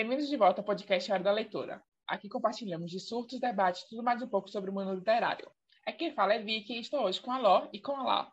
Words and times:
bem-vindos 0.00 0.30
de 0.30 0.36
volta 0.38 0.62
ao 0.62 0.64
podcast 0.64 1.12
Hora 1.12 1.22
da 1.22 1.30
Leitura. 1.30 1.82
Aqui 2.06 2.26
compartilhamos 2.26 2.90
de 2.90 2.98
surtos, 2.98 3.38
debates, 3.38 3.84
tudo 3.86 4.02
mais 4.02 4.22
um 4.22 4.26
pouco 4.26 4.48
sobre 4.48 4.70
o 4.70 4.72
mundo 4.72 4.94
literário. 4.94 5.52
Aqui 5.84 5.98
quem 5.98 6.14
fala 6.14 6.32
é 6.32 6.38
Vicky 6.38 6.72
e 6.72 6.80
estou 6.80 7.02
hoje 7.02 7.20
com 7.20 7.30
a 7.30 7.36
Ló 7.36 7.68
e 7.70 7.78
com 7.78 7.94
a 7.94 8.02
Lá. 8.02 8.32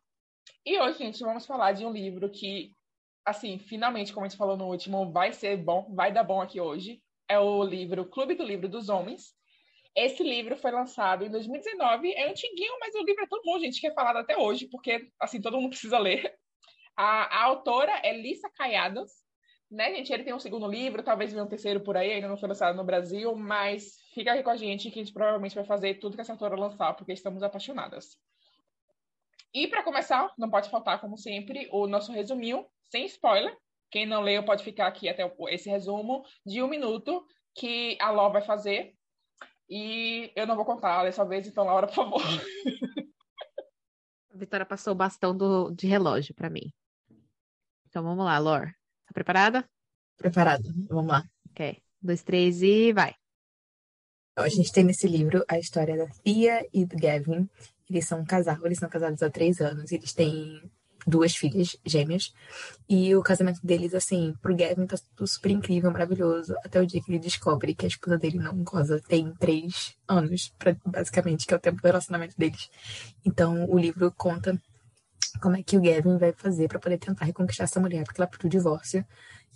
E 0.66 0.80
hoje, 0.80 1.00
gente, 1.00 1.20
vamos 1.20 1.45
falar 1.45 1.73
de 1.73 1.86
um 1.86 1.91
livro 1.91 2.30
que, 2.30 2.73
assim, 3.25 3.59
finalmente, 3.59 4.14
como 4.14 4.25
a 4.25 4.30
gente 4.30 4.38
falou 4.38 4.55
no 4.55 4.66
último, 4.66 5.11
vai 5.11 5.34
ser 5.34 5.57
bom, 5.57 5.93
vai 5.93 6.09
dar 6.09 6.23
bom 6.23 6.39
aqui 6.39 6.61
hoje. 6.61 7.04
É 7.27 7.38
o 7.38 7.61
livro 7.66 8.05
Clube 8.05 8.36
do 8.36 8.45
Livro 8.45 8.70
dos 8.70 8.88
Homens. 8.88 9.36
Esse 9.93 10.23
livro 10.23 10.55
foi 10.55 10.71
lançado 10.71 11.25
em 11.25 11.29
2019, 11.29 12.13
é 12.13 12.29
antiguinho, 12.29 12.79
mas 12.79 12.95
o 12.95 13.04
livro 13.04 13.25
é 13.25 13.27
tão 13.27 13.41
bom, 13.43 13.59
gente, 13.59 13.81
que 13.81 13.88
é 13.88 13.93
falado 13.93 14.20
até 14.20 14.38
hoje, 14.38 14.70
porque, 14.70 15.11
assim, 15.20 15.41
todo 15.41 15.57
mundo 15.57 15.71
precisa 15.71 15.99
ler. 15.99 16.34
A, 16.95 17.41
a 17.41 17.43
autora 17.43 17.91
é 18.05 18.15
Lissa 18.15 18.49
Caiados, 18.55 19.11
né, 19.70 19.94
gente? 19.96 20.12
Ele 20.12 20.24
tem 20.24 20.34
um 20.34 20.39
segundo 20.39 20.68
livro, 20.68 21.04
talvez 21.04 21.32
venha 21.32 21.44
um 21.44 21.48
terceiro 21.48 21.82
por 21.82 21.98
aí, 21.98 22.14
ainda 22.14 22.28
não 22.28 22.38
foi 22.38 22.50
lançado 22.50 22.76
no 22.76 22.84
Brasil, 22.84 23.36
mas 23.36 23.98
fica 24.14 24.32
aqui 24.32 24.43
com 24.43 24.50
a 24.50 24.56
gente 24.56 24.90
que 24.90 25.00
a 25.00 25.04
gente 25.04 25.14
provavelmente 25.14 25.56
vai 25.56 25.66
fazer 25.66 25.96
tudo 25.96 26.16
que 26.16 26.21
essa 26.21 26.34
autora 26.34 26.56
lançar, 26.56 26.93
porque 26.93 27.14
estamos 27.14 27.43
apaixonadas. 27.43 28.18
E 29.54 29.68
para 29.68 29.84
começar, 29.84 30.32
não 30.38 30.50
pode 30.50 30.70
faltar, 30.70 31.02
como 31.02 31.18
sempre, 31.18 31.68
o 31.71 31.88
nosso 31.88 32.12
resuminho, 32.12 32.66
sem 32.92 33.06
spoiler. 33.06 33.56
Quem 33.90 34.06
não 34.06 34.22
leu 34.22 34.44
pode 34.44 34.64
ficar 34.64 34.88
aqui 34.88 35.08
até 35.08 35.23
esse 35.50 35.70
resumo 35.70 36.23
de 36.45 36.62
um 36.62 36.68
minuto 36.68 37.26
que 37.56 37.98
a 38.00 38.12
Ló 38.12 38.30
vai 38.30 38.42
fazer. 38.42 38.94
E 39.70 40.31
eu 40.36 40.45
não 40.45 40.56
vou 40.56 40.66
contar 40.66 41.04
dessa 41.04 41.26
vez, 41.26 41.48
então, 41.48 41.66
Laura, 41.66 41.88
por 41.88 41.95
favor. 41.95 42.22
A 44.34 44.38
Vitória 44.38 44.66
passou 44.66 44.94
o 44.94 44.95
bastão 44.95 45.36
do, 45.36 45.72
de 45.72 45.88
relógio 45.88 46.36
para 46.36 46.50
mim. 46.50 46.72
Então 47.88 48.04
vamos 48.04 48.23
lá, 48.23 48.38
Lor. 48.38 48.77
Tá 49.08 49.14
preparada? 49.14 49.66
Preparada, 50.17 50.70
vamos 50.89 51.08
lá. 51.08 51.23
Ok. 51.52 51.78
Dois, 52.02 52.23
três 52.23 52.62
e 52.62 52.94
vai. 52.94 53.16
Então, 54.34 54.45
a 54.45 54.50
gente 54.50 54.72
tem 54.72 54.84
nesse 54.84 55.08
livro 55.08 55.44
a 55.48 55.58
história 55.58 55.98
da 55.98 56.08
Thea 56.23 56.68
e 56.73 56.86
do 56.86 56.95
Gavin. 56.98 57.50
Eles 57.90 58.06
são 58.06 58.20
um 58.20 58.26
casal, 58.26 58.58
eles 58.66 58.78
são 58.78 58.90
casados 58.90 59.23
há 59.23 59.30
três 59.30 59.59
anos, 59.62 59.92
eles 59.92 60.14
têm 60.14 60.62
duas 61.08 61.36
filhas 61.36 61.78
gêmeas. 61.86 62.34
E 62.88 63.16
o 63.16 63.23
casamento 63.23 63.66
deles, 63.66 63.94
assim, 63.96 64.36
pro 64.42 64.56
Gavin 64.56 64.86
tá 64.86 64.98
tudo 65.16 65.28
super 65.28 65.52
incrível, 65.52 65.90
maravilhoso, 65.90 66.53
até 66.66 66.81
o 66.81 66.86
dia 66.86 67.02
que 67.02 67.09
ele 67.09 67.18
descobre 67.20 67.74
que 67.74 67.86
a 67.86 67.88
esposa 67.88 68.18
dele 68.18 68.38
não 68.38 68.62
goza 68.64 69.02
tem 69.08 69.34
três 69.36 69.96
anos, 70.08 70.53
pra, 70.59 70.76
basicamente, 70.86 71.48
que 71.48 71.53
é 71.53 71.58
o 71.58 71.62
tempo 71.62 71.81
do 71.81 71.86
relacionamento 71.86 72.36
deles. 72.38 72.70
Então, 73.26 73.66
o 73.70 73.80
livro 73.80 74.12
conta 74.12 74.62
como 75.38 75.58
é 75.58 75.64
que 75.64 75.78
o 75.78 75.82
Gavin 75.82 76.18
vai 76.18 76.34
fazer 76.34 76.68
para 76.68 76.80
poder 76.80 76.98
tentar 76.98 77.26
reconquistar 77.26 77.66
essa 77.66 77.80
mulher, 77.80 78.04
porque 78.04 78.22
ela 78.22 78.30
pediu 78.30 78.50
divórcio. 78.50 79.06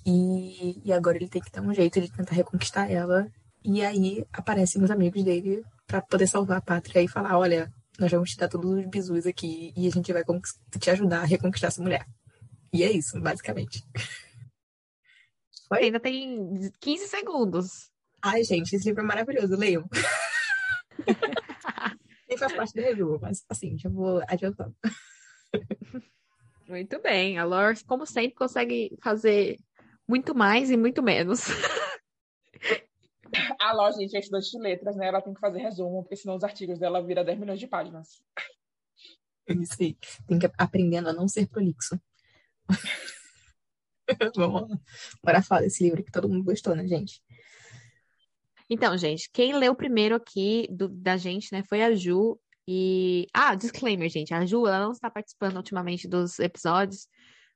E, 0.05 0.81
e 0.83 0.93
agora 0.93 1.17
ele 1.17 1.29
tem 1.29 1.41
que 1.41 1.51
dar 1.51 1.61
um 1.61 1.73
jeito 1.73 2.01
de 2.01 2.11
tentar 2.11 2.35
reconquistar 2.35 2.89
ela. 2.89 3.27
E 3.63 3.85
aí 3.85 4.25
aparecem 4.33 4.83
os 4.83 4.89
amigos 4.89 5.23
dele 5.23 5.63
para 5.85 6.01
poder 6.01 6.27
salvar 6.27 6.57
a 6.57 6.61
pátria 6.61 7.01
e 7.01 7.07
falar: 7.07 7.37
olha, 7.37 7.71
nós 7.99 8.11
vamos 8.11 8.31
te 8.31 8.37
dar 8.37 8.47
todos 8.47 8.71
os 8.71 8.85
bisus 8.87 9.27
aqui 9.27 9.71
e 9.75 9.87
a 9.87 9.91
gente 9.91 10.11
vai 10.11 10.23
te 10.79 10.89
ajudar 10.89 11.21
a 11.21 11.25
reconquistar 11.25 11.67
essa 11.67 11.81
mulher. 11.81 12.05
E 12.73 12.83
é 12.83 12.91
isso, 12.91 13.19
basicamente. 13.19 13.83
Foi? 15.67 15.83
Ainda 15.83 15.99
tem 15.99 16.71
15 16.79 17.07
segundos. 17.07 17.91
Ai, 18.21 18.43
gente, 18.43 18.75
esse 18.75 18.87
livro 18.87 19.03
é 19.03 19.05
maravilhoso, 19.05 19.55
leiam. 19.55 19.87
Nem 22.27 22.37
faz 22.37 22.53
parte 22.53 22.73
do 22.73 22.81
resumo, 22.81 23.19
mas 23.21 23.43
assim, 23.49 23.77
já 23.77 23.89
vou 23.89 24.21
adiantando. 24.27 24.75
Muito 26.67 27.01
bem. 27.01 27.37
A 27.37 27.43
Lor, 27.43 27.73
como 27.85 28.05
sempre, 28.05 28.35
consegue 28.35 28.97
fazer 29.01 29.59
muito 30.07 30.33
mais 30.33 30.71
e 30.71 30.77
muito 30.77 31.03
menos. 31.03 31.41
A 33.59 33.73
Lor, 33.73 33.93
gente, 33.93 34.15
é 34.15 34.19
estudante 34.19 34.51
de 34.51 34.59
letras, 34.59 34.95
né? 34.95 35.07
Ela 35.07 35.21
tem 35.21 35.33
que 35.33 35.39
fazer 35.39 35.59
resumo, 35.59 36.03
porque 36.03 36.15
senão 36.15 36.35
os 36.35 36.43
artigos 36.43 36.79
dela 36.79 37.01
viram 37.01 37.23
10 37.23 37.39
milhões 37.39 37.59
de 37.59 37.67
páginas. 37.67 38.21
Isso 39.47 39.75
aí. 39.79 39.97
Tem 40.27 40.39
que 40.39 40.45
ir 40.45 40.51
aprendendo 40.57 41.09
a 41.09 41.13
não 41.13 41.27
ser 41.27 41.47
prolixo. 41.47 41.99
Vamos 44.35 44.69
lá. 44.69 44.77
Bora 45.23 45.41
falar 45.41 45.61
desse 45.61 45.83
livro 45.83 46.03
que 46.03 46.11
todo 46.11 46.27
mundo 46.27 46.43
gostou, 46.43 46.75
né, 46.75 46.85
gente? 46.87 47.21
Então, 48.69 48.97
gente, 48.97 49.29
quem 49.31 49.53
leu 49.53 49.75
primeiro 49.75 50.15
aqui 50.15 50.67
do, 50.71 50.87
da 50.87 51.17
gente, 51.17 51.51
né, 51.51 51.63
foi 51.63 51.81
a 51.81 51.93
Ju. 51.93 52.39
E. 52.67 53.27
Ah, 53.33 53.55
disclaimer, 53.55 54.09
gente. 54.09 54.33
A 54.33 54.45
Ju, 54.45 54.67
ela 54.67 54.79
não 54.79 54.91
está 54.91 55.09
participando 55.09 55.57
ultimamente 55.57 56.07
dos 56.07 56.39
episódios, 56.39 57.07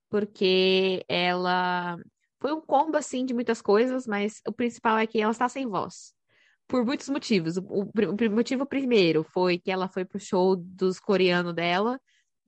porque 0.09 1.05
ela. 1.07 1.97
Foi 2.39 2.53
um 2.53 2.61
combo, 2.61 2.97
assim, 2.97 3.25
de 3.25 3.33
muitas 3.33 3.61
coisas, 3.61 4.05
mas 4.05 4.41
o 4.47 4.51
principal 4.51 4.97
é 4.97 5.07
que 5.07 5.19
ela 5.19 5.31
está 5.31 5.47
sem 5.49 5.67
voz. 5.67 6.13
Por 6.67 6.85
muitos 6.85 7.09
motivos. 7.09 7.57
O, 7.57 7.83
o 7.83 8.31
motivo 8.31 8.65
primeiro 8.65 9.23
foi 9.23 9.57
que 9.57 9.71
ela 9.71 9.87
foi 9.87 10.03
pro 10.03 10.19
show 10.19 10.55
dos 10.55 10.99
coreanos 10.99 11.53
dela 11.53 11.99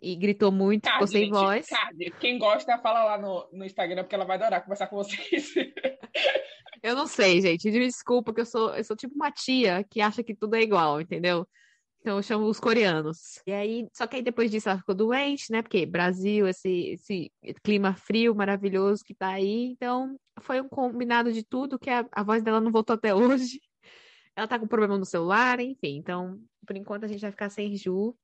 e 0.02 0.16
gritou 0.16 0.52
muito, 0.52 0.90
ficou 0.90 1.08
sem 1.08 1.26
gente, 1.26 1.32
voz. 1.32 1.68
Cade. 1.68 2.14
Quem 2.20 2.38
gosta, 2.38 2.78
fala 2.80 3.04
lá 3.04 3.18
no, 3.18 3.48
no 3.52 3.66
Instagram, 3.66 4.04
porque 4.04 4.16
ela 4.16 4.26
vai 4.26 4.38
adorar 4.38 4.62
conversar 4.62 4.88
com 4.88 4.98
vocês. 4.98 5.54
eu 6.84 6.96
não 6.96 7.08
sei, 7.08 7.42
gente. 7.42 7.70
Me 7.70 7.80
desculpa, 7.80 8.34
que 8.34 8.42
eu 8.42 8.46
sou, 8.46 8.76
eu 8.76 8.84
sou 8.84 8.96
tipo 8.96 9.16
uma 9.16 9.32
tia 9.32 9.84
que 9.90 10.02
acha 10.02 10.24
que 10.24 10.36
tudo 10.36 10.56
é 10.56 10.62
igual, 10.62 11.02
entendeu? 11.02 11.48
Então 12.00 12.18
eu 12.18 12.24
chamo 12.24 12.46
os 12.46 12.60
coreanos. 12.60 13.42
E 13.46 13.52
aí, 13.52 13.88
só 13.94 14.08
que 14.08 14.18
aí 14.18 14.22
depois 14.22 14.50
disso 14.50 14.70
ela 14.70 14.78
ficou 14.78 14.96
doente, 14.96 15.52
né? 15.52 15.62
Porque 15.62 15.86
Brasil, 15.86 16.48
esse, 16.48 16.94
esse 16.94 17.32
clima 17.64 17.96
frio 17.96 18.34
maravilhoso 18.34 19.04
que 19.04 19.14
tá 19.14 19.30
aí. 19.30 19.72
Então 19.72 20.18
foi 20.42 20.62
um 20.62 20.70
combinado 20.70 21.32
de 21.34 21.44
tudo 21.44 21.80
que 21.80 21.90
a, 21.90 22.08
a 22.12 22.24
voz 22.24 22.42
dela 22.44 22.62
não 22.62 22.72
voltou 22.72 22.94
até 22.94 23.14
hoje. 23.14 23.60
Ela 24.36 24.48
tá 24.48 24.60
com 24.60 24.68
problema 24.68 24.98
no 24.98 25.06
celular, 25.06 25.60
enfim. 25.60 25.98
Então, 25.98 26.40
por 26.66 26.76
enquanto 26.78 27.06
a 27.06 27.08
gente 27.08 27.22
vai 27.22 27.32
ficar 27.32 27.50
sem 27.50 27.76
Ju. 27.76 28.16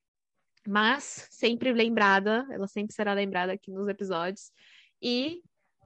Mas 0.67 1.27
sempre 1.31 1.73
lembrada, 1.73 2.47
ela 2.51 2.67
sempre 2.67 2.93
será 2.93 3.13
lembrada 3.13 3.51
aqui 3.51 3.71
nos 3.71 3.87
episódios. 3.87 4.51
E 5.01 5.41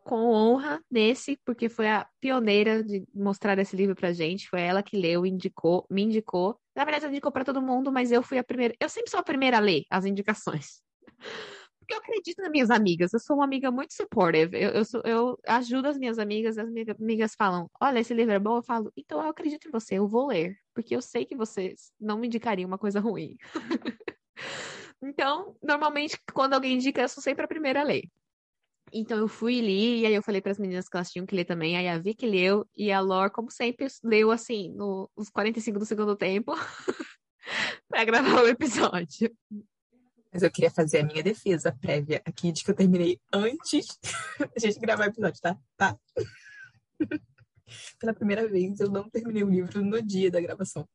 com 0.07 0.31
honra 0.31 0.81
nesse, 0.89 1.37
porque 1.43 1.67
foi 1.67 1.89
a 1.89 2.07
pioneira 2.21 2.81
de 2.81 3.05
mostrar 3.13 3.59
esse 3.59 3.75
livro 3.75 3.93
pra 3.95 4.13
gente. 4.13 4.49
Foi 4.49 4.61
ela 4.61 4.81
que 4.81 4.95
leu, 4.95 5.25
indicou, 5.25 5.85
me 5.89 6.03
indicou. 6.03 6.57
Na 6.77 6.85
verdade, 6.85 7.05
ela 7.05 7.11
indicou 7.11 7.31
para 7.31 7.43
todo 7.43 7.59
mundo, 7.59 7.91
mas 7.91 8.11
eu 8.11 8.21
fui 8.21 8.38
a 8.38 8.43
primeira. 8.43 8.75
Eu 8.79 8.88
sempre 8.88 9.09
sou 9.09 9.19
a 9.19 9.23
primeira 9.23 9.57
a 9.57 9.59
ler 9.59 9.83
as 9.89 10.05
indicações. 10.05 10.83
Porque 11.79 11.93
eu 11.93 11.97
acredito 11.97 12.39
nas 12.39 12.51
minhas 12.51 12.69
amigas. 12.69 13.13
Eu 13.13 13.19
sou 13.19 13.38
uma 13.38 13.45
amiga 13.45 13.71
muito 13.71 13.95
supportive. 13.95 14.55
Eu, 14.55 14.69
eu, 14.69 14.85
sou, 14.85 15.01
eu 15.03 15.39
ajudo 15.47 15.88
as 15.88 15.97
minhas 15.97 16.19
amigas. 16.19 16.55
As 16.55 16.69
minhas 16.69 16.89
amigas 16.89 17.33
falam: 17.33 17.67
Olha, 17.81 17.99
esse 17.99 18.13
livro 18.13 18.31
é 18.31 18.38
bom. 18.38 18.57
Eu 18.57 18.61
falo: 18.61 18.91
Então 18.95 19.19
eu 19.23 19.27
acredito 19.27 19.67
em 19.67 19.71
você. 19.71 19.95
Eu 19.95 20.07
vou 20.07 20.27
ler. 20.27 20.55
Porque 20.75 20.95
eu 20.95 21.01
sei 21.01 21.25
que 21.25 21.35
vocês 21.35 21.91
não 21.99 22.19
me 22.19 22.27
indicariam 22.27 22.67
uma 22.67 22.77
coisa 22.77 22.99
ruim. 22.99 23.38
então, 25.01 25.55
normalmente, 25.63 26.19
quando 26.31 26.53
alguém 26.53 26.75
indica, 26.75 27.01
eu 27.01 27.09
sou 27.09 27.23
sempre 27.23 27.44
a 27.44 27.47
primeira 27.47 27.81
a 27.81 27.83
ler. 27.83 28.03
Então 28.91 29.17
eu 29.17 29.27
fui 29.27 29.59
li, 29.59 30.01
e 30.01 30.05
aí 30.05 30.13
eu 30.13 30.23
falei 30.23 30.41
para 30.41 30.51
as 30.51 30.59
meninas 30.59 30.87
que 30.87 30.95
elas 30.95 31.11
tinham 31.11 31.25
que 31.25 31.35
ler 31.35 31.45
também. 31.45 31.75
Aí 31.77 31.87
a 31.87 31.97
Vicky 31.97 32.25
leu, 32.25 32.65
e 32.75 32.91
a 32.91 32.99
Lor, 32.99 33.31
como 33.31 33.51
sempre, 33.51 33.87
leu 34.03 34.31
assim, 34.31 34.73
nos 34.73 35.29
45 35.29 35.79
do 35.79 35.85
segundo 35.85 36.15
tempo, 36.15 36.53
para 37.89 38.05
gravar 38.05 38.43
o 38.43 38.47
episódio. 38.47 39.35
Mas 40.31 40.43
eu 40.43 40.51
queria 40.51 40.71
fazer 40.71 40.99
a 40.99 41.03
minha 41.03 41.23
defesa 41.23 41.75
prévia 41.81 42.21
aqui 42.25 42.51
de 42.51 42.63
que 42.63 42.71
eu 42.71 42.75
terminei 42.75 43.19
antes 43.33 43.87
da 44.39 44.59
gente 44.59 44.79
gravar 44.79 45.05
o 45.05 45.09
episódio, 45.09 45.41
tá? 45.41 45.57
Tá. 45.75 45.97
Pela 47.99 48.13
primeira 48.13 48.47
vez, 48.47 48.79
eu 48.79 48.89
não 48.89 49.09
terminei 49.09 49.43
o 49.43 49.49
livro 49.49 49.83
no 49.83 50.01
dia 50.01 50.31
da 50.31 50.39
gravação. 50.39 50.87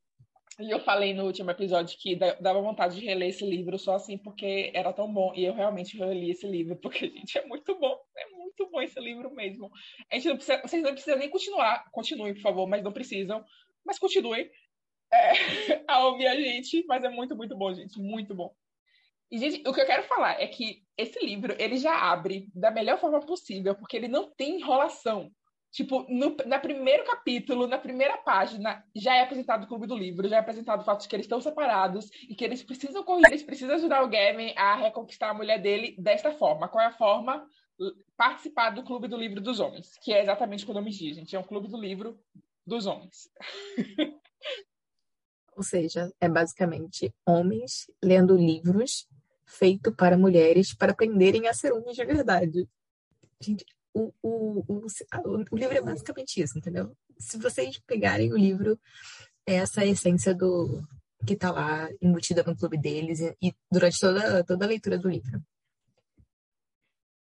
E 0.59 0.69
eu 0.69 0.79
falei 0.79 1.13
no 1.13 1.25
último 1.25 1.49
episódio 1.49 1.97
que 1.97 2.15
dava 2.15 2.61
vontade 2.61 2.99
de 2.99 3.05
reler 3.05 3.29
esse 3.29 3.43
livro 3.43 3.79
só 3.79 3.95
assim 3.95 4.17
porque 4.17 4.71
era 4.73 4.93
tão 4.93 5.11
bom. 5.11 5.33
E 5.35 5.45
eu 5.45 5.53
realmente 5.53 5.97
reli 5.97 6.29
esse 6.29 6.45
livro, 6.45 6.75
porque, 6.81 7.07
gente, 7.07 7.37
é 7.37 7.45
muito 7.45 7.77
bom. 7.79 7.97
É 8.15 8.29
muito 8.29 8.69
bom 8.69 8.81
esse 8.81 8.99
livro 8.99 9.33
mesmo. 9.33 9.71
A 10.11 10.15
gente 10.15 10.27
não 10.27 10.35
precisa, 10.35 10.61
vocês 10.61 10.83
não 10.83 10.91
precisam 10.91 11.17
nem 11.17 11.29
continuar. 11.29 11.89
Continuem, 11.91 12.33
por 12.35 12.41
favor, 12.41 12.67
mas 12.67 12.83
não 12.83 12.91
precisam. 12.91 13.43
Mas 13.83 13.97
continuem 13.97 14.49
é, 15.11 15.31
a 15.87 16.05
ouvir 16.05 16.27
a 16.27 16.35
gente. 16.35 16.85
Mas 16.87 17.03
é 17.03 17.09
muito, 17.09 17.35
muito 17.35 17.57
bom, 17.57 17.73
gente. 17.73 17.99
Muito 17.99 18.35
bom. 18.35 18.53
E, 19.31 19.37
gente, 19.39 19.67
o 19.67 19.73
que 19.73 19.81
eu 19.81 19.85
quero 19.87 20.03
falar 20.03 20.39
é 20.39 20.45
que 20.45 20.83
esse 20.95 21.19
livro, 21.25 21.55
ele 21.57 21.77
já 21.77 22.11
abre 22.11 22.47
da 22.53 22.69
melhor 22.69 22.99
forma 22.99 23.19
possível, 23.19 23.73
porque 23.73 23.97
ele 23.97 24.07
não 24.07 24.29
tem 24.29 24.59
enrolação. 24.59 25.31
Tipo, 25.73 26.05
no 26.07 26.37
na 26.45 26.59
primeiro 26.59 27.03
capítulo, 27.03 27.65
na 27.65 27.79
primeira 27.79 28.15
página, 28.15 28.85
já 28.95 29.15
é 29.15 29.23
apresentado 29.23 29.63
o 29.63 29.67
clube 29.67 29.87
do 29.87 29.97
livro, 29.97 30.29
já 30.29 30.35
é 30.35 30.39
apresentado 30.39 30.81
o 30.81 30.85
fato 30.85 31.01
de 31.01 31.07
que 31.07 31.15
eles 31.15 31.25
estão 31.25 31.41
separados 31.41 32.11
e 32.29 32.35
que 32.35 32.45
eles 32.45 32.61
precisam 32.61 33.03
correr, 33.03 33.25
eles 33.29 33.41
precisam 33.41 33.73
ajudar 33.73 34.03
o 34.03 34.07
Gavin 34.07 34.53
a 34.55 34.75
reconquistar 34.75 35.31
a 35.31 35.33
mulher 35.33 35.59
dele 35.59 35.95
desta 35.97 36.31
forma. 36.31 36.67
Qual 36.67 36.79
é 36.79 36.85
a 36.85 36.93
forma? 36.93 37.43
Participar 38.15 38.69
do 38.69 38.83
clube 38.83 39.07
do 39.07 39.17
livro 39.17 39.41
dos 39.41 39.59
homens, 39.59 39.97
que 39.97 40.13
é 40.13 40.21
exatamente 40.21 40.63
o 40.63 40.67
que 40.67 40.71
o 40.71 40.75
nome 40.75 40.91
diz, 40.91 41.15
gente. 41.15 41.35
É 41.35 41.39
um 41.39 41.43
clube 41.43 41.67
do 41.67 41.81
livro 41.81 42.19
dos 42.67 42.85
homens. 42.85 43.27
Ou 45.57 45.63
seja, 45.63 46.13
é 46.21 46.29
basicamente 46.29 47.11
homens 47.25 47.89
lendo 48.03 48.37
livros 48.37 49.07
feitos 49.43 49.95
para 49.95 50.19
mulheres 50.19 50.71
para 50.71 50.91
aprenderem 50.91 51.47
a 51.47 51.53
ser 51.53 51.73
homens 51.73 51.95
de 51.95 52.05
verdade. 52.05 52.69
Gente, 53.41 53.65
o, 53.93 54.13
o, 54.21 54.59
o, 54.67 54.85
o 55.51 55.55
livro 55.55 55.77
é 55.77 55.81
basicamente 55.81 56.41
isso, 56.41 56.57
entendeu? 56.57 56.95
Se 57.17 57.37
vocês 57.37 57.79
pegarem 57.79 58.33
o 58.33 58.37
livro, 58.37 58.79
é 59.45 59.55
essa 59.55 59.85
essência 59.85 60.33
do 60.33 60.81
que 61.25 61.35
tá 61.35 61.51
lá 61.51 61.89
embutida 62.01 62.43
no 62.43 62.55
clube 62.55 62.77
deles 62.77 63.19
e, 63.19 63.37
e 63.41 63.53
durante 63.71 63.99
toda, 63.99 64.43
toda 64.43 64.65
a 64.65 64.67
leitura 64.67 64.97
do 64.97 65.09
livro. 65.09 65.41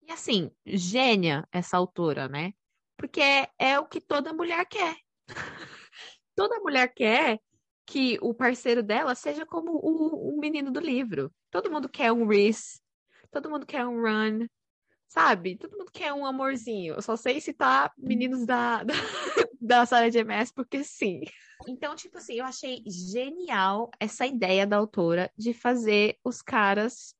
E 0.08 0.12
assim, 0.12 0.52
gênia 0.66 1.48
essa 1.52 1.78
autora, 1.78 2.28
né? 2.28 2.54
Porque 2.98 3.22
é, 3.22 3.50
é 3.60 3.80
o 3.80 3.86
que 3.86 4.02
toda 4.02 4.34
mulher 4.34 4.66
quer. 4.66 4.96
toda 6.36 6.60
mulher 6.60 6.94
quer 6.94 7.40
que 7.86 8.18
o 8.22 8.34
parceiro 8.34 8.82
dela 8.82 9.14
seja 9.16 9.46
como 9.46 9.72
o, 9.74 10.36
o 10.36 10.40
menino 10.40 10.72
do 10.72 10.80
livro. 10.80 11.32
Todo 11.50 11.70
mundo 11.70 11.90
quer 11.90 12.12
um 12.12 12.26
Reese, 12.26 12.80
todo 13.30 13.50
mundo 13.50 13.66
quer 13.66 13.86
um 13.86 14.02
Run, 14.02 14.48
sabe? 15.12 15.58
Todo 15.58 15.78
mundo 15.78 15.92
quer 15.92 16.14
um 16.14 16.26
amorzinho. 16.26 16.96
Eu 16.96 17.02
só 17.02 17.18
sei 17.18 17.42
citar 17.42 17.92
meninos 17.98 18.46
da, 18.46 18.82
da, 18.82 18.94
da 19.60 19.86
Sarah 19.86 20.10
de 20.10 20.20
MS 20.20 20.54
porque 20.54 20.86
sim. 20.86 21.22
Então, 21.68 21.94
tipo 21.98 22.18
assim, 22.18 22.36
eu 22.36 22.46
achei 22.46 22.82
genial 22.88 23.92
essa 24.00 24.26
ideia 24.26 24.66
da 24.66 24.78
autora 24.78 25.30
de 25.38 25.54
fazer 25.54 26.18
os 26.24 26.42
caras 26.42 27.14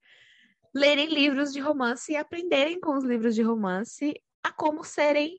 lerem 0.74 1.14
livros 1.14 1.52
de 1.52 1.60
romance 1.60 2.14
e 2.14 2.16
aprenderem 2.16 2.80
com 2.80 2.96
os 2.96 3.04
livros 3.04 3.36
de 3.36 3.42
romance 3.42 4.14
a 4.42 4.54
como 4.54 4.86
serem 4.86 5.38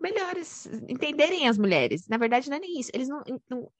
melhores, 0.00 0.64
entenderem 0.88 1.46
as 1.48 1.58
mulheres. 1.58 2.08
Na 2.08 2.16
verdade, 2.16 2.48
não 2.48 2.56
é 2.56 2.60
nem 2.60 2.80
isso. 2.80 2.90
Eles 2.94 3.08
não, 3.08 3.22
não 3.48 3.70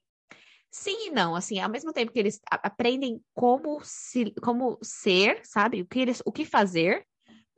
Sim 0.71 1.09
e 1.09 1.11
não, 1.11 1.35
assim, 1.35 1.59
ao 1.59 1.71
mesmo 1.71 1.93
tempo 1.93 2.13
que 2.13 2.19
eles 2.19 2.39
aprendem 2.45 3.21
como 3.35 3.81
se, 3.83 4.33
como 4.41 4.79
ser, 4.83 5.41
sabe? 5.43 5.81
O 5.81 5.87
que 5.87 5.99
eles, 5.99 6.23
o 6.25 6.31
que 6.31 6.45
fazer 6.45 7.05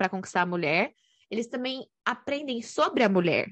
para 0.02 0.08
conquistar 0.08 0.42
a 0.42 0.46
mulher, 0.46 0.92
eles 1.30 1.46
também 1.46 1.86
aprendem 2.04 2.60
sobre 2.60 3.04
a 3.04 3.08
mulher. 3.08 3.48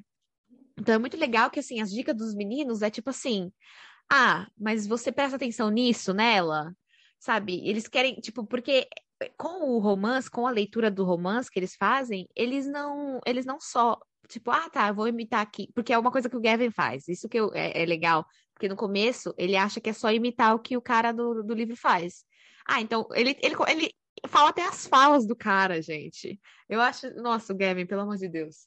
Então 0.77 0.95
é 0.95 0.99
muito 0.99 1.17
legal 1.17 1.49
que 1.49 1.61
assim, 1.61 1.81
as 1.81 1.91
dicas 1.93 2.17
dos 2.17 2.35
meninos 2.35 2.83
é 2.83 2.91
tipo 2.91 3.11
assim: 3.11 3.53
"Ah, 4.11 4.49
mas 4.59 4.87
você 4.87 5.13
presta 5.13 5.37
atenção 5.37 5.71
nisso 5.71 6.13
nela?" 6.13 6.75
Sabe? 7.21 7.61
Eles 7.69 7.87
querem, 7.87 8.17
tipo, 8.17 8.45
porque 8.47 8.89
com 9.37 9.71
o 9.71 9.79
romance, 9.79 10.31
com 10.31 10.47
a 10.47 10.51
leitura 10.51 10.91
do 10.91 11.05
romance 11.05 11.51
que 11.51 11.59
eles 11.59 11.77
fazem, 11.77 12.27
eles 12.35 12.67
não, 12.67 13.21
eles 13.27 13.45
não 13.47 13.61
só 13.61 13.99
tipo, 14.29 14.51
ah, 14.51 14.71
tá, 14.71 14.93
vou 14.93 15.09
imitar 15.09 15.41
aqui, 15.43 15.69
porque 15.75 15.93
é 15.93 15.99
uma 15.99 16.11
coisa 16.11 16.29
que 16.31 16.37
o 16.37 16.41
Gavin 16.41 16.71
faz. 16.71 17.09
Isso 17.09 17.29
que 17.29 17.39
eu, 17.39 17.53
é, 17.55 17.83
é 17.83 17.87
legal, 17.87 18.25
porque 18.55 18.69
no 18.69 18.77
começo 18.77 19.35
ele 19.39 19.57
acha 19.57 19.81
que 19.81 19.91
é 19.91 19.93
só 19.93 20.11
imitar 20.11 20.55
o 20.55 20.61
que 20.61 20.77
o 20.77 20.83
cara 20.83 21.13
do, 21.13 21.43
do 21.43 21.55
livro 21.55 21.77
faz. 21.77 22.25
Ah, 22.67 22.81
então 22.81 23.07
ele, 23.13 23.37
ele, 23.43 23.57
ele 23.69 23.93
fala 24.29 24.51
até 24.51 24.67
as 24.67 24.87
falas 24.87 25.27
do 25.27 25.37
cara, 25.37 25.81
gente. 25.81 26.41
Eu 26.69 26.81
acho. 26.81 27.13
Nossa, 27.15 27.53
o 27.53 27.57
Gavin, 27.57 27.87
pelo 27.87 28.03
amor 28.03 28.17
de 28.17 28.29
Deus. 28.29 28.65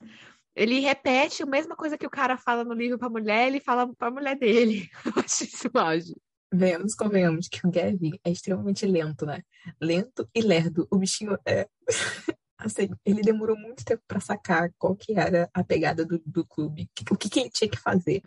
Ele 0.55 0.79
repete 0.79 1.41
a 1.41 1.47
mesma 1.47 1.75
coisa 1.75 1.97
que 1.97 2.05
o 2.05 2.11
cara 2.11 2.37
fala 2.37 2.63
no 2.63 2.73
livro 2.73 2.97
pra 2.97 3.09
mulher, 3.09 3.47
ele 3.47 3.59
fala 3.59 3.91
pra 3.95 4.11
mulher 4.11 4.37
dele. 4.37 4.89
Eu 5.05 5.23
acho 5.23 5.43
isso 5.43 5.69
mágico. 5.73 6.21
Venhamos, 6.53 6.93
convenhamos 6.93 7.47
que 7.47 7.65
o 7.65 7.71
Gavin 7.71 8.19
é 8.23 8.29
extremamente 8.29 8.85
lento, 8.85 9.25
né? 9.25 9.41
Lento 9.81 10.29
e 10.35 10.41
lerdo. 10.41 10.87
O 10.91 10.97
bichinho 10.97 11.37
é. 11.45 11.67
assim, 12.59 12.89
ele 13.03 13.21
demorou 13.21 13.57
muito 13.57 13.83
tempo 13.83 14.03
para 14.07 14.19
sacar 14.19 14.71
qual 14.77 14.95
que 14.95 15.17
era 15.17 15.49
a 15.53 15.63
pegada 15.63 16.05
do, 16.05 16.21
do 16.25 16.45
clube, 16.45 16.89
o 17.11 17.17
que, 17.17 17.29
que 17.29 17.39
ele 17.39 17.49
tinha 17.49 17.69
que 17.69 17.79
fazer. 17.79 18.21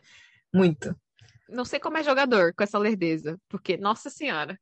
Muito 0.53 0.95
não 1.49 1.65
sei 1.65 1.79
como 1.79 1.97
é 1.97 2.03
jogador 2.03 2.53
com 2.55 2.63
essa 2.63 2.79
lerdeza, 2.79 3.41
porque, 3.49 3.77
nossa 3.77 4.11
senhora. 4.11 4.59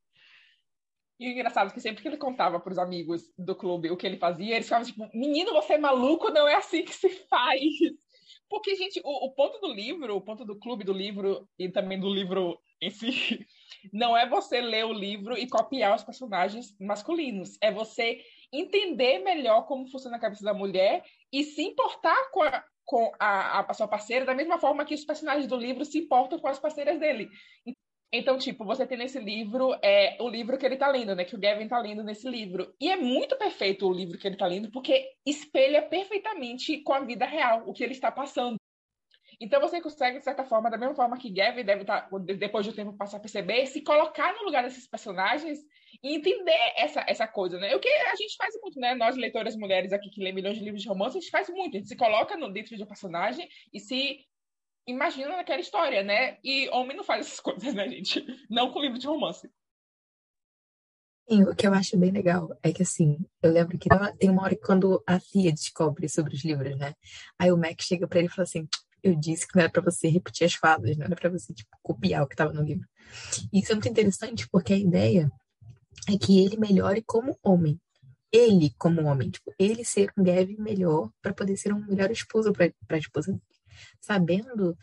E 1.19 1.29
o 1.29 1.31
engraçado 1.31 1.71
é 1.71 1.73
que 1.73 1.81
sempre 1.81 2.03
que 2.03 2.09
ele 2.09 2.17
contava 2.17 2.59
para 2.59 2.73
os 2.73 2.79
amigos 2.79 3.33
do 3.39 3.55
clube 3.55 3.91
o 3.91 3.97
que 3.97 4.07
ele 4.07 4.17
fazia, 4.17 4.55
eles 4.55 4.67
ficavam 4.67 4.87
tipo, 4.87 5.09
menino, 5.15 5.53
você 5.53 5.75
é 5.75 5.79
maluco, 5.79 6.31
não 6.31 6.49
é 6.49 6.57
assim 6.57 6.85
que 6.85 6.95
se 6.95 7.09
faz. 7.29 7.61
Porque, 8.49 8.75
gente, 8.75 9.01
o, 9.05 9.27
o 9.27 9.35
ponto 9.35 9.59
do 9.61 9.73
livro, 9.73 10.17
o 10.17 10.21
ponto 10.21 10.45
do 10.45 10.59
clube 10.59 10.85
do 10.85 10.93
livro 10.93 11.49
e 11.59 11.69
também 11.69 11.99
do 11.99 12.09
livro 12.09 12.59
em 12.81 12.91
si, 12.91 13.11
não 13.93 14.17
é 14.17 14.29
você 14.29 14.61
ler 14.61 14.85
o 14.85 14.93
livro 14.93 15.37
e 15.37 15.49
copiar 15.49 15.95
os 15.95 16.05
personagens 16.05 16.77
masculinos. 16.81 17.57
É 17.61 17.73
você 17.73 18.21
entender 18.53 19.21
melhor 19.21 19.67
como 19.67 19.89
funciona 19.89 20.17
a 20.17 20.21
cabeça 20.21 20.45
da 20.45 20.55
mulher 20.55 21.05
e 21.33 21.43
se 21.43 21.63
importar 21.63 22.31
com 22.31 22.43
a, 22.43 22.65
com 22.85 23.13
a, 23.19 23.61
a, 23.61 23.75
sua 23.75 23.89
parceira 23.89 24.25
da 24.25 24.35
mesma 24.35 24.59
forma 24.59 24.85
que 24.85 24.95
os 24.95 25.05
personagens 25.05 25.47
do 25.47 25.57
livro 25.57 25.85
se 25.85 25.99
importam 25.99 26.39
com 26.39 26.49
as 26.49 26.59
parceiras 26.59 26.99
dele. 26.99 27.29
Então, 28.17 28.39
tipo, 28.39 28.65
você 28.65 28.87
tem 28.87 28.97
nesse 28.97 29.19
livro 29.19 29.77
é, 29.83 30.17
o 30.21 30.29
livro 30.29 30.57
que 30.57 30.65
ele 30.65 30.77
tá 30.77 30.87
lendo, 30.87 31.17
né? 31.17 31.25
Que 31.25 31.35
o 31.35 31.41
Gavin 31.41 31.67
tá 31.67 31.81
lendo 31.81 32.05
nesse 32.05 32.29
livro. 32.29 32.73
E 32.81 32.89
é 32.89 32.97
muito 32.97 33.37
perfeito 33.37 33.89
o 33.89 33.93
livro 33.93 34.17
que 34.17 34.29
ele 34.29 34.37
tá 34.37 34.47
lendo, 34.47 34.71
porque 34.71 35.05
espelha 35.27 35.83
perfeitamente 35.83 36.79
com 36.85 36.93
a 36.93 37.01
vida 37.01 37.27
real 37.27 37.65
o 37.67 37.73
que 37.73 37.83
ele 37.83 37.93
está 37.93 38.13
passando. 38.13 38.57
Então 39.41 39.61
você 39.61 39.81
consegue, 39.81 40.19
de 40.19 40.25
certa 40.25 40.45
forma, 40.45 40.71
da 40.71 40.79
mesma 40.79 40.95
forma 40.95 41.19
que 41.19 41.29
Gavin 41.29 41.65
deve 41.65 41.81
estar, 41.81 42.03
tá, 42.03 42.19
depois 42.19 42.65
do 42.65 42.73
tempo 42.73 42.97
passar 42.97 43.17
a 43.17 43.21
perceber, 43.21 43.67
se 43.67 43.81
colocar 43.83 44.33
no 44.33 44.45
lugar 44.45 44.63
desses 44.63 44.87
personagens 44.87 45.59
e 46.01 46.15
entender 46.15 46.73
essa, 46.77 47.05
essa 47.09 47.27
coisa, 47.27 47.59
né? 47.59 47.75
O 47.75 47.81
que 47.81 47.89
a 47.89 48.15
gente 48.15 48.37
faz 48.37 48.55
muito, 48.63 48.79
né? 48.79 48.95
Nós, 48.95 49.17
leitoras 49.17 49.57
mulheres 49.57 49.93
aqui 49.93 50.09
que 50.09 50.23
lê 50.23 50.31
milhões 50.31 50.57
de 50.57 50.63
livros 50.63 50.83
de 50.83 50.89
romance, 50.89 51.19
a 51.19 51.21
gente 51.21 51.33
faz 51.33 51.49
muito. 51.49 51.77
A 51.77 51.81
gente 51.81 51.89
se 51.89 51.97
coloca 51.97 52.37
no, 52.37 52.53
dentro 52.53 52.77
de 52.77 52.83
um 52.85 52.87
personagem 52.87 53.49
e 53.73 53.81
se 53.81 54.25
imagina 54.87 55.37
naquela 55.37 55.61
história, 55.61 56.03
né? 56.03 56.39
E 56.43 56.69
homem 56.71 56.97
não 56.97 57.05
faz 57.05 57.27
essas 57.27 57.41
coisas, 57.41 57.75
né, 57.75 57.89
gente? 57.89 58.25
Não 58.49 58.73
com 58.73 58.81
livro 58.81 58.99
de 58.99 59.07
romance. 59.07 59.51
Sim, 61.29 61.45
o 61.45 61.55
que 61.55 61.67
eu 61.67 61.73
acho 61.73 61.97
bem 61.97 62.11
legal 62.11 62.55
é 62.63 62.71
que, 62.71 62.83
assim, 62.83 63.19
eu 63.43 63.51
lembro 63.51 63.79
que 63.79 63.89
tem 64.19 64.29
uma 64.29 64.43
hora 64.43 64.55
que 64.55 64.61
quando 64.61 65.03
a 65.07 65.19
Fia 65.19 65.51
descobre 65.51 66.07
sobre 66.07 66.35
os 66.35 66.45
livros, 66.45 66.77
né? 66.77 66.95
Aí 67.39 67.51
o 67.51 67.57
Mac 67.57 67.81
chega 67.81 68.07
pra 68.07 68.19
ele 68.19 68.29
e 68.29 68.31
fala 68.31 68.45
assim: 68.45 68.69
Eu 69.03 69.15
disse 69.15 69.47
que 69.49 69.57
não 69.57 69.63
era 69.63 69.73
pra 69.73 69.81
você 69.81 70.09
repetir 70.09 70.45
as 70.47 70.53
falas, 70.53 70.97
não 70.99 71.07
era 71.07 71.17
pra 71.17 71.31
você, 71.31 71.55
tipo, 71.55 71.71
copiar 71.83 72.23
o 72.23 72.29
que 72.29 72.37
tava 72.37 72.53
no 72.53 72.63
livro. 72.63 72.87
E 73.51 73.61
isso 73.61 73.73
é 73.73 73.75
muito 73.75 73.89
interessante 73.89 74.47
porque 74.51 74.75
a 74.75 74.77
ideia 74.77 75.33
é 76.09 76.19
que 76.19 76.45
ele 76.45 76.59
melhore 76.59 77.03
como 77.07 77.39
homem. 77.43 77.81
Ele, 78.31 78.75
como 78.77 79.05
homem, 79.05 79.31
tipo, 79.31 79.55
ele 79.59 79.85
ser 79.85 80.13
um 80.19 80.25
Gavin 80.25 80.57
melhor 80.59 81.09
para 81.23 81.33
poder 81.33 81.57
ser 81.57 81.73
um 81.73 81.87
melhor 81.87 82.11
esposo 82.11 82.53
para 82.53 82.73
a 82.91 82.99
esposa. 82.99 83.41
Sabendo, 84.01 84.77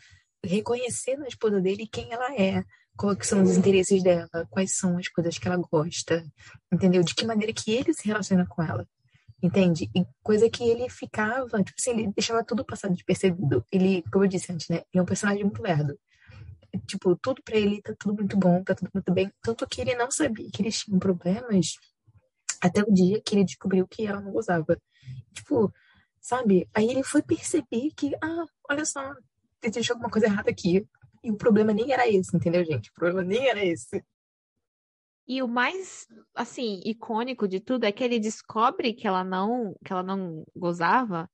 reconhecendo 0.44 1.24
a 1.24 1.28
esposa 1.28 1.60
dele 1.60 1.86
quem 1.86 2.12
ela 2.12 2.34
é, 2.34 2.64
quais 2.96 3.26
são 3.26 3.42
os 3.42 3.56
interesses 3.56 4.02
dela, 4.02 4.46
quais 4.50 4.76
são 4.76 4.98
as 4.98 5.08
coisas 5.08 5.38
que 5.38 5.46
ela 5.46 5.56
gosta, 5.56 6.24
entendeu? 6.72 7.02
De 7.02 7.14
que 7.14 7.26
maneira 7.26 7.52
que 7.52 7.70
ele 7.72 7.94
se 7.94 8.06
relaciona 8.06 8.46
com 8.46 8.62
ela, 8.62 8.86
entende? 9.42 9.90
E 9.94 10.04
coisa 10.22 10.48
que 10.50 10.64
ele 10.64 10.88
ficava, 10.88 11.62
tipo 11.62 11.76
assim, 11.78 11.90
ele 11.90 12.12
deixava 12.14 12.44
tudo 12.44 12.64
passar 12.64 12.88
despercebido. 12.88 13.64
Ele, 13.70 14.02
como 14.12 14.24
eu 14.24 14.28
disse 14.28 14.52
antes, 14.52 14.68
né? 14.68 14.76
Ele 14.92 15.00
é 15.00 15.02
um 15.02 15.06
personagem 15.06 15.44
muito 15.44 15.62
lerdo 15.62 15.98
tipo, 16.86 17.14
tudo 17.16 17.42
para 17.42 17.56
ele 17.56 17.82
tá 17.82 17.94
tudo 17.98 18.14
muito 18.14 18.36
bom, 18.36 18.62
tá 18.62 18.74
tudo 18.74 18.90
muito 18.92 19.12
bem. 19.12 19.30
Tanto 19.42 19.66
que 19.66 19.80
ele 19.80 19.94
não 19.94 20.10
sabia 20.10 20.48
que 20.50 20.62
eles 20.62 20.80
tinham 20.80 20.98
problemas 20.98 21.74
até 22.60 22.82
o 22.82 22.92
dia 22.92 23.20
que 23.20 23.34
ele 23.34 23.44
descobriu 23.44 23.86
que 23.86 24.06
ela 24.06 24.20
não 24.20 24.32
gozava. 24.32 24.78
Tipo, 25.34 25.72
sabe? 26.22 26.68
Aí 26.72 26.88
ele 26.88 27.02
foi 27.02 27.20
perceber 27.20 27.90
que, 27.96 28.14
ah, 28.22 28.46
olha 28.70 28.84
só, 28.84 29.12
existe 29.62 29.90
alguma 29.90 30.08
coisa 30.08 30.26
errada 30.28 30.50
aqui. 30.50 30.86
E 31.22 31.30
o 31.30 31.36
problema 31.36 31.72
nem 31.72 31.92
era 31.92 32.08
esse, 32.08 32.34
entendeu, 32.34 32.64
gente? 32.64 32.90
O 32.90 32.94
problema 32.94 33.22
nem 33.22 33.48
era 33.48 33.64
esse. 33.64 34.02
E 35.26 35.42
o 35.42 35.48
mais, 35.48 36.06
assim, 36.34 36.80
icônico 36.84 37.46
de 37.46 37.60
tudo 37.60 37.84
é 37.84 37.92
que 37.92 38.02
ele 38.02 38.18
descobre 38.18 38.94
que 38.94 39.06
ela 39.06 39.22
não, 39.22 39.76
que 39.84 39.92
ela 39.92 40.02
não 40.02 40.44
gozava 40.54 41.28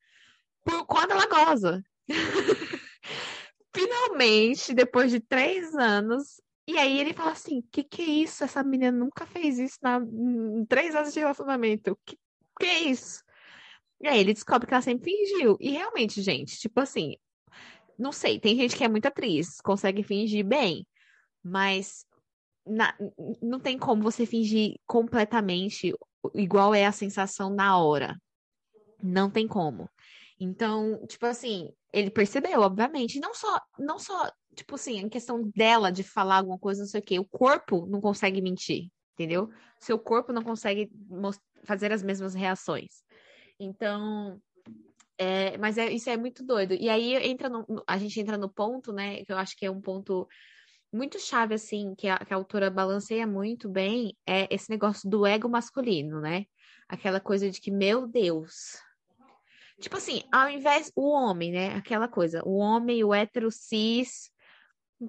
por 0.65 0.87
quando 0.87 1.13
ela 1.13 1.27
goza. 1.27 1.83
finalmente, 3.75 4.75
depois 4.75 5.11
de 5.11 5.21
três 5.21 5.75
anos, 5.75 6.41
e 6.67 6.77
aí 6.79 6.99
ele 7.01 7.15
fala 7.15 7.33
assim: 7.33 7.63
que 7.73 7.83
que 7.83 8.03
é 8.03 8.07
isso? 8.07 8.45
Essa 8.45 8.63
menina 8.63 8.93
nunca 8.93 9.27
fez 9.27 9.59
isso 9.59 9.79
na, 9.83 9.99
em 9.99 10.65
três 10.67 10.95
anos 10.95 11.15
de 11.15 11.21
relacionamento. 11.21 11.99
Que 12.05 12.19
que 12.61 12.67
é 12.67 12.81
isso? 12.81 13.23
E 14.01 14.07
aí 14.07 14.21
ele 14.21 14.35
descobre 14.35 14.67
que 14.67 14.75
ela 14.75 14.83
sempre 14.83 15.11
fingiu. 15.11 15.57
E 15.61 15.71
realmente, 15.71 16.23
gente, 16.23 16.57
tipo 16.59 16.81
assim, 16.81 17.17
não 17.99 18.13
sei, 18.13 18.39
tem 18.39 18.57
gente 18.57 18.77
que 18.77 18.85
é 18.85 18.89
muito 18.89 19.07
atriz, 19.07 19.61
consegue 19.61 20.03
fingir 20.03 20.45
bem, 20.45 20.87
mas 21.43 22.05
na, 22.65 22.95
não 23.43 23.59
tem 23.59 23.79
como 23.79 24.03
você 24.03 24.25
fingir 24.25 24.77
completamente 24.87 25.93
igual 26.35 26.75
é 26.75 26.87
a 26.87 26.93
sensação 26.93 27.51
na 27.51 27.79
hora. 27.79 28.17
Não 29.03 29.31
tem 29.31 29.47
como. 29.47 29.89
Então, 30.41 31.05
tipo 31.07 31.27
assim, 31.27 31.71
ele 31.93 32.11
percebeu, 32.11 32.61
obviamente. 32.61 33.21
Não 33.21 33.35
só, 33.35 33.61
não 33.79 33.99
só, 33.99 34.31
tipo 34.55 34.75
assim, 34.75 34.99
em 34.99 35.09
questão 35.09 35.43
dela 35.55 35.91
de 35.91 36.03
falar 36.03 36.37
alguma 36.37 36.59
coisa, 36.59 36.83
não 36.83 36.89
sei 36.89 37.01
o 37.01 37.05
quê. 37.05 37.19
O 37.19 37.25
corpo 37.25 37.87
não 37.87 38.01
consegue 38.01 38.41
mentir, 38.41 38.89
entendeu? 39.15 39.51
Seu 39.79 39.99
corpo 39.99 40.33
não 40.33 40.43
consegue 40.43 40.91
fazer 41.65 41.93
as 41.93 42.03
mesmas 42.03 42.35
reações. 42.35 43.03
Então, 43.59 44.41
é, 45.17 45.57
mas 45.59 45.79
é, 45.79 45.91
isso 45.91 46.09
é 46.11 46.17
muito 46.17 46.45
doido. 46.45 46.75
E 46.75 46.89
aí 46.89 47.15
entra 47.15 47.49
no, 47.49 47.67
a 47.87 47.99
gente 47.99 48.21
entra 48.21 48.39
no 48.39 48.49
ponto, 48.49 48.93
né? 48.93 49.25
Que 49.25 49.33
eu 49.33 49.39
acho 49.39 49.57
que 49.57 49.67
é 49.67 49.71
um 49.71 49.81
ponto 49.81 50.29
muito 50.93 51.19
chave, 51.19 51.55
assim, 51.55 51.95
que 51.95 52.09
a, 52.09 52.19
que 52.19 52.33
a 52.33 52.37
autora 52.37 52.71
balanceia 52.71 53.27
muito 53.27 53.69
bem, 53.69 54.17
é 54.27 54.47
esse 54.51 54.71
negócio 54.71 55.09
do 55.09 55.27
ego 55.27 55.49
masculino, 55.49 56.21
né? 56.21 56.47
Aquela 56.89 57.21
coisa 57.21 57.51
de 57.51 57.61
que, 57.61 57.71
meu 57.71 58.07
Deus, 58.07 58.79
Tipo 59.81 59.97
assim, 59.97 60.23
ao 60.33 60.49
invés 60.49 60.91
o 60.97 61.09
homem, 61.09 61.53
né? 61.53 61.77
Aquela 61.77 62.09
coisa, 62.09 62.43
o 62.45 62.57
homem, 62.57 63.05
o 63.05 63.15
hétero 63.15 63.51
cis, 63.51 64.31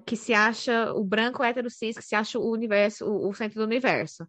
que 0.06 0.14
se 0.14 0.32
acha 0.32 0.92
o 0.92 1.02
branco 1.02 1.42
hétero 1.42 1.68
cis, 1.68 1.96
que 1.96 2.04
se 2.04 2.14
acha 2.14 2.38
o 2.38 2.52
universo, 2.52 3.04
o, 3.04 3.28
o 3.28 3.34
centro 3.34 3.58
do 3.58 3.66
universo. 3.66 4.26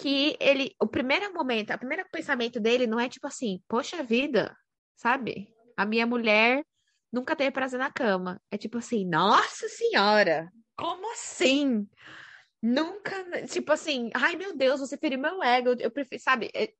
Que 0.00 0.34
ele, 0.40 0.74
o 0.80 0.86
primeiro 0.86 1.30
momento, 1.34 1.74
o 1.74 1.78
primeiro 1.78 2.06
pensamento 2.10 2.58
dele 2.58 2.86
não 2.86 2.98
é 2.98 3.06
tipo 3.06 3.26
assim, 3.26 3.60
poxa 3.68 4.02
vida, 4.02 4.56
sabe? 4.96 5.52
A 5.76 5.84
minha 5.84 6.06
mulher 6.06 6.64
nunca 7.12 7.36
teve 7.36 7.50
prazer 7.50 7.78
na 7.78 7.90
cama. 7.90 8.40
É 8.50 8.56
tipo 8.56 8.78
assim, 8.78 9.04
nossa 9.06 9.68
senhora, 9.68 10.50
como 10.74 11.12
assim? 11.12 11.86
Nunca, 12.62 13.46
tipo 13.46 13.72
assim, 13.72 14.10
ai 14.14 14.36
meu 14.36 14.56
Deus, 14.56 14.80
você 14.80 14.96
feriu 14.96 15.18
meu 15.18 15.42
ego. 15.42 15.74
Eu 15.78 15.90
prefiro, 15.90 16.22
sabe? 16.22 16.50
É, 16.54 16.72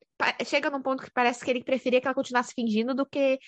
chega 0.44 0.70
num 0.70 0.80
ponto 0.80 1.02
que 1.02 1.10
parece 1.10 1.44
que 1.44 1.50
ele 1.50 1.62
preferia 1.62 2.00
que 2.00 2.06
ela 2.06 2.14
continuasse 2.14 2.54
fingindo 2.54 2.94
do 2.94 3.04
que 3.04 3.38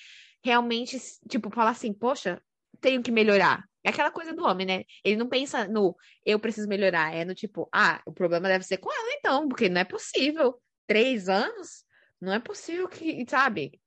realmente, 0.44 0.98
tipo, 1.28 1.50
falar 1.50 1.70
assim, 1.70 1.94
poxa, 1.94 2.42
tenho 2.80 3.02
que 3.02 3.10
melhorar. 3.10 3.64
É 3.84 3.90
aquela 3.90 4.10
coisa 4.10 4.32
do 4.32 4.44
homem, 4.44 4.66
né? 4.66 4.84
Ele 5.04 5.16
não 5.16 5.28
pensa 5.28 5.66
no 5.66 5.96
eu 6.24 6.38
preciso 6.38 6.68
melhorar, 6.68 7.14
é 7.14 7.24
no 7.24 7.34
tipo, 7.34 7.68
ah, 7.72 8.00
o 8.06 8.12
problema 8.12 8.48
deve 8.48 8.64
ser 8.64 8.78
com 8.78 8.92
ela 8.92 9.12
então, 9.14 9.48
porque 9.48 9.68
não 9.68 9.80
é 9.80 9.84
possível. 9.84 10.60
Três 10.86 11.28
anos? 11.28 11.84
Não 12.20 12.32
é 12.32 12.38
possível 12.38 12.88
que, 12.88 13.24
sabe? 13.28 13.80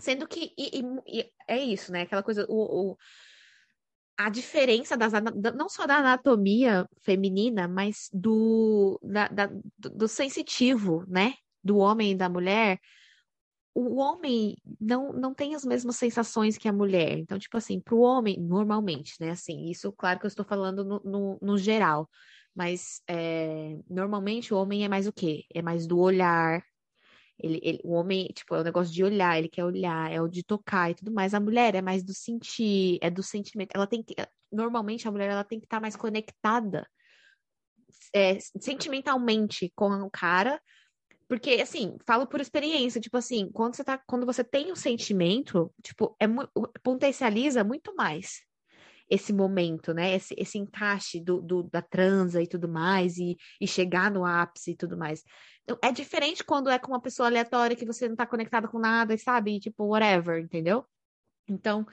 Sendo 0.00 0.26
que 0.26 0.52
e, 0.56 0.80
e, 0.80 1.20
e 1.20 1.32
é 1.46 1.58
isso, 1.58 1.92
né? 1.92 2.02
Aquela 2.02 2.22
coisa, 2.22 2.46
o, 2.48 2.92
o 2.92 2.96
a 4.16 4.28
diferença 4.28 4.96
das, 4.96 5.12
não 5.54 5.68
só 5.68 5.86
da 5.86 5.98
anatomia 5.98 6.88
feminina, 7.02 7.68
mas 7.68 8.08
do, 8.12 8.98
da, 9.00 9.28
da, 9.28 9.48
do 9.78 10.08
sensitivo, 10.08 11.04
né? 11.06 11.34
Do 11.62 11.78
homem 11.78 12.10
e 12.10 12.16
da 12.16 12.28
mulher. 12.28 12.80
O 13.80 13.98
homem 13.98 14.56
não, 14.80 15.12
não 15.12 15.32
tem 15.32 15.54
as 15.54 15.64
mesmas 15.64 15.96
sensações 15.96 16.58
que 16.58 16.68
a 16.68 16.72
mulher. 16.72 17.18
Então, 17.18 17.38
tipo 17.38 17.56
assim, 17.56 17.80
para 17.80 17.94
o 17.94 18.00
homem, 18.00 18.36
normalmente, 18.40 19.14
né? 19.20 19.30
Assim, 19.30 19.70
isso, 19.70 19.92
claro 19.92 20.18
que 20.18 20.26
eu 20.26 20.28
estou 20.28 20.44
falando 20.44 20.84
no, 20.84 21.00
no, 21.04 21.38
no 21.40 21.58
geral. 21.58 22.10
Mas 22.54 23.00
é, 23.08 23.76
normalmente 23.88 24.52
o 24.52 24.56
homem 24.56 24.84
é 24.84 24.88
mais 24.88 25.06
o 25.06 25.12
quê? 25.12 25.44
É 25.54 25.62
mais 25.62 25.86
do 25.86 25.98
olhar, 25.98 26.60
ele, 27.38 27.60
ele, 27.62 27.80
o 27.84 27.92
homem, 27.92 28.26
tipo, 28.34 28.54
é 28.56 28.60
o 28.60 28.64
negócio 28.64 28.92
de 28.92 29.04
olhar, 29.04 29.38
ele 29.38 29.48
quer 29.48 29.64
olhar, 29.64 30.10
é 30.10 30.20
o 30.20 30.26
de 30.26 30.42
tocar 30.42 30.90
e 30.90 30.94
tudo 30.96 31.12
mais. 31.12 31.32
A 31.34 31.40
mulher 31.40 31.74
é 31.76 31.80
mais 31.80 32.02
do 32.02 32.12
sentir, 32.12 32.98
é 33.00 33.08
do 33.08 33.22
sentimento. 33.22 33.70
Ela 33.74 33.86
tem 33.86 34.02
que, 34.02 34.14
normalmente 34.50 35.06
a 35.06 35.10
mulher 35.12 35.30
ela 35.30 35.44
tem 35.44 35.60
que 35.60 35.66
estar 35.66 35.76
tá 35.76 35.80
mais 35.80 35.94
conectada 35.94 36.84
é, 38.14 38.38
sentimentalmente 38.60 39.72
com 39.74 39.90
o 40.02 40.10
cara, 40.10 40.60
porque 41.28 41.50
assim, 41.60 41.96
falo 42.06 42.26
por 42.26 42.40
experiência, 42.40 43.00
tipo 43.00 43.16
assim, 43.16 43.50
quando 43.52 43.76
você 43.76 43.84
tá, 43.84 43.98
quando 44.06 44.24
você 44.24 44.42
tem 44.42 44.72
um 44.72 44.76
sentimento, 44.76 45.72
tipo, 45.82 46.16
é 46.18 46.26
potencializa 46.82 47.62
muito 47.62 47.94
mais 47.94 48.40
esse 49.10 49.32
momento, 49.32 49.94
né? 49.94 50.14
Esse, 50.14 50.34
esse 50.36 50.58
encaixe 50.58 51.20
do, 51.20 51.40
do, 51.40 51.62
da 51.64 51.82
transa 51.82 52.42
e 52.42 52.46
tudo 52.46 52.68
mais, 52.68 53.16
e, 53.18 53.36
e 53.60 53.66
chegar 53.66 54.10
no 54.10 54.24
ápice 54.24 54.72
e 54.72 54.76
tudo 54.76 54.96
mais. 54.96 55.22
Então, 55.62 55.78
é 55.82 55.92
diferente 55.92 56.44
quando 56.44 56.70
é 56.70 56.78
com 56.78 56.92
uma 56.92 57.00
pessoa 57.00 57.28
aleatória 57.28 57.76
que 57.76 57.86
você 57.86 58.08
não 58.08 58.16
tá 58.16 58.26
conectado 58.26 58.68
com 58.68 58.78
nada, 58.78 59.16
sabe? 59.18 59.60
Tipo, 59.60 59.86
whatever, 59.86 60.40
entendeu? 60.40 60.84
Então, 61.48 61.86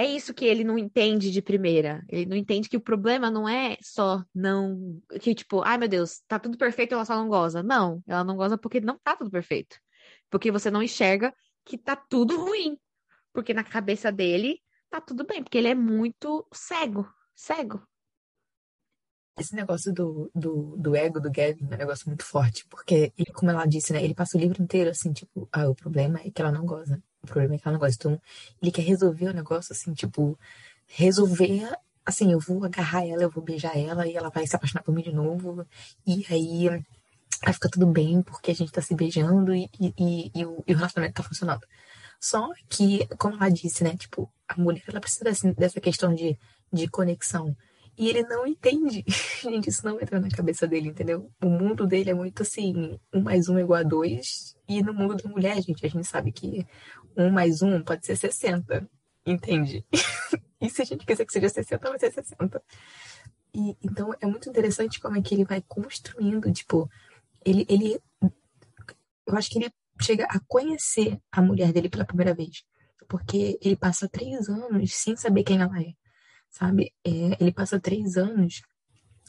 é 0.00 0.06
isso 0.06 0.32
que 0.32 0.46
ele 0.46 0.64
não 0.64 0.78
entende 0.78 1.30
de 1.30 1.42
primeira. 1.42 2.02
Ele 2.08 2.24
não 2.24 2.34
entende 2.34 2.70
que 2.70 2.76
o 2.76 2.80
problema 2.80 3.30
não 3.30 3.46
é 3.46 3.76
só 3.82 4.24
não. 4.34 4.98
Que, 5.20 5.34
tipo, 5.34 5.60
ai 5.62 5.76
meu 5.76 5.88
Deus, 5.88 6.22
tá 6.26 6.38
tudo 6.38 6.56
perfeito, 6.56 6.94
ela 6.94 7.04
só 7.04 7.14
não 7.14 7.28
goza. 7.28 7.62
Não, 7.62 8.02
ela 8.06 8.24
não 8.24 8.34
goza 8.34 8.56
porque 8.56 8.80
não 8.80 8.98
tá 8.98 9.14
tudo 9.14 9.30
perfeito. 9.30 9.76
Porque 10.30 10.50
você 10.50 10.70
não 10.70 10.82
enxerga 10.82 11.34
que 11.66 11.76
tá 11.76 11.94
tudo 11.94 12.40
ruim. 12.42 12.78
Porque 13.30 13.52
na 13.52 13.62
cabeça 13.62 14.10
dele 14.10 14.62
tá 14.88 15.02
tudo 15.02 15.26
bem, 15.26 15.42
porque 15.42 15.58
ele 15.58 15.68
é 15.68 15.74
muito 15.74 16.46
cego, 16.50 17.06
cego. 17.34 17.82
Esse 19.38 19.54
negócio 19.54 19.92
do, 19.92 20.30
do, 20.34 20.76
do 20.76 20.96
ego 20.96 21.20
do 21.20 21.30
Gavin 21.30 21.68
é 21.70 21.74
um 21.74 21.78
negócio 21.78 22.08
muito 22.08 22.24
forte, 22.24 22.66
porque, 22.68 23.12
ele, 23.16 23.32
como 23.32 23.50
ela 23.50 23.66
disse, 23.66 23.92
né, 23.92 24.02
ele 24.02 24.14
passa 24.14 24.36
o 24.36 24.40
livro 24.40 24.62
inteiro 24.62 24.90
assim, 24.90 25.12
tipo, 25.12 25.48
ah, 25.52 25.68
o 25.68 25.74
problema 25.74 26.20
é 26.20 26.30
que 26.30 26.40
ela 26.40 26.50
não 26.50 26.64
goza. 26.64 27.00
O 27.22 27.26
problema 27.26 27.54
é 27.54 27.58
que 27.58 27.66
ela 27.66 27.74
não 27.74 27.80
goza. 27.80 27.94
Então, 27.94 28.20
ele 28.62 28.70
quer 28.70 28.82
resolver 28.82 29.26
o 29.28 29.34
negócio, 29.34 29.72
assim, 29.72 29.92
tipo, 29.92 30.38
resolver, 30.86 31.70
assim, 32.04 32.32
eu 32.32 32.40
vou 32.40 32.64
agarrar 32.64 33.06
ela, 33.06 33.22
eu 33.22 33.30
vou 33.30 33.42
beijar 33.44 33.76
ela 33.76 34.06
e 34.06 34.16
ela 34.16 34.30
vai 34.30 34.46
se 34.46 34.56
apaixonar 34.56 34.82
por 34.82 34.94
mim 34.94 35.02
de 35.02 35.12
novo. 35.12 35.66
E 36.06 36.24
aí 36.30 36.68
vai 37.44 37.52
ficar 37.52 37.68
tudo 37.68 37.86
bem 37.86 38.22
porque 38.22 38.50
a 38.50 38.54
gente 38.54 38.72
tá 38.72 38.82
se 38.82 38.94
beijando 38.94 39.54
e, 39.54 39.68
e, 39.80 39.94
e, 39.98 40.30
e 40.34 40.44
o, 40.44 40.58
o 40.58 40.64
relacionamento 40.66 41.14
tá 41.14 41.22
funcionando. 41.22 41.66
Só 42.20 42.48
que, 42.68 43.06
como 43.16 43.36
ela 43.36 43.48
disse, 43.48 43.82
né? 43.82 43.96
Tipo, 43.96 44.30
a 44.46 44.60
mulher 44.60 44.82
ela 44.88 45.00
precisa 45.00 45.24
dessa, 45.24 45.52
dessa 45.54 45.80
questão 45.80 46.14
de, 46.14 46.38
de 46.72 46.88
conexão. 46.88 47.56
E 48.00 48.08
ele 48.08 48.22
não 48.22 48.46
entende. 48.46 49.04
Gente, 49.42 49.68
isso 49.68 49.84
não 49.84 50.00
entra 50.00 50.18
na 50.18 50.30
cabeça 50.30 50.66
dele, 50.66 50.88
entendeu? 50.88 51.30
O 51.38 51.50
mundo 51.50 51.86
dele 51.86 52.08
é 52.08 52.14
muito 52.14 52.40
assim, 52.40 52.98
um 53.12 53.20
mais 53.20 53.46
um 53.46 53.58
é 53.58 53.60
igual 53.60 53.80
a 53.80 53.82
dois. 53.82 54.56
E 54.66 54.82
no 54.82 54.94
mundo 54.94 55.16
da 55.16 55.28
mulher, 55.28 55.60
gente, 55.60 55.84
a 55.84 55.88
gente 55.88 56.06
sabe 56.06 56.32
que 56.32 56.66
um 57.14 57.30
mais 57.30 57.60
um 57.60 57.82
pode 57.82 58.06
ser 58.06 58.16
60. 58.16 58.88
Entende? 59.26 59.84
e 60.58 60.70
se 60.70 60.80
a 60.80 60.84
gente 60.86 61.04
quiser 61.04 61.26
que 61.26 61.32
seja 61.32 61.50
60, 61.50 61.90
vai 61.90 61.98
ser 61.98 62.10
60. 62.10 62.62
E, 63.52 63.76
então 63.82 64.14
é 64.18 64.26
muito 64.26 64.48
interessante 64.48 64.98
como 64.98 65.18
é 65.18 65.20
que 65.20 65.34
ele 65.34 65.44
vai 65.44 65.62
construindo, 65.68 66.50
tipo, 66.50 66.88
ele, 67.44 67.66
ele 67.68 68.00
eu 69.26 69.36
acho 69.36 69.50
que 69.50 69.58
ele 69.58 69.70
chega 70.00 70.24
a 70.24 70.40
conhecer 70.48 71.20
a 71.30 71.42
mulher 71.42 71.70
dele 71.70 71.90
pela 71.90 72.06
primeira 72.06 72.32
vez. 72.32 72.64
Porque 73.06 73.58
ele 73.60 73.76
passa 73.76 74.08
três 74.08 74.48
anos 74.48 74.94
sem 74.94 75.16
saber 75.16 75.42
quem 75.42 75.60
ela 75.60 75.82
é, 75.82 75.92
sabe? 76.50 76.92
É, 77.04 77.36
ele 77.40 77.52
passa 77.52 77.80
três 77.80 78.16
anos. 78.16 78.62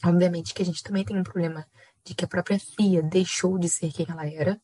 Obviamente 0.04 0.52
que 0.52 0.62
a 0.62 0.64
gente 0.64 0.82
também 0.82 1.04
tem 1.04 1.18
um 1.18 1.22
problema 1.22 1.66
de 2.04 2.14
que 2.14 2.24
a 2.24 2.28
própria 2.28 2.58
Fia 2.58 3.02
deixou 3.02 3.58
de 3.58 3.68
ser 3.68 3.92
quem 3.92 4.06
ela 4.08 4.26
era, 4.26 4.60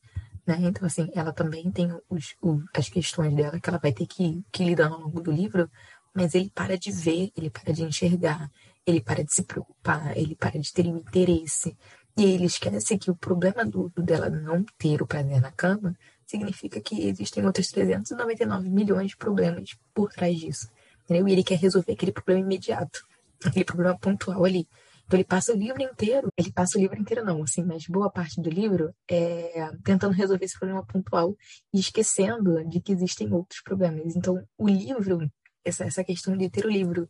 né? 0.47 0.59
Então, 0.63 0.87
assim, 0.87 1.11
ela 1.15 1.33
também 1.33 1.71
tem 1.71 1.93
os, 2.09 2.35
as 2.75 2.89
questões 2.89 3.35
dela 3.35 3.61
que 3.61 3.69
ela 3.69 3.79
vai 3.79 3.93
ter 3.93 4.07
que, 4.07 4.43
que 4.51 4.65
lidar 4.65 4.89
ao 4.89 5.01
longo 5.01 5.21
do 5.21 5.31
livro, 5.31 5.71
mas 6.15 6.35
ele 6.35 6.51
para 6.51 6.77
de 6.77 6.91
ver, 6.91 7.31
ele 7.37 7.51
para 7.51 7.73
de 7.73 7.85
enxergar, 7.85 8.51
ele 8.85 9.01
para 9.01 9.23
de 9.23 9.33
se 9.33 9.43
preocupar, 9.45 10.17
ele 10.17 10.35
para 10.35 10.59
de 10.59 10.73
ter 10.73 10.87
interesse, 10.87 11.77
e 12.17 12.25
ele 12.25 12.47
esquece 12.47 12.99
que 12.99 13.11
o 13.11 13.17
problema 13.17 13.65
do, 13.65 13.91
dela 13.91 14.29
não 14.29 14.65
ter 14.77 15.01
o 15.01 15.07
prazer 15.07 15.41
na 15.41 15.53
cama 15.53 15.97
significa 16.27 16.81
que 16.81 17.07
existem 17.07 17.47
outros 17.47 17.69
399 17.69 18.69
milhões 18.69 19.11
de 19.11 19.17
problemas 19.17 19.77
por 19.95 20.11
trás 20.13 20.37
disso. 20.37 20.69
Entendeu? 21.09 21.27
E 21.27 21.33
ele 21.33 21.43
quer 21.43 21.59
resolver 21.59 21.93
aquele 21.93 22.13
problema 22.13 22.41
imediato, 22.41 23.01
aquele 23.43 23.65
problema 23.65 23.99
pontual 23.99 24.45
ali. 24.45 24.69
Então 25.07 25.19
ele 25.19 25.25
passa 25.25 25.55
o 25.55 25.57
livro 25.57 25.83
inteiro, 25.83 26.31
ele 26.37 26.53
passa 26.53 26.77
o 26.77 26.81
livro 26.81 27.01
inteiro 27.01 27.25
não, 27.25 27.43
assim, 27.43 27.65
mas 27.65 27.87
boa 27.87 28.11
parte 28.11 28.43
do 28.43 28.51
livro 28.51 28.95
é 29.11 29.71
tentando 29.83 30.13
resolver 30.13 30.45
esse 30.45 30.59
problema 30.59 30.85
pontual 30.85 31.35
e 31.73 31.81
esquecendo 31.81 32.63
de 32.69 32.79
que 32.79 32.93
existem 32.93 33.33
outros 33.33 33.63
problemas. 33.63 34.15
Então 34.15 34.47
o 34.59 34.69
livro, 34.69 35.27
essa, 35.65 35.85
essa 35.85 36.05
questão 36.05 36.37
de 36.37 36.51
ter 36.51 36.67
o 36.67 36.71
livro 36.71 37.09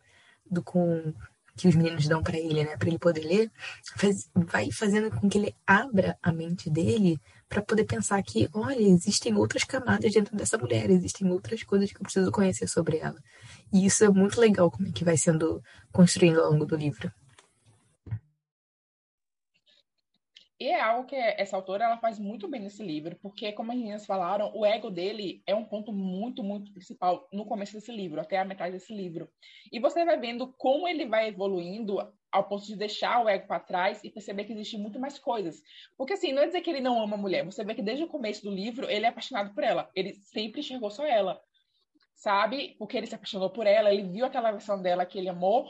do 0.48 0.62
com 0.62 1.12
que 1.56 1.66
os 1.66 1.74
meninos 1.74 2.06
dão 2.06 2.22
para 2.22 2.38
ele, 2.38 2.62
né, 2.62 2.76
para 2.76 2.86
ele 2.86 3.00
poder 3.00 3.22
ler, 3.22 3.50
faz, 3.96 4.30
vai 4.32 4.70
fazendo 4.70 5.10
com 5.10 5.28
que 5.28 5.38
ele 5.38 5.54
abra 5.66 6.16
a 6.22 6.32
mente 6.32 6.70
dele 6.70 7.20
para 7.48 7.62
poder 7.62 7.84
pensar 7.84 8.22
que, 8.22 8.48
olha, 8.54 8.80
existem 8.80 9.34
outras 9.34 9.64
camadas 9.64 10.12
dentro 10.12 10.36
dessa 10.36 10.58
mulher, 10.58 10.90
existem 10.90 11.30
outras 11.30 11.62
coisas 11.62 11.90
que 11.90 11.96
eu 11.96 12.02
preciso 12.02 12.30
conhecer 12.30 12.68
sobre 12.68 12.98
ela. 12.98 13.18
E 13.72 13.86
isso 13.86 14.04
é 14.04 14.08
muito 14.08 14.40
legal 14.40 14.70
como 14.70 14.88
é 14.88 14.92
que 14.92 15.04
vai 15.04 15.16
sendo 15.16 15.62
construído 15.92 16.40
ao 16.40 16.52
longo 16.52 16.66
do 16.66 16.76
livro. 16.76 17.10
E 20.60 20.66
é 20.66 20.80
algo 20.80 21.06
que 21.06 21.14
essa 21.14 21.54
autora 21.54 21.84
ela 21.84 21.98
faz 21.98 22.18
muito 22.18 22.48
bem 22.48 22.60
nesse 22.60 22.82
livro, 22.82 23.16
porque, 23.22 23.52
como 23.52 23.70
as 23.70 23.78
meninas 23.78 24.04
falaram, 24.04 24.50
o 24.52 24.66
ego 24.66 24.90
dele 24.90 25.40
é 25.46 25.54
um 25.54 25.64
ponto 25.64 25.92
muito, 25.92 26.42
muito 26.42 26.72
principal 26.72 27.28
no 27.32 27.46
começo 27.46 27.74
desse 27.74 27.92
livro, 27.92 28.20
até 28.20 28.38
a 28.38 28.44
metade 28.44 28.72
desse 28.72 28.92
livro. 28.92 29.30
E 29.70 29.78
você 29.78 30.04
vai 30.04 30.18
vendo 30.18 30.52
como 30.58 30.88
ele 30.88 31.06
vai 31.06 31.28
evoluindo 31.28 32.00
ao 32.30 32.48
ponto 32.48 32.66
de 32.66 32.76
deixar 32.76 33.24
o 33.24 33.28
ego 33.28 33.46
para 33.46 33.60
trás 33.60 34.02
e 34.04 34.10
perceber 34.10 34.44
que 34.44 34.52
existem 34.52 34.80
muito 34.80 34.98
mais 34.98 35.18
coisas. 35.18 35.62
Porque, 35.96 36.12
assim, 36.12 36.32
não 36.32 36.42
é 36.42 36.46
dizer 36.46 36.60
que 36.60 36.70
ele 36.70 36.80
não 36.80 37.02
ama 37.02 37.14
a 37.16 37.20
mulher, 37.20 37.44
você 37.44 37.64
vê 37.64 37.74
que 37.74 37.82
desde 37.82 38.04
o 38.04 38.08
começo 38.08 38.42
do 38.42 38.50
livro 38.50 38.88
ele 38.90 39.06
é 39.06 39.08
apaixonado 39.08 39.54
por 39.54 39.64
ela, 39.64 39.90
ele 39.94 40.14
sempre 40.14 40.60
enxergou 40.60 40.90
só 40.90 41.06
ela, 41.06 41.40
sabe? 42.14 42.76
Porque 42.78 42.96
ele 42.96 43.06
se 43.06 43.14
apaixonou 43.14 43.50
por 43.50 43.66
ela, 43.66 43.92
ele 43.92 44.08
viu 44.10 44.24
aquela 44.24 44.50
versão 44.50 44.80
dela 44.80 45.06
que 45.06 45.18
ele 45.18 45.28
amou. 45.28 45.66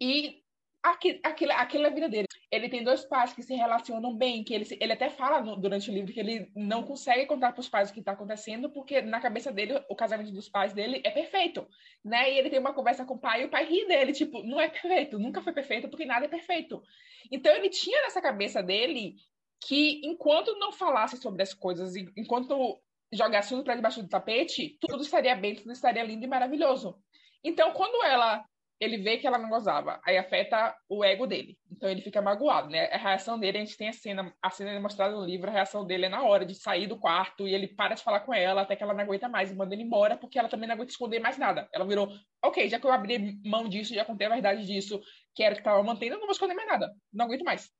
E 0.00 0.42
aquilo, 0.82 1.20
aquilo, 1.22 1.52
é 1.84 1.86
a 1.86 1.90
vida 1.90 2.08
dele. 2.08 2.26
Ele 2.50 2.68
tem 2.68 2.82
dois 2.82 3.04
pais 3.04 3.32
que 3.32 3.42
se 3.42 3.54
relacionam 3.54 4.16
bem, 4.16 4.42
que 4.42 4.54
ele, 4.54 4.66
ele 4.80 4.92
até 4.92 5.10
fala 5.10 5.40
no, 5.40 5.56
durante 5.56 5.90
o 5.90 5.94
livro 5.94 6.12
que 6.12 6.20
ele 6.20 6.50
não 6.54 6.82
consegue 6.82 7.26
contar 7.26 7.52
para 7.52 7.60
os 7.60 7.68
pais 7.68 7.90
o 7.90 7.92
que 7.92 8.00
está 8.00 8.12
acontecendo, 8.12 8.70
porque 8.70 9.02
na 9.02 9.20
cabeça 9.20 9.52
dele, 9.52 9.82
o 9.88 9.94
casamento 9.94 10.32
dos 10.32 10.48
pais 10.48 10.72
dele 10.72 11.02
é 11.04 11.10
perfeito, 11.10 11.66
né? 12.04 12.32
E 12.32 12.38
ele 12.38 12.50
tem 12.50 12.58
uma 12.58 12.72
conversa 12.72 13.04
com 13.04 13.14
o 13.14 13.20
pai 13.20 13.42
e 13.42 13.44
o 13.46 13.50
pai 13.50 13.64
ri 13.64 13.86
dele, 13.86 14.12
tipo, 14.12 14.42
não 14.42 14.60
é 14.60 14.68
perfeito, 14.68 15.18
nunca 15.18 15.42
foi 15.42 15.52
perfeito, 15.52 15.88
porque 15.88 16.06
nada 16.06 16.24
é 16.24 16.28
perfeito. 16.28 16.82
Então 17.30 17.54
ele 17.54 17.68
tinha 17.68 18.00
nessa 18.02 18.22
cabeça 18.22 18.62
dele 18.62 19.16
que 19.60 20.00
enquanto 20.04 20.58
não 20.58 20.72
falasse 20.72 21.16
sobre 21.16 21.42
as 21.42 21.52
coisas, 21.52 21.94
enquanto 22.16 22.80
jogasse 23.12 23.50
tudo 23.50 23.64
para 23.64 23.74
debaixo 23.74 24.02
do 24.02 24.08
tapete, 24.08 24.76
tudo 24.80 25.02
estaria 25.02 25.34
bem, 25.34 25.54
tudo 25.54 25.72
estaria 25.72 26.02
lindo 26.02 26.24
e 26.24 26.28
maravilhoso. 26.28 26.98
Então, 27.42 27.72
quando 27.72 28.02
ela 28.04 28.44
ele 28.80 28.98
vê 28.98 29.18
que 29.18 29.26
ela 29.26 29.38
não 29.38 29.48
gozava, 29.48 30.00
aí 30.04 30.16
afeta 30.16 30.76
o 30.88 31.04
ego 31.04 31.26
dele. 31.26 31.58
Então 31.70 31.88
ele 31.88 32.00
fica 32.00 32.22
magoado, 32.22 32.68
né? 32.70 32.86
A 32.92 32.96
reação 32.96 33.38
dele, 33.38 33.58
a 33.58 33.60
gente 33.64 33.76
tem 33.76 33.88
a 33.88 33.92
cena, 33.92 34.32
a 34.40 34.50
cena 34.50 34.70
é 34.70 34.78
mostrada 34.78 35.14
no 35.14 35.24
livro, 35.24 35.50
a 35.50 35.52
reação 35.52 35.84
dele 35.84 36.06
é 36.06 36.08
na 36.08 36.22
hora 36.22 36.46
de 36.46 36.54
sair 36.54 36.86
do 36.86 36.98
quarto 36.98 37.48
e 37.48 37.54
ele 37.54 37.66
para 37.66 37.94
de 37.96 38.02
falar 38.02 38.20
com 38.20 38.32
ela 38.32 38.62
até 38.62 38.76
que 38.76 38.82
ela 38.82 38.94
não 38.94 39.00
aguenta 39.00 39.28
mais 39.28 39.50
e 39.50 39.54
manda 39.54 39.74
ele 39.74 39.82
embora 39.82 40.16
porque 40.16 40.38
ela 40.38 40.48
também 40.48 40.68
não 40.68 40.74
aguenta 40.74 40.92
esconder 40.92 41.18
mais 41.18 41.36
nada. 41.36 41.68
Ela 41.72 41.84
virou, 41.84 42.08
ok, 42.44 42.68
já 42.68 42.78
que 42.78 42.86
eu 42.86 42.92
abri 42.92 43.40
mão 43.44 43.68
disso, 43.68 43.94
já 43.94 44.04
contei 44.04 44.28
a 44.28 44.30
verdade 44.30 44.64
disso, 44.64 45.00
que 45.34 45.42
era 45.42 45.56
que 45.56 45.62
tava 45.62 45.82
mantendo, 45.82 46.14
eu 46.14 46.18
não 46.20 46.26
vou 46.26 46.32
esconder 46.32 46.54
mais 46.54 46.68
nada. 46.68 46.92
Não 47.12 47.24
aguento 47.24 47.44
mais. 47.44 47.70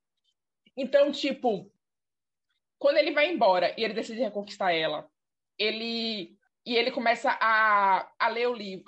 Então, 0.76 1.12
tipo, 1.12 1.70
quando 2.76 2.96
ele 2.96 3.12
vai 3.12 3.32
embora 3.32 3.72
e 3.78 3.84
ele 3.84 3.94
decide 3.94 4.20
reconquistar 4.20 4.72
ela, 4.72 5.08
ele 5.56 6.36
e 6.66 6.76
ele 6.76 6.90
começa 6.90 7.30
a, 7.40 8.10
a 8.18 8.28
ler 8.28 8.46
o 8.48 8.54
livro, 8.54 8.84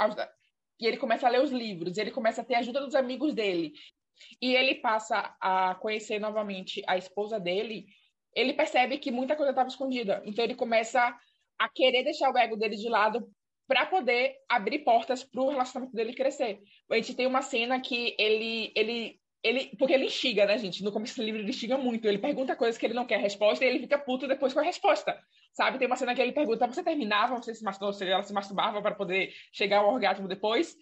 e 0.81 0.87
ele 0.87 0.97
começa 0.97 1.27
a 1.27 1.31
ler 1.31 1.43
os 1.43 1.51
livros, 1.51 1.99
ele 1.99 2.11
começa 2.11 2.41
a 2.41 2.45
ter 2.45 2.55
a 2.55 2.59
ajuda 2.61 2.81
dos 2.81 2.95
amigos 2.95 3.35
dele, 3.35 3.73
e 4.41 4.55
ele 4.55 4.77
passa 4.77 5.35
a 5.41 5.75
conhecer 5.77 6.19
novamente 6.19 6.83
a 6.87 6.97
esposa 6.97 7.39
dele, 7.39 7.87
ele 8.35 8.53
percebe 8.53 8.99
que 8.99 9.11
muita 9.11 9.37
coisa 9.37 9.51
estava 9.51 9.69
escondida. 9.69 10.23
Então 10.25 10.45
ele 10.45 10.55
começa 10.55 11.17
a 11.59 11.69
querer 11.69 12.05
deixar 12.05 12.33
o 12.33 12.39
ego 12.39 12.57
dele 12.57 12.77
de 12.77 12.89
lado 12.89 13.29
para 13.67 13.87
poder 13.87 14.35
abrir 14.49 14.81
portas 14.81 15.23
para 15.23 15.43
o 15.43 15.51
relacionamento 15.51 15.95
dele 15.95 16.15
crescer. 16.15 16.61
A 16.91 16.97
gente 16.97 17.15
tem 17.15 17.27
uma 17.27 17.43
cena 17.43 17.81
que 17.81 18.15
ele 18.19 18.73
ele 18.75 19.20
ele, 19.43 19.75
porque 19.79 19.95
ele 19.95 20.07
instiga, 20.07 20.45
né, 20.45 20.59
gente? 20.59 20.83
No 20.85 20.93
começo 20.93 21.17
do 21.17 21.23
livro 21.23 21.41
ele 21.41 21.51
instiga 21.51 21.79
muito. 21.79 22.07
Ele 22.07 22.19
pergunta 22.19 22.57
coisas 22.57 22.79
que 22.79 22.87
ele 22.87 22.95
não 22.95 23.07
quer 23.07 23.19
resposta 23.19 23.65
e 23.65 23.69
ele 23.69 23.81
fica 23.81 23.99
puto 23.99 24.29
depois 24.29 24.53
com 24.53 24.61
a 24.61 24.63
resposta. 24.63 25.19
Sabe? 25.53 25.79
Tem 25.79 25.87
uma 25.87 25.97
cena 25.97 26.15
que 26.15 26.21
ele 26.21 26.33
pergunta: 26.33 26.67
você 26.67 26.83
terminava, 26.83 27.37
você 27.37 27.55
se 27.55 27.65
masturbava, 27.65 27.97
se 27.97 28.05
ela 28.05 28.23
se 28.23 28.33
masturbava 28.33 28.83
para 28.83 28.95
poder 28.95 29.33
chegar 29.53 29.79
ao 29.79 29.93
orgasmo 29.95 30.29
depois? 30.29 30.77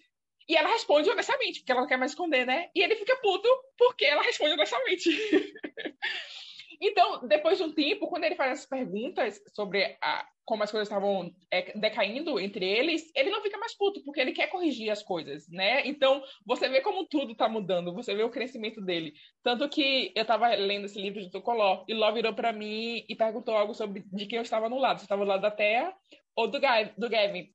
E 0.47 0.57
ela 0.57 0.69
responde 0.69 1.09
honestamente, 1.09 1.59
porque 1.59 1.71
ela 1.71 1.81
não 1.81 1.87
quer 1.87 1.97
mais 1.97 2.11
esconder, 2.11 2.45
né? 2.45 2.69
E 2.75 2.81
ele 2.81 2.95
fica 2.95 3.15
puto 3.17 3.47
porque 3.77 4.05
ela 4.05 4.23
responde 4.23 4.53
honestamente. 4.53 5.09
então, 6.81 7.27
depois 7.27 7.57
de 7.57 7.63
um 7.63 7.73
tempo, 7.73 8.07
quando 8.07 8.23
ele 8.23 8.35
faz 8.35 8.51
essas 8.51 8.65
perguntas 8.65 9.41
sobre 9.53 9.97
a, 10.01 10.25
como 10.45 10.63
as 10.63 10.71
coisas 10.71 10.87
estavam 10.87 11.29
é, 11.51 11.77
decaindo 11.77 12.39
entre 12.39 12.65
eles, 12.65 13.11
ele 13.15 13.29
não 13.29 13.41
fica 13.41 13.57
mais 13.57 13.77
puto, 13.77 14.03
porque 14.03 14.21
ele 14.21 14.31
quer 14.31 14.47
corrigir 14.47 14.89
as 14.89 15.03
coisas, 15.03 15.47
né? 15.49 15.85
Então, 15.85 16.23
você 16.45 16.69
vê 16.69 16.81
como 16.81 17.05
tudo 17.05 17.35
tá 17.35 17.49
mudando, 17.49 17.93
você 17.93 18.15
vê 18.15 18.23
o 18.23 18.29
crescimento 18.29 18.81
dele. 18.81 19.13
Tanto 19.43 19.67
que 19.67 20.13
eu 20.15 20.25
tava 20.25 20.47
lendo 20.55 20.85
esse 20.85 20.99
livro 20.99 21.21
de 21.21 21.29
Tucoló, 21.29 21.83
e 21.87 21.93
Ló 21.93 22.11
virou 22.13 22.33
para 22.33 22.53
mim 22.53 23.03
e 23.09 23.15
perguntou 23.15 23.55
algo 23.55 23.73
sobre 23.73 24.03
de 24.11 24.25
quem 24.25 24.37
eu 24.37 24.43
estava 24.43 24.69
no 24.69 24.79
lado. 24.79 24.99
Se 24.99 25.05
estava 25.05 25.23
do 25.23 25.29
lado 25.29 25.41
da 25.41 25.51
Terra 25.51 25.93
ou 26.35 26.47
do, 26.47 26.59
Gav, 26.59 26.91
do 26.97 27.09
Gavin. 27.09 27.49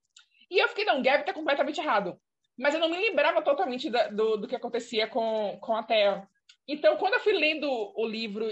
E 0.50 0.62
eu 0.62 0.68
fiquei, 0.68 0.84
não, 0.84 1.02
Gavin 1.02 1.24
tá 1.24 1.32
completamente 1.32 1.80
errado. 1.80 2.20
Mas 2.56 2.74
eu 2.74 2.80
não 2.80 2.88
me 2.88 2.98
lembrava 2.98 3.42
totalmente 3.42 3.90
da, 3.90 4.08
do, 4.08 4.36
do 4.36 4.46
que 4.46 4.54
acontecia 4.54 5.08
com, 5.08 5.58
com 5.60 5.74
a 5.74 5.82
Terra. 5.82 6.28
Então, 6.66 6.96
quando 6.96 7.14
eu 7.14 7.20
fui 7.20 7.34
lendo 7.34 7.68
o 7.68 8.06
livro, 8.06 8.46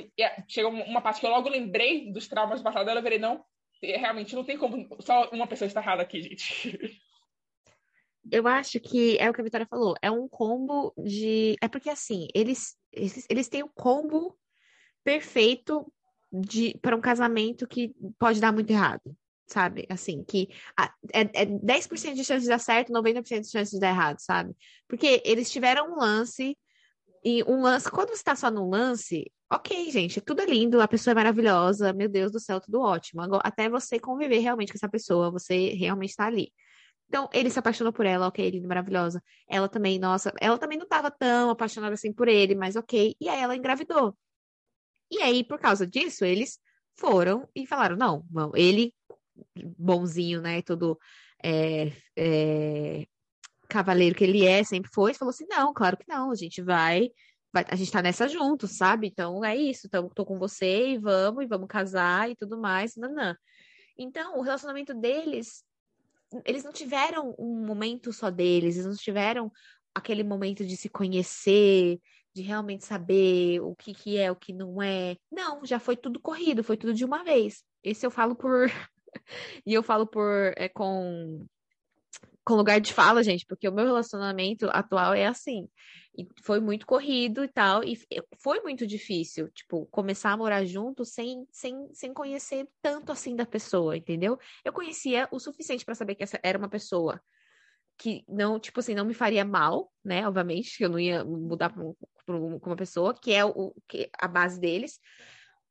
chegou 0.48 0.70
uma 0.70 1.00
parte 1.00 1.20
que 1.20 1.26
eu 1.26 1.30
logo 1.30 1.48
lembrei 1.48 2.12
dos 2.12 2.28
traumas 2.28 2.60
passados, 2.60 2.94
eu 2.94 3.02
virei, 3.02 3.18
não, 3.18 3.42
realmente 3.82 4.34
não 4.34 4.44
tem 4.44 4.58
como 4.58 4.86
só 5.00 5.30
uma 5.30 5.46
pessoa 5.46 5.66
estar 5.66 5.80
errada 5.80 6.02
aqui, 6.02 6.22
gente. 6.22 7.00
Eu 8.30 8.46
acho 8.46 8.78
que 8.78 9.18
é 9.18 9.28
o 9.28 9.32
que 9.32 9.40
a 9.40 9.44
Vitória 9.44 9.66
falou, 9.66 9.94
é 10.00 10.10
um 10.10 10.28
combo 10.28 10.92
de. 10.96 11.56
É 11.60 11.66
porque 11.66 11.90
assim, 11.90 12.28
eles, 12.34 12.76
eles, 12.92 13.26
eles 13.28 13.48
têm 13.48 13.64
um 13.64 13.70
combo 13.74 14.38
perfeito 15.02 15.92
de 16.32 16.78
para 16.80 16.96
um 16.96 17.00
casamento 17.00 17.66
que 17.66 17.92
pode 18.18 18.40
dar 18.40 18.52
muito 18.52 18.70
errado, 18.70 19.16
sabe? 19.46 19.86
Assim, 19.88 20.22
que 20.22 20.48
é, 21.12 21.20
é 21.42 21.46
10% 21.46 22.14
de 22.14 22.24
chance 22.24 22.42
de 22.42 22.48
dar 22.48 22.60
certo, 22.60 22.92
90% 22.92 23.40
de 23.40 23.50
chance 23.50 23.72
de 23.72 23.80
dar 23.80 23.88
errado, 23.88 24.18
sabe? 24.20 24.54
Porque 24.86 25.20
eles 25.24 25.50
tiveram 25.50 25.92
um 25.92 25.96
lance, 25.96 26.56
e 27.24 27.42
um 27.44 27.62
lance, 27.62 27.90
quando 27.90 28.08
você 28.08 28.14
está 28.14 28.34
só 28.34 28.50
num 28.50 28.68
lance, 28.68 29.30
ok, 29.52 29.90
gente, 29.90 30.20
tudo 30.20 30.42
é 30.42 30.46
lindo, 30.46 30.80
a 30.80 30.88
pessoa 30.88 31.12
é 31.12 31.14
maravilhosa, 31.14 31.92
meu 31.92 32.08
Deus 32.08 32.32
do 32.32 32.40
céu, 32.40 32.60
tudo 32.60 32.80
ótimo. 32.80 33.22
Agora, 33.22 33.42
até 33.44 33.68
você 33.68 33.98
conviver 33.98 34.38
realmente 34.38 34.72
com 34.72 34.78
essa 34.78 34.88
pessoa, 34.88 35.30
você 35.30 35.70
realmente 35.74 36.10
está 36.10 36.26
ali. 36.26 36.52
Então, 37.08 37.28
ele 37.32 37.50
se 37.50 37.58
apaixonou 37.58 37.92
por 37.92 38.06
ela, 38.06 38.26
ok, 38.26 38.50
linda, 38.50 38.66
maravilhosa. 38.66 39.22
Ela 39.48 39.68
também, 39.68 39.98
nossa, 39.98 40.32
ela 40.40 40.58
também 40.58 40.78
não 40.78 40.84
estava 40.84 41.10
tão 41.10 41.50
apaixonada 41.50 41.94
assim 41.94 42.12
por 42.12 42.26
ele, 42.26 42.54
mas 42.54 42.74
ok. 42.74 43.14
E 43.20 43.28
aí 43.28 43.40
ela 43.40 43.54
engravidou. 43.54 44.16
E 45.10 45.18
aí, 45.22 45.44
por 45.44 45.58
causa 45.60 45.86
disso, 45.86 46.24
eles 46.24 46.58
foram 46.96 47.48
e 47.54 47.66
falaram: 47.66 47.96
não, 47.96 48.24
não 48.30 48.52
ele, 48.56 48.94
bonzinho, 49.78 50.40
né, 50.40 50.62
todo 50.62 50.98
é, 51.44 51.92
é, 52.16 53.06
cavaleiro 53.72 54.14
que 54.14 54.24
ele 54.24 54.46
é, 54.46 54.62
sempre 54.62 54.90
foi, 54.92 55.14
falou 55.14 55.30
assim: 55.30 55.46
não, 55.48 55.72
claro 55.72 55.96
que 55.96 56.08
não, 56.08 56.30
a 56.30 56.34
gente 56.34 56.62
vai 56.62 57.10
vai, 57.52 57.64
a 57.68 57.76
gente 57.76 57.92
tá 57.92 58.00
nessa 58.02 58.26
junto, 58.28 58.66
sabe? 58.66 59.06
Então 59.06 59.44
é 59.44 59.56
isso, 59.56 59.86
então, 59.86 60.08
tô 60.08 60.24
com 60.24 60.38
você 60.38 60.92
e 60.92 60.98
vamos, 60.98 61.44
e 61.44 61.46
vamos 61.46 61.68
casar 61.68 62.30
e 62.30 62.34
tudo 62.34 62.58
mais, 62.58 62.96
nanã. 62.96 63.36
Então, 63.96 64.38
o 64.38 64.42
relacionamento 64.42 64.94
deles, 64.94 65.62
eles 66.44 66.64
não 66.64 66.72
tiveram 66.72 67.34
um 67.38 67.64
momento 67.66 68.12
só 68.12 68.30
deles, 68.30 68.76
eles 68.76 68.86
não 68.86 68.96
tiveram 68.96 69.52
aquele 69.94 70.24
momento 70.24 70.64
de 70.64 70.76
se 70.76 70.88
conhecer, 70.88 72.00
de 72.34 72.42
realmente 72.42 72.86
saber 72.86 73.60
o 73.60 73.74
que, 73.76 73.92
que 73.92 74.16
é, 74.16 74.30
o 74.30 74.36
que 74.36 74.54
não 74.54 74.80
é. 74.82 75.16
Não, 75.30 75.64
já 75.64 75.78
foi 75.78 75.96
tudo 75.96 76.18
corrido, 76.18 76.64
foi 76.64 76.78
tudo 76.78 76.94
de 76.94 77.04
uma 77.04 77.22
vez. 77.22 77.62
Esse 77.82 78.06
eu 78.06 78.10
falo 78.10 78.34
por. 78.34 78.70
e 79.66 79.74
eu 79.74 79.82
falo 79.82 80.06
por 80.06 80.54
é, 80.56 80.68
com 80.70 81.46
com 82.44 82.54
lugar 82.54 82.80
de 82.80 82.92
fala, 82.92 83.22
gente, 83.22 83.46
porque 83.46 83.68
o 83.68 83.72
meu 83.72 83.84
relacionamento 83.84 84.68
atual 84.70 85.14
é 85.14 85.26
assim. 85.26 85.68
E 86.16 86.26
foi 86.42 86.60
muito 86.60 86.86
corrido 86.86 87.42
e 87.42 87.48
tal, 87.48 87.82
e 87.82 87.98
foi 88.38 88.60
muito 88.60 88.86
difícil, 88.86 89.48
tipo, 89.50 89.86
começar 89.86 90.32
a 90.32 90.36
morar 90.36 90.64
junto 90.64 91.04
sem, 91.04 91.46
sem, 91.50 91.88
sem 91.94 92.12
conhecer 92.12 92.68
tanto 92.82 93.12
assim 93.12 93.34
da 93.34 93.46
pessoa, 93.46 93.96
entendeu? 93.96 94.38
Eu 94.62 94.72
conhecia 94.72 95.26
o 95.30 95.38
suficiente 95.38 95.84
para 95.84 95.94
saber 95.94 96.14
que 96.14 96.22
essa 96.22 96.38
era 96.42 96.58
uma 96.58 96.68
pessoa 96.68 97.20
que 97.96 98.24
não, 98.28 98.58
tipo 98.58 98.80
assim, 98.80 98.94
não 98.94 99.04
me 99.04 99.14
faria 99.14 99.44
mal, 99.44 99.90
né? 100.04 100.26
Obviamente, 100.26 100.76
que 100.76 100.84
eu 100.84 100.90
não 100.90 100.98
ia 100.98 101.24
mudar 101.24 101.70
para 101.70 102.36
uma 102.36 102.76
pessoa, 102.76 103.14
que 103.14 103.32
é 103.32 103.44
o, 103.44 103.74
que, 103.88 104.10
a 104.18 104.28
base 104.28 104.60
deles. 104.60 104.98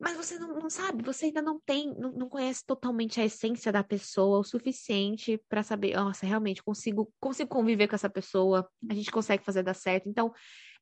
Mas 0.01 0.17
você 0.17 0.39
não, 0.39 0.47
não, 0.59 0.69
sabe, 0.69 1.03
você 1.03 1.25
ainda 1.25 1.43
não 1.43 1.59
tem, 1.59 1.93
não, 1.95 2.11
não, 2.11 2.27
conhece 2.27 2.65
totalmente 2.65 3.21
a 3.21 3.25
essência 3.25 3.71
da 3.71 3.83
pessoa 3.83 4.39
o 4.39 4.43
suficiente 4.43 5.39
para 5.47 5.61
saber, 5.61 5.95
nossa, 5.95 6.25
realmente 6.25 6.63
consigo, 6.63 7.13
consigo 7.19 7.47
conviver 7.47 7.87
com 7.87 7.93
essa 7.93 8.09
pessoa, 8.09 8.67
a 8.89 8.93
gente 8.95 9.11
consegue 9.11 9.43
fazer 9.43 9.61
dar 9.61 9.75
certo. 9.75 10.09
Então, 10.09 10.33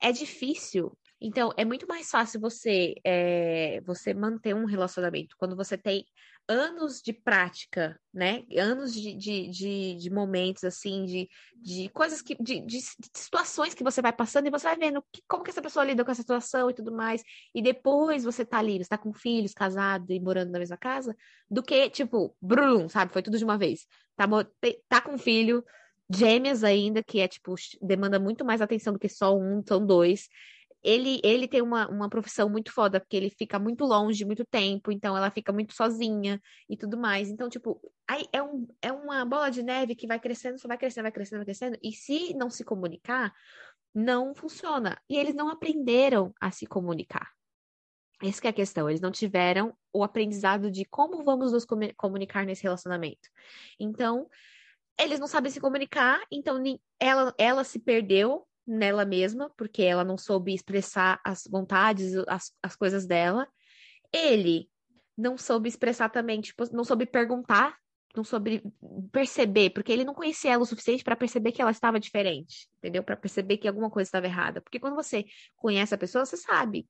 é 0.02 0.14
difícil. 0.14 0.98
Então, 1.20 1.52
é 1.58 1.66
muito 1.66 1.86
mais 1.86 2.10
fácil 2.10 2.40
você 2.40 2.96
é, 3.04 3.82
você 3.82 4.14
manter 4.14 4.56
um 4.56 4.64
relacionamento 4.64 5.36
quando 5.38 5.54
você 5.54 5.78
tem 5.78 6.06
anos 6.50 7.00
de 7.00 7.14
prática, 7.14 7.98
né? 8.12 8.44
Anos 8.58 8.92
de, 8.92 9.14
de, 9.14 9.48
de, 9.50 9.96
de 9.96 10.10
momentos, 10.10 10.64
assim, 10.64 11.06
de, 11.06 11.30
de 11.56 11.88
coisas 11.90 12.24
que. 12.24 12.36
De, 12.42 12.60
de, 12.66 12.80
situações 13.16 13.76
que 13.76 13.84
você 13.84 14.02
vai 14.02 14.12
passando 14.12 14.48
e 14.48 14.50
você 14.50 14.64
vai 14.64 14.76
vendo 14.76 15.04
que, 15.14 15.22
como 15.28 15.44
que 15.44 15.52
essa 15.52 15.62
pessoa 15.62 15.86
lida 15.86 16.04
com 16.04 16.10
essa 16.10 16.22
situação 16.22 16.70
e 16.70 16.74
tudo 16.74 16.92
mais. 16.92 17.22
E 17.54 17.62
depois 17.62 18.24
você 18.24 18.44
tá 18.44 18.58
ali, 18.58 18.80
você 18.80 18.90
tá 18.90 18.98
com 18.98 19.14
filhos, 19.14 19.54
casado 19.54 20.12
e 20.12 20.20
morando 20.20 20.52
na 20.52 20.58
mesma 20.58 20.78
casa, 20.78 21.16
do 21.50 21.62
que, 21.62 21.88
tipo, 21.92 22.36
brum, 22.42 22.90
sabe? 22.90 23.14
Foi 23.14 23.22
tudo 23.22 23.38
de 23.38 23.46
uma 23.46 23.58
vez. 23.58 23.86
Tá, 24.16 24.26
tá 24.90 25.02
com 25.02 25.18
filho, 25.18 25.64
gêmeas 26.10 26.64
ainda, 26.64 27.04
que 27.04 27.20
é, 27.20 27.28
tipo, 27.28 27.54
demanda 27.80 28.20
muito 28.20 28.44
mais 28.44 28.60
atenção 28.60 28.92
do 28.92 29.00
que 29.00 29.08
só 29.08 29.38
um, 29.38 29.62
são 29.66 29.86
dois 29.86 30.28
ele, 30.84 31.20
ele 31.24 31.48
tem 31.48 31.62
uma, 31.62 31.88
uma 31.90 32.10
profissão 32.10 32.50
muito 32.50 32.72
foda, 32.72 33.00
porque 33.00 33.18
ele 33.18 33.30
fica 33.30 33.60
muito 33.60 33.86
longe 33.86 34.26
muito 34.26 34.46
tempo, 34.46 34.92
então 34.92 35.16
ela 35.16 35.30
fica 35.30 35.52
muito 35.52 35.74
sozinha 35.74 36.42
e 36.70 36.78
tudo 36.78 36.98
mais. 36.98 37.30
Então, 37.30 37.50
tipo, 37.50 37.82
aí 38.08 38.26
é, 38.32 38.42
um, 38.42 38.68
é 38.82 38.92
uma 38.92 39.26
bola 39.26 39.50
de 39.50 39.62
neve 39.62 39.96
que 39.96 40.08
vai 40.08 40.20
crescendo, 40.20 40.60
só 40.60 40.68
vai 40.68 40.78
crescendo, 40.78 41.04
vai 41.04 41.12
crescendo, 41.12 41.40
vai 41.40 41.46
crescendo, 41.46 41.78
e 41.84 41.92
se 41.92 42.34
não 42.34 42.50
se 42.50 42.64
comunicar, 42.64 43.34
não 43.94 44.34
funciona. 44.34 44.98
E 45.10 45.18
eles 45.18 45.36
não 45.36 45.50
aprenderam 45.50 46.34
a 46.40 46.52
se 46.52 46.66
comunicar. 46.66 47.30
Essa 48.22 48.48
é 48.48 48.50
a 48.50 48.54
questão. 48.54 48.90
Eles 48.90 49.02
não 49.02 49.12
tiveram 49.12 49.74
o 49.94 50.04
aprendizado 50.04 50.70
de 50.70 50.86
como 50.86 51.24
vamos 51.24 51.52
nos 51.52 51.66
comunicar 51.96 52.46
nesse 52.46 52.64
relacionamento. 52.64 53.30
Então, 53.80 54.30
eles 55.00 55.20
não 55.20 55.28
sabem 55.28 55.52
se 55.52 55.62
comunicar, 55.62 56.22
então 56.30 56.62
ela, 57.00 57.34
ela 57.38 57.64
se 57.64 57.80
perdeu 57.80 58.46
nela 58.70 59.06
mesma, 59.06 59.52
porque 59.58 59.82
ela 59.82 60.04
não 60.04 60.18
soube 60.18 60.54
expressar 60.54 61.20
as 61.26 61.44
vontades, 61.50 62.14
as, 62.28 62.52
as 62.62 62.76
coisas 62.76 63.06
dela. 63.06 63.48
Ele 64.14 64.70
não 65.18 65.38
soube 65.38 65.68
expressar 65.68 66.10
também, 66.10 66.40
tipo, 66.40 66.64
não 66.74 66.84
soube 66.84 67.06
perguntar 67.06 67.76
não 68.16 68.24
soube 68.24 68.64
perceber, 69.12 69.70
porque 69.70 69.92
ele 69.92 70.04
não 70.04 70.14
conhecia 70.14 70.54
ela 70.54 70.64
o 70.64 70.66
suficiente 70.66 71.04
para 71.04 71.16
perceber 71.16 71.52
que 71.52 71.62
ela 71.62 71.72
estava 71.72 72.00
diferente, 72.00 72.68
entendeu? 72.78 73.04
Para 73.04 73.16
perceber 73.16 73.58
que 73.58 73.68
alguma 73.68 73.90
coisa 73.90 74.08
estava 74.08 74.26
errada. 74.26 74.62
Porque 74.62 74.80
quando 74.80 74.96
você 74.96 75.26
conhece 75.56 75.94
a 75.94 75.98
pessoa, 75.98 76.26
você 76.26 76.38
sabe. 76.38 76.88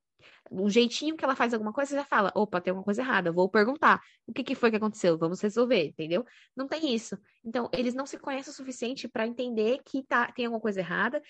O 0.50 0.70
jeitinho 0.70 1.16
que 1.16 1.24
ela 1.24 1.36
faz 1.36 1.54
alguma 1.54 1.72
coisa, 1.72 1.92
você 1.92 1.96
já 1.98 2.06
fala: 2.06 2.32
opa, 2.36 2.60
tem 2.60 2.72
alguma 2.72 2.84
coisa 2.84 3.02
errada, 3.02 3.32
vou 3.32 3.50
perguntar. 3.50 4.02
O 4.28 4.34
que, 4.34 4.44
que 4.44 4.56
foi 4.56 4.70
que 4.70 4.78
aconteceu? 4.78 5.18
Vamos 5.18 5.42
resolver, 5.42 5.88
entendeu? 5.88 6.26
Não 6.56 6.68
tem 6.68 6.94
isso. 6.94 7.18
Então, 7.44 7.70
eles 7.74 7.94
não 7.94 8.06
se 8.06 8.18
conhecem 8.18 8.52
o 8.52 8.56
suficiente 8.56 9.08
para 9.08 9.28
entender 9.28 9.80
que 9.86 10.04
tá, 10.04 10.32
tem 10.32 10.46
alguma 10.46 10.62
coisa 10.62 10.80
errada 10.80 11.22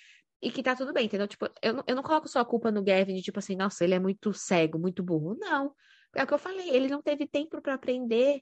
e 0.42 0.52
que 0.52 0.64
tá 0.64 0.76
tudo 0.76 0.94
bem, 0.94 1.06
entendeu? 1.06 1.28
Tipo, 1.28 1.50
eu 1.62 1.74
não, 1.74 1.84
eu 1.88 1.96
não 1.96 2.04
coloco 2.04 2.28
só 2.28 2.40
a 2.40 2.46
culpa 2.46 2.72
no 2.72 2.84
Gavin 2.84 3.16
de 3.16 3.22
tipo 3.22 3.40
assim, 3.40 3.56
nossa, 3.56 3.84
ele 3.84 3.94
é 3.94 4.00
muito 4.00 4.34
cego, 4.34 4.80
muito 4.80 5.04
burro. 5.04 5.36
Não. 5.40 5.74
É 6.16 6.24
o 6.24 6.28
que 6.28 6.34
eu 6.34 6.40
falei, 6.40 6.70
ele 6.70 6.88
não 6.88 7.02
teve 7.02 7.28
tempo 7.28 7.62
para 7.62 7.74
aprender 7.76 8.42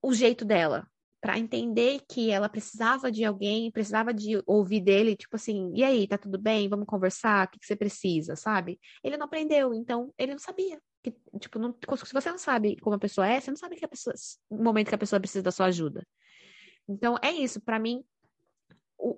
o 0.00 0.12
jeito 0.12 0.44
dela, 0.44 0.86
para 1.20 1.38
entender 1.38 2.00
que 2.08 2.30
ela 2.30 2.48
precisava 2.48 3.10
de 3.10 3.24
alguém, 3.24 3.70
precisava 3.72 4.14
de 4.14 4.40
ouvir 4.46 4.80
dele, 4.80 5.16
tipo 5.16 5.34
assim, 5.34 5.72
e 5.74 5.82
aí, 5.82 6.06
tá 6.06 6.16
tudo 6.16 6.38
bem? 6.38 6.68
Vamos 6.68 6.86
conversar? 6.86 7.46
O 7.46 7.50
que, 7.50 7.58
que 7.58 7.66
você 7.66 7.74
precisa, 7.74 8.36
sabe? 8.36 8.78
Ele 9.02 9.16
não 9.16 9.26
aprendeu, 9.26 9.74
então 9.74 10.12
ele 10.16 10.32
não 10.32 10.38
sabia. 10.38 10.80
Que, 11.02 11.12
tipo, 11.40 11.58
não, 11.58 11.74
se 12.06 12.12
você 12.12 12.30
não 12.30 12.38
sabe 12.38 12.76
como 12.80 12.94
a 12.94 12.98
pessoa 12.98 13.26
é, 13.26 13.40
você 13.40 13.50
não 13.50 13.56
sabe 13.56 13.76
que 13.76 13.84
a 13.84 13.88
pessoa, 13.88 14.14
o 14.48 14.62
momento 14.62 14.88
que 14.88 14.94
a 14.94 14.98
pessoa 14.98 15.18
precisa 15.18 15.42
da 15.42 15.50
sua 15.50 15.66
ajuda. 15.66 16.06
Então, 16.88 17.16
é 17.22 17.32
isso. 17.32 17.60
Para 17.60 17.78
mim, 17.78 18.04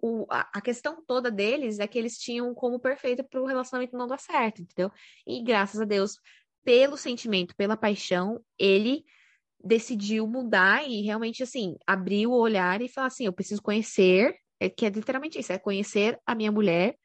o, 0.01 0.23
o, 0.23 0.27
a 0.31 0.61
questão 0.61 1.03
toda 1.05 1.31
deles 1.31 1.79
é 1.79 1.87
que 1.87 1.99
eles 1.99 2.19
tinham 2.19 2.55
como 2.55 2.79
perfeito 2.79 3.25
para 3.25 3.41
o 3.41 3.47
relacionamento 3.47 3.97
não 3.97 4.07
dar 4.07 4.19
certo, 4.19 4.63
entendeu? 4.63 4.91
E 5.27 5.43
graças 5.43 5.81
a 5.81 5.85
Deus, 5.85 6.17
pelo 6.65 6.97
sentimento, 6.97 7.55
pela 7.57 7.77
paixão, 7.77 8.41
ele 8.59 9.05
decidiu 9.63 10.27
mudar 10.27 10.89
e 10.89 11.03
realmente, 11.03 11.43
assim, 11.43 11.77
abrir 11.87 12.27
o 12.27 12.33
olhar 12.33 12.81
e 12.81 12.89
falar 12.89 13.09
assim: 13.09 13.27
eu 13.27 13.33
preciso 13.33 13.63
conhecer, 13.63 14.35
é, 14.59 14.69
que 14.69 14.87
é 14.87 14.89
literalmente 14.89 15.39
isso, 15.39 15.53
é 15.53 15.59
conhecer 15.59 16.19
a 16.27 16.35
minha 16.35 16.53
mulher 16.53 16.97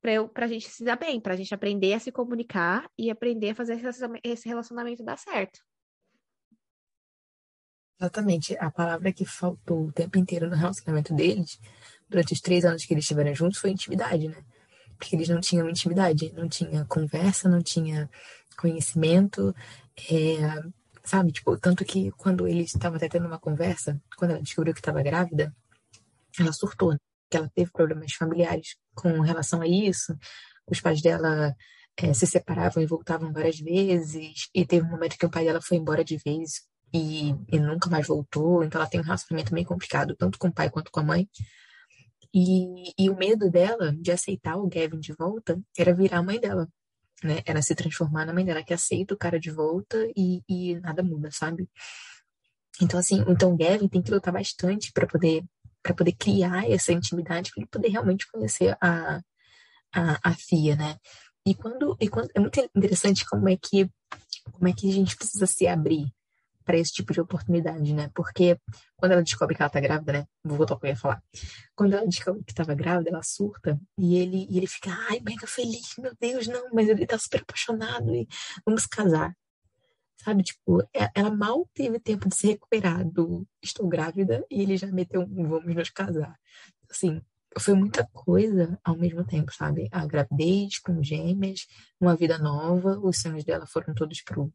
para 0.00 0.44
a 0.44 0.48
gente 0.48 0.68
se 0.68 0.84
dar 0.84 0.96
bem, 0.96 1.20
para 1.20 1.34
a 1.34 1.36
gente 1.36 1.52
aprender 1.52 1.92
a 1.92 1.98
se 1.98 2.12
comunicar 2.12 2.88
e 2.96 3.10
aprender 3.10 3.50
a 3.50 3.54
fazer 3.54 3.80
esse 4.22 4.48
relacionamento 4.48 5.02
dar 5.02 5.18
certo. 5.18 5.60
Exatamente. 8.00 8.56
A 8.58 8.70
palavra 8.70 9.12
que 9.12 9.24
faltou 9.24 9.86
o 9.86 9.92
tempo 9.92 10.18
inteiro 10.18 10.48
no 10.48 10.54
relacionamento 10.54 11.12
deles, 11.14 11.58
durante 12.08 12.32
os 12.32 12.40
três 12.40 12.64
anos 12.64 12.84
que 12.84 12.94
eles 12.94 13.04
estiveram 13.04 13.34
juntos, 13.34 13.58
foi 13.58 13.70
intimidade, 13.70 14.28
né? 14.28 14.36
Porque 14.96 15.14
eles 15.14 15.28
não 15.28 15.40
tinham 15.40 15.68
intimidade, 15.68 16.32
não 16.34 16.48
tinha 16.48 16.84
conversa, 16.86 17.48
não 17.48 17.62
tinha 17.62 18.10
conhecimento. 18.56 19.54
É, 20.10 20.62
Sabe? 21.08 21.32
Tipo, 21.32 21.56
tanto 21.56 21.86
que 21.86 22.10
quando 22.12 22.46
eles 22.46 22.74
estavam 22.74 22.98
até 22.98 23.08
tendo 23.08 23.26
uma 23.26 23.38
conversa, 23.38 23.98
quando 24.14 24.32
ela 24.32 24.42
descobriu 24.42 24.74
que 24.74 24.80
estava 24.80 25.02
grávida, 25.02 25.56
ela 26.38 26.52
surtou, 26.52 26.92
né? 26.92 26.98
que 27.30 27.36
ela 27.38 27.50
teve 27.54 27.70
problemas 27.70 28.12
familiares 28.12 28.76
com 28.94 29.18
relação 29.20 29.62
a 29.62 29.66
isso. 29.66 30.14
Os 30.66 30.82
pais 30.82 31.00
dela 31.00 31.56
é, 31.96 32.12
se 32.12 32.26
separavam 32.26 32.82
e 32.82 32.86
voltavam 32.86 33.32
várias 33.32 33.58
vezes, 33.58 34.50
e 34.54 34.66
teve 34.66 34.84
um 34.84 34.90
momento 34.90 35.16
que 35.16 35.24
o 35.24 35.30
pai 35.30 35.46
dela 35.46 35.62
foi 35.62 35.78
embora 35.78 36.04
de 36.04 36.18
vez 36.18 36.60
e, 36.92 37.34
e 37.50 37.58
nunca 37.58 37.88
mais 37.88 38.06
voltou, 38.06 38.62
então 38.62 38.78
ela 38.78 38.90
tem 38.90 39.00
um 39.00 39.04
relacionamento 39.04 39.54
meio 39.54 39.66
complicado, 39.66 40.14
tanto 40.14 40.38
com 40.38 40.48
o 40.48 40.52
pai 40.52 40.68
quanto 40.68 40.90
com 40.90 41.00
a 41.00 41.04
mãe. 41.04 41.26
E, 42.34 42.92
e 42.98 43.10
o 43.10 43.16
medo 43.16 43.50
dela 43.50 43.94
de 43.98 44.12
aceitar 44.12 44.56
o 44.56 44.68
Gavin 44.68 45.00
de 45.00 45.12
volta 45.12 45.60
era 45.76 45.94
virar 45.94 46.18
a 46.18 46.22
mãe 46.22 46.38
dela 46.38 46.68
né? 47.22 47.42
Ela 47.44 47.62
se 47.62 47.74
transformar 47.74 48.24
na 48.24 48.32
mãe 48.32 48.44
dela, 48.44 48.62
que 48.62 48.74
aceita 48.74 49.14
o 49.14 49.18
cara 49.18 49.38
de 49.38 49.50
volta 49.50 49.96
e, 50.16 50.42
e 50.48 50.78
nada 50.80 51.02
muda, 51.02 51.30
sabe? 51.30 51.68
Então, 52.80 52.98
assim, 52.98 53.24
então 53.28 53.52
o 53.52 53.56
Gavin 53.56 53.88
tem 53.88 54.02
que 54.02 54.10
lutar 54.10 54.32
bastante 54.32 54.92
para 54.92 55.06
poder 55.06 55.44
para 55.82 55.94
poder 55.94 56.12
criar 56.12 56.68
essa 56.68 56.92
intimidade, 56.92 57.50
para 57.50 57.62
ele 57.62 57.70
poder 57.70 57.88
realmente 57.88 58.30
conhecer 58.30 58.76
a, 58.80 59.22
a, 59.94 60.18
a 60.22 60.34
Fia, 60.34 60.76
né? 60.76 60.96
E 61.46 61.54
quando, 61.54 61.96
e 62.00 62.08
quando 62.08 62.28
é 62.34 62.40
muito 62.40 62.60
interessante 62.74 63.24
como 63.24 63.48
é 63.48 63.56
que 63.56 63.88
como 64.52 64.68
é 64.68 64.72
que 64.72 64.90
a 64.90 64.92
gente 64.92 65.16
precisa 65.16 65.46
se 65.46 65.66
abrir 65.66 66.12
para 66.68 66.76
esse 66.76 66.92
tipo 66.92 67.14
de 67.14 67.20
oportunidade, 67.22 67.94
né? 67.94 68.10
Porque 68.14 68.60
quando 68.94 69.12
ela 69.12 69.22
descobre 69.22 69.56
que 69.56 69.62
ela 69.62 69.70
tá 69.70 69.80
grávida, 69.80 70.12
né? 70.12 70.26
Vou 70.44 70.58
voltar 70.58 70.74
ao 70.74 70.80
que 70.80 70.84
eu 70.84 70.90
ia 70.90 70.96
falar. 70.96 71.22
Quando 71.74 71.94
ela 71.94 72.06
descobre 72.06 72.44
que 72.44 72.52
estava 72.52 72.74
grávida, 72.74 73.08
ela 73.08 73.22
surta 73.22 73.80
e 73.96 74.18
ele, 74.18 74.46
e 74.50 74.58
ele 74.58 74.66
fica, 74.66 74.90
ai, 75.08 75.18
mega 75.20 75.46
feliz, 75.46 75.94
meu 75.96 76.14
Deus, 76.20 76.46
não, 76.46 76.68
mas 76.74 76.86
ele 76.86 77.06
tá 77.06 77.18
super 77.18 77.40
apaixonado 77.40 78.14
e 78.14 78.28
vamos 78.66 78.84
casar. 78.84 79.34
Sabe, 80.22 80.42
tipo, 80.42 80.82
é, 80.94 81.08
ela 81.14 81.34
mal 81.34 81.66
teve 81.72 81.98
tempo 81.98 82.28
de 82.28 82.36
se 82.36 82.48
recuperar 82.48 83.02
do 83.02 83.46
estou 83.62 83.88
grávida 83.88 84.44
e 84.50 84.60
ele 84.60 84.76
já 84.76 84.88
meteu 84.88 85.22
um 85.22 85.48
vamos 85.48 85.74
nos 85.74 85.88
casar. 85.88 86.38
Assim, 86.90 87.22
foi 87.58 87.72
muita 87.72 88.06
coisa 88.12 88.78
ao 88.84 88.94
mesmo 88.94 89.24
tempo, 89.24 89.54
sabe? 89.54 89.88
A 89.90 90.04
gravidez 90.04 90.78
com 90.80 91.02
gêmeas, 91.02 91.66
uma 91.98 92.14
vida 92.14 92.36
nova, 92.36 92.98
os 93.02 93.22
sonhos 93.22 93.42
dela 93.42 93.66
foram 93.66 93.94
todos 93.94 94.20
pro 94.20 94.52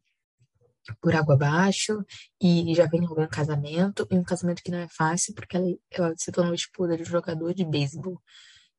por 1.00 1.14
água 1.14 1.34
abaixo 1.34 2.04
e 2.40 2.74
já 2.74 2.86
vem 2.86 3.04
algum 3.06 3.26
casamento, 3.26 4.06
e 4.10 4.16
um 4.16 4.24
casamento 4.24 4.62
que 4.62 4.70
não 4.70 4.78
é 4.78 4.88
fácil 4.88 5.34
porque 5.34 5.56
ela, 5.56 5.66
ela 5.90 6.14
se 6.16 6.30
tornou 6.30 6.54
esposa 6.54 6.96
de 6.96 7.02
um 7.02 7.06
jogador 7.06 7.54
de 7.54 7.64
beisebol 7.64 8.20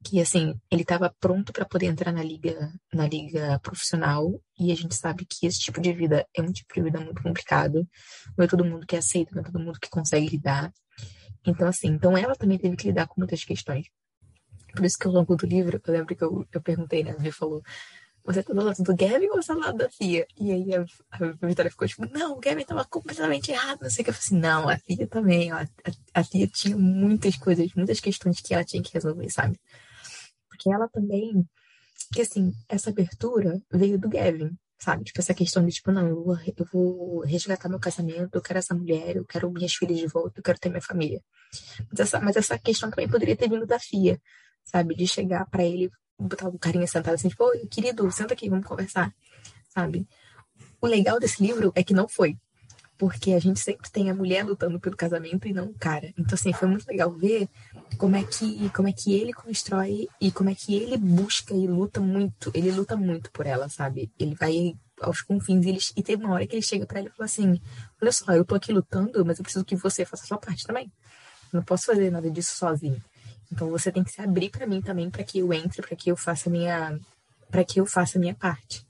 que 0.05 0.21
assim, 0.21 0.53
ele 0.69 0.83
estava 0.83 1.13
pronto 1.19 1.51
para 1.51 1.65
poder 1.65 1.87
entrar 1.87 2.11
na 2.11 2.21
liga, 2.21 2.71
na 2.93 3.07
liga 3.07 3.59
profissional, 3.59 4.39
e 4.59 4.71
a 4.71 4.75
gente 4.75 4.93
sabe 4.93 5.25
que 5.25 5.47
esse 5.47 5.59
tipo 5.59 5.81
de 5.81 5.91
vida 5.93 6.27
é 6.35 6.41
um 6.43 6.51
tipo 6.51 6.73
de 6.75 6.81
vida 6.83 6.99
muito 6.99 7.23
complicado. 7.23 7.87
Não 8.37 8.45
é 8.45 8.47
todo 8.47 8.63
mundo 8.63 8.85
que 8.85 8.95
aceita, 8.95 9.31
não 9.33 9.41
é 9.41 9.45
todo 9.45 9.59
mundo 9.59 9.79
que 9.79 9.89
consegue 9.89 10.27
lidar. 10.29 10.71
Então, 11.45 11.67
assim, 11.67 11.87
então 11.87 12.15
ela 12.15 12.35
também 12.35 12.57
teve 12.57 12.75
que 12.75 12.87
lidar 12.87 13.07
com 13.07 13.19
muitas 13.19 13.43
questões. 13.43 13.87
Por 14.75 14.85
isso 14.85 14.97
que 14.99 15.07
ao 15.07 15.13
longo 15.13 15.35
do 15.35 15.47
livro, 15.47 15.81
eu 15.83 15.93
lembro 15.93 16.15
que 16.15 16.23
eu, 16.23 16.45
eu 16.51 16.61
perguntei, 16.61 17.03
né? 17.03 17.15
A 17.17 17.31
falou, 17.31 17.63
você 18.25 18.41
tá 18.41 18.53
do 18.53 18.63
lado 18.63 18.81
do 18.81 18.95
Gavin 18.95 19.27
ou 19.27 19.41
você 19.41 19.47
tá 19.47 19.53
do 19.53 19.59
lado 19.59 19.77
da 19.77 19.89
Fia? 19.89 20.25
E 20.39 20.51
aí 20.51 20.75
a, 20.75 20.85
a 21.11 21.47
Vitória 21.47 21.69
ficou 21.69 21.87
tipo, 21.87 22.05
não, 22.11 22.33
o 22.33 22.39
Gavin 22.39 22.65
tava 22.65 22.83
completamente 22.85 23.51
errado, 23.51 23.81
não 23.81 23.89
sei 23.89 24.01
o 24.01 24.05
que. 24.05 24.09
Eu 24.09 24.13
falei 24.15 24.25
assim, 24.25 24.39
não, 24.39 24.69
a 24.69 24.77
Fia 24.77 25.07
também, 25.07 25.53
ó, 25.53 25.57
a, 25.57 25.67
a 26.13 26.23
Fia 26.23 26.47
tinha 26.47 26.75
muitas 26.75 27.37
coisas, 27.37 27.71
muitas 27.75 27.99
questões 27.99 28.41
que 28.41 28.53
ela 28.53 28.63
tinha 28.63 28.81
que 28.81 28.93
resolver, 28.93 29.29
sabe? 29.29 29.59
Porque 30.49 30.71
ela 30.71 30.89
também, 30.89 31.47
que 32.13 32.21
assim, 32.21 32.51
essa 32.67 32.89
abertura 32.89 33.61
veio 33.71 33.99
do 33.99 34.09
Gavin, 34.09 34.57
sabe? 34.79 35.03
Tipo, 35.03 35.19
essa 35.19 35.33
questão 35.33 35.63
de, 35.63 35.71
tipo, 35.71 35.91
não, 35.91 36.07
eu 36.07 36.23
vou, 36.23 36.35
eu 36.35 36.65
vou 36.73 37.19
resgatar 37.21 37.69
meu 37.69 37.79
casamento, 37.79 38.35
eu 38.35 38.41
quero 38.41 38.57
essa 38.59 38.73
mulher, 38.73 39.17
eu 39.17 39.25
quero 39.25 39.51
minhas 39.51 39.73
filhas 39.75 39.99
de 39.99 40.07
volta, 40.07 40.39
eu 40.39 40.43
quero 40.43 40.59
ter 40.59 40.69
minha 40.69 40.81
família. 40.81 41.21
Mas 41.91 41.99
essa, 41.99 42.19
mas 42.19 42.35
essa 42.35 42.57
questão 42.57 42.89
também 42.89 43.07
poderia 43.07 43.35
ter 43.35 43.49
vindo 43.49 43.67
da 43.67 43.79
Fia, 43.79 44.19
sabe? 44.63 44.95
De 44.95 45.07
chegar 45.07 45.45
para 45.45 45.63
ele 45.63 45.91
botar 46.17 46.47
o 46.47 46.57
carinha 46.57 46.87
sentado 46.87 47.15
assim, 47.15 47.29
tipo, 47.29 47.45
querido, 47.67 48.09
senta 48.11 48.33
aqui, 48.33 48.49
vamos 48.49 48.65
conversar, 48.65 49.13
sabe? 49.69 50.07
O 50.81 50.87
legal 50.87 51.19
desse 51.19 51.41
livro 51.41 51.71
é 51.75 51.83
que 51.83 51.93
não 51.93 52.07
foi. 52.07 52.37
Porque 52.97 53.33
a 53.33 53.39
gente 53.39 53.59
sempre 53.59 53.91
tem 53.91 54.09
a 54.09 54.15
mulher 54.15 54.45
lutando 54.45 54.79
pelo 54.79 54.95
casamento 54.95 55.47
e 55.47 55.53
não 55.53 55.65
o 55.65 55.73
cara. 55.73 56.13
Então, 56.17 56.35
assim, 56.35 56.53
foi 56.53 56.67
muito 56.67 56.87
legal 56.87 57.11
ver 57.11 57.49
como 57.97 58.15
é 58.15 58.23
que, 58.23 58.69
como 58.69 58.87
é 58.87 58.93
que 58.93 59.13
ele 59.13 59.33
constrói 59.33 60.07
e 60.21 60.31
como 60.31 60.49
é 60.49 60.55
que 60.55 60.73
ele 60.73 60.95
busca 60.95 61.53
e 61.53 61.67
luta 61.67 61.99
muito. 61.99 62.51
Ele 62.53 62.71
luta 62.71 62.95
muito 62.95 63.29
por 63.31 63.45
ela, 63.45 63.67
sabe? 63.67 64.09
Ele 64.17 64.33
vai 64.35 64.75
aos 65.01 65.21
confins. 65.21 65.65
Ele, 65.65 65.79
e 65.97 66.03
teve 66.03 66.23
uma 66.23 66.35
hora 66.35 66.47
que 66.47 66.55
ele 66.55 66.61
chega 66.61 66.85
para 66.85 66.99
ela 66.99 67.09
e 67.09 67.11
fala 67.11 67.25
assim: 67.25 67.59
Olha 68.01 68.11
só, 68.13 68.31
eu 68.31 68.45
tô 68.45 68.55
aqui 68.55 68.71
lutando, 68.71 69.25
mas 69.25 69.39
eu 69.39 69.43
preciso 69.43 69.65
que 69.65 69.75
você 69.75 70.05
faça 70.05 70.23
a 70.23 70.27
sua 70.27 70.37
parte 70.37 70.65
também. 70.65 70.89
Não 71.51 71.63
posso 71.63 71.85
fazer 71.85 72.09
nada 72.09 72.29
disso 72.31 72.55
sozinho. 72.55 73.01
Então 73.51 73.69
você 73.69 73.91
tem 73.91 74.03
que 74.03 74.11
se 74.11 74.21
abrir 74.21 74.49
para 74.49 74.67
mim 74.67 74.81
também 74.81 75.09
para 75.09 75.23
que 75.23 75.39
eu 75.39 75.53
entre, 75.53 75.81
para 75.81 75.95
que 75.95 76.11
eu 76.11 76.17
faça 76.17 76.49
minha 76.49 76.99
para 77.49 77.63
que 77.63 77.79
eu 77.79 77.85
faça 77.85 78.19
minha 78.19 78.35
parte. 78.35 78.85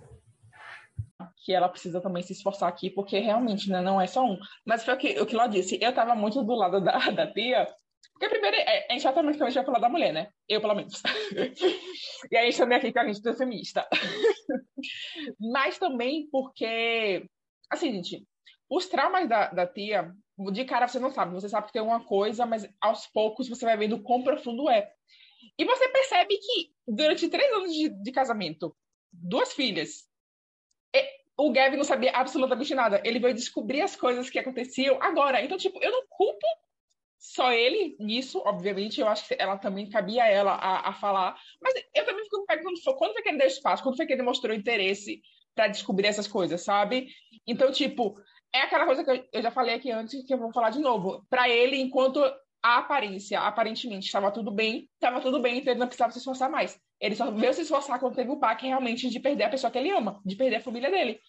Que 1.43 1.53
ela 1.53 1.69
precisa 1.69 2.01
também 2.01 2.23
se 2.23 2.33
esforçar 2.33 2.67
aqui, 2.67 2.89
porque 2.89 3.19
realmente 3.19 3.69
né, 3.69 3.81
não 3.81 4.01
é 4.01 4.07
só 4.07 4.25
um. 4.25 4.37
Mas 4.65 4.83
foi 4.83 4.93
o 4.95 4.97
que, 4.97 5.19
o 5.19 5.25
que 5.25 5.35
ela 5.35 5.47
disse. 5.47 5.77
Eu 5.79 5.91
estava 5.91 6.15
muito 6.15 6.43
do 6.43 6.55
lado 6.55 6.81
da, 6.81 6.97
da 7.11 7.31
tia, 7.31 7.67
porque 8.13 8.29
primeiro 8.29 8.55
é, 8.55 8.87
é 8.89 8.95
exatamente 8.95 9.37
como 9.37 9.45
a 9.45 9.49
gente 9.49 9.57
vai 9.57 9.65
falar 9.65 9.79
da 9.79 9.89
mulher, 9.89 10.13
né? 10.13 10.29
Eu, 10.47 10.61
pelo 10.61 10.73
menos. 10.73 11.03
e 12.31 12.37
aí 12.37 12.53
também 12.53 12.77
aqui 12.77 12.91
que 12.91 12.99
a 12.99 13.05
gente 13.05 13.27
é 13.27 13.33
feminista. 13.33 13.87
Mas 15.39 15.77
também 15.77 16.27
porque, 16.31 17.27
assim, 17.69 17.91
gente, 17.91 18.25
os 18.69 18.87
traumas 18.87 19.27
da, 19.27 19.51
da 19.51 19.67
tia 19.67 20.11
de 20.51 20.65
cara 20.65 20.87
você 20.87 20.99
não 20.99 21.11
sabe, 21.11 21.33
você 21.33 21.47
sabe 21.47 21.67
que 21.67 21.73
tem 21.73 21.81
uma 21.81 22.03
coisa, 22.03 22.45
mas 22.45 22.67
aos 22.81 23.07
poucos 23.07 23.47
você 23.47 23.65
vai 23.65 23.77
vendo 23.77 24.01
quão 24.01 24.23
profundo 24.23 24.69
é. 24.69 24.91
E 25.57 25.63
você 25.63 25.87
percebe 25.89 26.37
que 26.37 26.71
durante 26.87 27.29
três 27.29 27.51
anos 27.53 27.73
de, 27.73 27.89
de 27.89 28.11
casamento, 28.11 28.75
duas 29.11 29.53
filhas, 29.53 30.09
o 31.37 31.51
Gavin 31.51 31.77
não 31.77 31.83
sabia 31.83 32.11
absolutamente 32.11 32.73
nada. 32.73 33.01
Ele 33.03 33.19
veio 33.19 33.33
descobrir 33.33 33.81
as 33.81 33.95
coisas 33.95 34.29
que 34.29 34.39
aconteciam 34.39 34.97
agora. 35.01 35.43
Então, 35.43 35.57
tipo, 35.57 35.81
eu 35.83 35.91
não 35.91 36.05
culpo 36.07 36.47
só 37.17 37.51
ele 37.51 37.95
nisso, 37.99 38.41
obviamente. 38.45 39.01
Eu 39.01 39.07
acho 39.07 39.27
que 39.27 39.35
ela 39.37 39.57
também 39.57 39.89
cabia 39.89 40.23
a 40.23 40.27
ela 40.27 40.51
a, 40.53 40.89
a 40.89 40.93
falar. 40.93 41.37
Mas 41.61 41.73
eu 41.93 42.05
também 42.05 42.23
fico 42.23 42.39
me 42.39 42.45
perguntando 42.45 42.97
quando 42.97 43.13
foi 43.13 43.21
que 43.21 43.29
ele 43.29 43.37
deu 43.37 43.47
espaço, 43.47 43.83
quando 43.83 43.97
foi 43.97 44.05
que 44.05 44.13
ele 44.13 44.21
mostrou 44.21 44.55
interesse 44.55 45.21
para 45.53 45.67
descobrir 45.67 46.07
essas 46.07 46.27
coisas, 46.27 46.61
sabe? 46.61 47.07
Então, 47.47 47.71
tipo, 47.71 48.15
é 48.55 48.61
aquela 48.61 48.85
coisa 48.85 49.03
que 49.03 49.27
eu 49.31 49.41
já 49.41 49.51
falei 49.51 49.75
aqui 49.75 49.91
antes, 49.91 50.25
que 50.25 50.33
eu 50.33 50.37
vou 50.37 50.51
falar 50.53 50.69
de 50.69 50.79
novo. 50.79 51.25
Para 51.29 51.49
ele, 51.49 51.79
enquanto 51.79 52.23
a 52.63 52.77
aparência, 52.77 53.39
aparentemente, 53.41 54.07
estava 54.07 54.31
tudo 54.31 54.51
bem, 54.51 54.89
estava 54.95 55.21
tudo 55.21 55.39
bem, 55.39 55.59
então 55.59 55.71
ele 55.71 55.79
não 55.79 55.87
precisava 55.87 56.11
se 56.11 56.19
esforçar 56.19 56.49
mais. 56.49 56.79
Ele 56.99 57.15
só 57.15 57.29
veio 57.29 57.53
se 57.53 57.61
esforçar 57.61 57.99
quando 57.99 58.15
teve 58.15 58.31
o 58.31 58.37
baque 58.37 58.65
realmente 58.65 59.09
de 59.09 59.19
perder 59.19 59.43
a 59.43 59.49
pessoa 59.49 59.69
que 59.69 59.77
ele 59.77 59.91
ama, 59.91 60.21
de 60.25 60.35
perder 60.35 60.55
a 60.57 60.61
família 60.61 60.89
dele. 60.89 61.19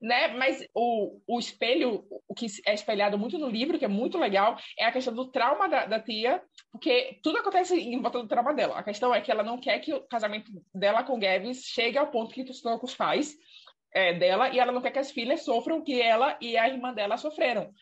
Né? 0.00 0.28
Mas 0.28 0.64
o, 0.74 1.20
o 1.26 1.38
espelho, 1.38 2.04
o 2.28 2.34
que 2.34 2.46
é 2.66 2.74
espelhado 2.74 3.18
muito 3.18 3.38
no 3.38 3.48
livro, 3.48 3.78
que 3.78 3.84
é 3.84 3.88
muito 3.88 4.18
legal, 4.18 4.56
é 4.78 4.84
a 4.84 4.92
questão 4.92 5.14
do 5.14 5.30
trauma 5.30 5.68
da, 5.68 5.86
da 5.86 6.00
tia, 6.00 6.42
porque 6.70 7.18
tudo 7.22 7.38
acontece 7.38 7.74
em 7.74 8.00
volta 8.00 8.20
do 8.20 8.28
trauma 8.28 8.52
dela. 8.52 8.78
A 8.78 8.82
questão 8.82 9.14
é 9.14 9.20
que 9.20 9.30
ela 9.30 9.42
não 9.42 9.58
quer 9.58 9.78
que 9.78 9.94
o 9.94 10.02
casamento 10.02 10.50
dela 10.74 11.02
com 11.02 11.18
Gavin 11.18 11.54
chegue 11.54 11.98
ao 11.98 12.10
ponto 12.10 12.34
que 12.34 12.44
com 12.44 12.86
os 12.86 12.94
pais 12.94 13.36
é, 13.96 14.12
dela, 14.12 14.50
e 14.50 14.58
ela 14.58 14.72
não 14.72 14.82
quer 14.82 14.90
que 14.90 14.98
as 14.98 15.10
filhas 15.10 15.42
sofram 15.42 15.78
o 15.78 15.82
que 15.82 16.02
ela 16.02 16.36
e 16.38 16.54
a 16.58 16.68
irmã 16.68 16.92
dela 16.92 17.16
sofreram. 17.16 17.72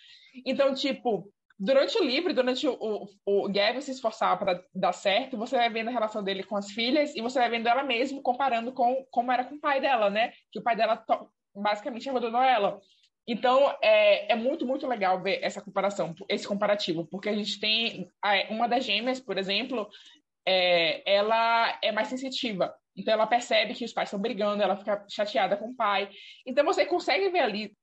Então, 0.46 0.72
tipo, 0.72 1.28
durante 1.58 1.98
o 1.98 2.04
livro, 2.04 2.32
durante 2.32 2.68
o, 2.68 2.78
o, 2.80 3.08
o 3.26 3.48
Gavin 3.52 3.80
se 3.80 3.90
esforçar 3.90 4.38
para 4.38 4.62
dar 4.72 4.92
certo, 4.92 5.36
você 5.36 5.56
vai 5.56 5.68
vendo 5.68 5.88
a 5.88 5.92
relação 5.92 6.22
dele 6.22 6.44
com 6.44 6.56
as 6.56 6.70
filhas 6.70 7.16
e 7.16 7.20
você 7.20 7.40
vai 7.40 7.50
vendo 7.50 7.68
ela 7.68 7.82
mesmo 7.82 8.22
comparando 8.22 8.72
com 8.72 9.04
como 9.10 9.32
era 9.32 9.44
com 9.44 9.56
o 9.56 9.60
pai 9.60 9.80
dela, 9.80 10.08
né? 10.08 10.32
Que 10.52 10.60
o 10.60 10.62
pai 10.62 10.76
dela 10.76 11.04
basicamente 11.52 12.08
abandonou 12.08 12.42
ela. 12.42 12.80
Então, 13.26 13.74
é, 13.82 14.32
é 14.32 14.36
muito, 14.36 14.64
muito 14.64 14.86
legal 14.86 15.20
ver 15.20 15.40
essa 15.42 15.60
comparação, 15.60 16.14
esse 16.28 16.46
comparativo, 16.46 17.06
porque 17.06 17.28
a 17.28 17.34
gente 17.34 17.58
tem 17.58 18.08
uma 18.50 18.68
das 18.68 18.84
gêmeas, 18.84 19.18
por 19.18 19.36
exemplo, 19.36 19.88
é, 20.46 21.02
ela 21.10 21.76
é 21.82 21.90
mais 21.90 22.06
sensitiva. 22.06 22.72
Então, 22.96 23.12
ela 23.14 23.26
percebe 23.26 23.74
que 23.74 23.84
os 23.84 23.92
pais 23.92 24.08
estão 24.08 24.20
brigando, 24.20 24.62
ela 24.62 24.76
fica 24.76 25.04
chateada 25.08 25.56
com 25.56 25.70
o 25.70 25.74
pai. 25.74 26.08
Então, 26.46 26.64
você 26.64 26.86
consegue 26.86 27.28
ver 27.28 27.40
ali 27.40 27.76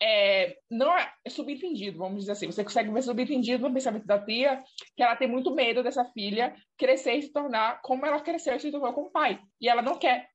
é, 0.00 0.56
não 0.70 0.96
é, 0.96 1.12
é 1.24 1.30
subentendido, 1.30 1.98
vamos 1.98 2.20
dizer 2.20 2.32
assim. 2.32 2.46
Você 2.46 2.62
consegue 2.62 2.90
ver 2.90 3.02
subentendido 3.02 3.66
no 3.66 3.74
pensamento 3.74 4.06
da 4.06 4.18
tia 4.18 4.62
que 4.96 5.02
ela 5.02 5.16
tem 5.16 5.28
muito 5.28 5.54
medo 5.54 5.82
dessa 5.82 6.04
filha 6.12 6.54
crescer 6.76 7.14
e 7.14 7.22
se 7.22 7.32
tornar 7.32 7.80
como 7.82 8.06
ela 8.06 8.20
cresceu 8.20 8.54
e 8.54 8.60
se 8.60 8.70
tornou 8.70 8.92
com 8.92 9.02
o 9.02 9.10
pai. 9.10 9.40
E 9.60 9.68
ela 9.68 9.82
não 9.82 9.98
quer. 9.98 10.28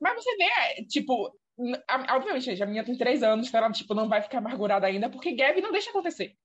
Mas 0.00 0.14
você 0.22 0.36
vê, 0.36 0.84
tipo, 0.86 1.32
obviamente, 2.10 2.62
a 2.62 2.66
minha 2.66 2.84
tem 2.84 2.96
três 2.96 3.22
anos, 3.22 3.48
então 3.48 3.58
ela, 3.58 3.72
tipo, 3.72 3.94
não 3.94 4.08
vai 4.08 4.22
ficar 4.22 4.38
amargurada 4.38 4.86
ainda, 4.86 5.10
porque 5.10 5.34
Gabi 5.34 5.60
não 5.60 5.72
deixa 5.72 5.90
acontecer. 5.90 6.36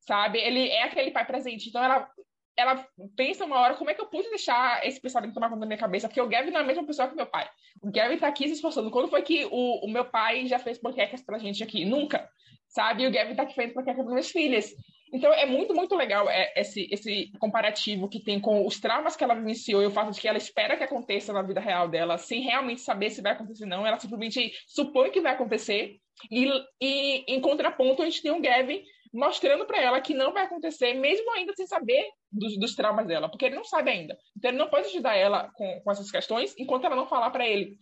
Sabe? 0.00 0.38
Ele 0.38 0.68
é 0.68 0.84
aquele 0.84 1.10
pai 1.10 1.26
presente. 1.26 1.68
Então 1.68 1.82
ela 1.82 2.08
ela 2.56 2.86
pensa 3.14 3.44
uma 3.44 3.58
hora 3.60 3.74
como 3.74 3.90
é 3.90 3.94
que 3.94 4.00
eu 4.00 4.06
pude 4.06 4.28
deixar 4.30 4.84
esse 4.86 5.00
pensamento 5.00 5.34
tomar 5.34 5.48
conta 5.48 5.60
da 5.60 5.66
minha 5.66 5.78
cabeça, 5.78 6.08
porque 6.08 6.20
o 6.20 6.28
Gavin 6.28 6.50
não 6.50 6.60
é 6.60 6.62
a 6.62 6.66
mesma 6.66 6.86
pessoa 6.86 7.08
que 7.08 7.14
meu 7.14 7.26
pai. 7.26 7.48
O 7.82 7.90
Gavin 7.90 8.16
tá 8.16 8.28
aqui 8.28 8.48
se 8.48 8.54
esforçando. 8.54 8.90
Quando 8.90 9.08
foi 9.08 9.22
que 9.22 9.44
o, 9.46 9.84
o 9.84 9.90
meu 9.90 10.04
pai 10.04 10.46
já 10.46 10.58
fez 10.58 10.78
panquecas 10.78 11.22
pra 11.22 11.38
gente 11.38 11.62
aqui? 11.62 11.84
Nunca. 11.84 12.28
Sabe? 12.68 13.04
E 13.04 13.06
o 13.06 13.12
Gavin 13.12 13.34
tá 13.34 13.42
aqui 13.42 13.54
fazendo 13.54 13.74
panquecas 13.74 14.02
para 14.02 14.12
minhas 14.12 14.30
filhas. 14.30 14.74
Então 15.12 15.32
é 15.32 15.46
muito, 15.46 15.74
muito 15.74 15.94
legal 15.94 16.28
é, 16.28 16.52
esse, 16.56 16.88
esse 16.90 17.30
comparativo 17.38 18.08
que 18.08 18.20
tem 18.20 18.40
com 18.40 18.66
os 18.66 18.80
traumas 18.80 19.14
que 19.14 19.22
ela 19.22 19.34
vivenciou 19.34 19.82
e 19.82 19.86
o 19.86 19.90
fato 19.90 20.10
de 20.10 20.20
que 20.20 20.26
ela 20.26 20.38
espera 20.38 20.76
que 20.76 20.82
aconteça 20.82 21.32
na 21.32 21.42
vida 21.42 21.60
real 21.60 21.88
dela, 21.88 22.18
sem 22.18 22.40
realmente 22.40 22.80
saber 22.80 23.10
se 23.10 23.22
vai 23.22 23.32
acontecer 23.32 23.64
ou 23.64 23.70
não. 23.70 23.86
Ela 23.86 23.98
simplesmente 23.98 24.52
supõe 24.66 25.10
que 25.10 25.20
vai 25.20 25.32
acontecer. 25.32 25.96
E, 26.30 26.50
e 26.80 27.24
em 27.28 27.40
contraponto, 27.40 28.02
a 28.02 28.04
gente 28.06 28.22
tem 28.22 28.32
o 28.32 28.40
Gavin 28.40 28.82
mostrando 29.12 29.66
para 29.66 29.80
ela 29.80 30.00
que 30.00 30.14
não 30.14 30.32
vai 30.32 30.44
acontecer, 30.44 30.94
mesmo 30.94 31.30
ainda 31.32 31.52
sem 31.54 31.66
saber 31.66 32.04
dos, 32.30 32.58
dos, 32.58 32.74
traumas 32.74 33.06
dela, 33.06 33.28
porque 33.28 33.46
ele 33.46 33.56
não 33.56 33.64
sabe 33.64 33.90
ainda. 33.90 34.16
Então 34.36 34.50
ele 34.50 34.58
não 34.58 34.68
pode 34.68 34.88
ajudar 34.88 35.14
ela 35.14 35.50
com, 35.54 35.80
com 35.80 35.90
essas 35.90 36.10
questões 36.10 36.54
enquanto 36.58 36.84
ela 36.84 36.96
não 36.96 37.06
falar 37.06 37.30
para 37.30 37.46
ele. 37.46 37.76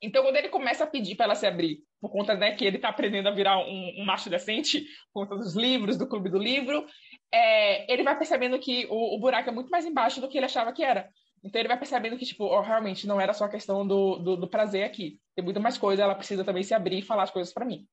Então 0.00 0.22
quando 0.22 0.36
ele 0.36 0.48
começa 0.48 0.84
a 0.84 0.86
pedir 0.86 1.14
para 1.16 1.26
ela 1.26 1.34
se 1.34 1.46
abrir, 1.46 1.78
por 2.00 2.10
conta 2.10 2.34
né, 2.34 2.54
que 2.54 2.64
ele 2.64 2.76
está 2.76 2.90
aprendendo 2.90 3.28
a 3.28 3.32
virar 3.32 3.58
um, 3.58 3.94
um, 3.98 4.04
macho 4.04 4.28
decente, 4.28 4.84
por 5.12 5.26
conta 5.26 5.36
dos 5.36 5.54
livros, 5.54 5.96
do 5.96 6.06
clube 6.06 6.28
do 6.28 6.38
livro, 6.38 6.84
é, 7.32 7.90
ele 7.90 8.02
vai 8.02 8.16
percebendo 8.16 8.58
que 8.58 8.86
o, 8.90 9.16
o, 9.16 9.18
buraco 9.18 9.48
é 9.48 9.52
muito 9.52 9.70
mais 9.70 9.86
embaixo 9.86 10.20
do 10.20 10.28
que 10.28 10.36
ele 10.36 10.44
achava 10.44 10.72
que 10.72 10.84
era. 10.84 11.08
Então 11.42 11.58
ele 11.60 11.68
vai 11.68 11.78
percebendo 11.78 12.16
que, 12.16 12.24
tipo, 12.24 12.44
oh, 12.44 12.60
realmente 12.60 13.06
não 13.06 13.20
era 13.20 13.32
só 13.32 13.44
a 13.44 13.50
questão 13.50 13.86
do, 13.86 14.18
do, 14.18 14.36
do 14.36 14.48
prazer 14.48 14.84
aqui. 14.84 15.18
Tem 15.34 15.44
muito 15.44 15.60
mais 15.60 15.76
coisa, 15.76 16.02
ela 16.02 16.14
precisa 16.14 16.44
também 16.44 16.62
se 16.62 16.74
abrir 16.74 16.98
e 16.98 17.02
falar 17.02 17.24
as 17.24 17.30
coisas 17.30 17.52
para 17.52 17.66
mim. 17.66 17.86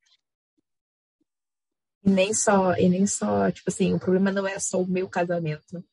E 2.03 2.09
nem 2.09 2.33
só, 2.33 2.73
e 2.75 2.89
nem 2.89 3.05
só, 3.05 3.51
tipo 3.51 3.69
assim, 3.69 3.93
o 3.93 3.99
problema 3.99 4.31
não 4.31 4.47
é 4.47 4.57
só 4.59 4.81
o 4.81 4.87
meu 4.87 5.07
casamento, 5.07 5.83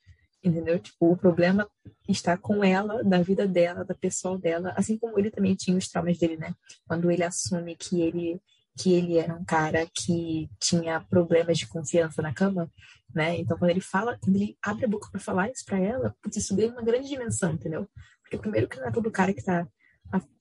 entendeu? 0.42 0.78
Tipo, 0.78 1.12
o 1.12 1.16
problema 1.16 1.68
está 2.08 2.36
com 2.36 2.64
ela, 2.64 3.04
da 3.04 3.20
vida 3.20 3.46
dela, 3.46 3.84
da 3.84 3.94
pessoa 3.94 4.38
dela, 4.38 4.72
assim 4.76 4.96
como 4.96 5.18
ele 5.18 5.30
também 5.30 5.54
tinha 5.54 5.76
os 5.76 5.88
traumas 5.88 6.18
dele, 6.18 6.36
né? 6.36 6.54
Quando 6.86 7.10
ele 7.10 7.22
assume 7.22 7.76
que 7.76 8.00
ele 8.00 8.40
que 8.80 8.92
ele 8.92 9.18
era 9.18 9.34
um 9.34 9.44
cara 9.44 9.88
que 9.92 10.48
tinha 10.60 11.00
problemas 11.00 11.58
de 11.58 11.66
confiança 11.66 12.22
na 12.22 12.32
cama, 12.32 12.70
né? 13.12 13.36
Então, 13.36 13.58
quando 13.58 13.72
ele 13.72 13.80
fala, 13.80 14.16
quando 14.22 14.36
ele 14.36 14.56
abre 14.62 14.84
a 14.84 14.88
boca 14.88 15.08
para 15.10 15.20
falar 15.20 15.50
isso 15.50 15.64
para 15.64 15.80
ela, 15.80 16.14
putz, 16.22 16.36
isso 16.36 16.54
ganha 16.54 16.70
uma 16.70 16.82
grande 16.82 17.08
dimensão, 17.08 17.52
entendeu? 17.52 17.88
Porque 18.22 18.38
primeiro 18.38 18.68
que 18.68 18.78
não 18.78 18.86
é 18.86 18.92
todo 18.92 19.10
cara 19.10 19.34
que 19.34 19.42
tá 19.42 19.66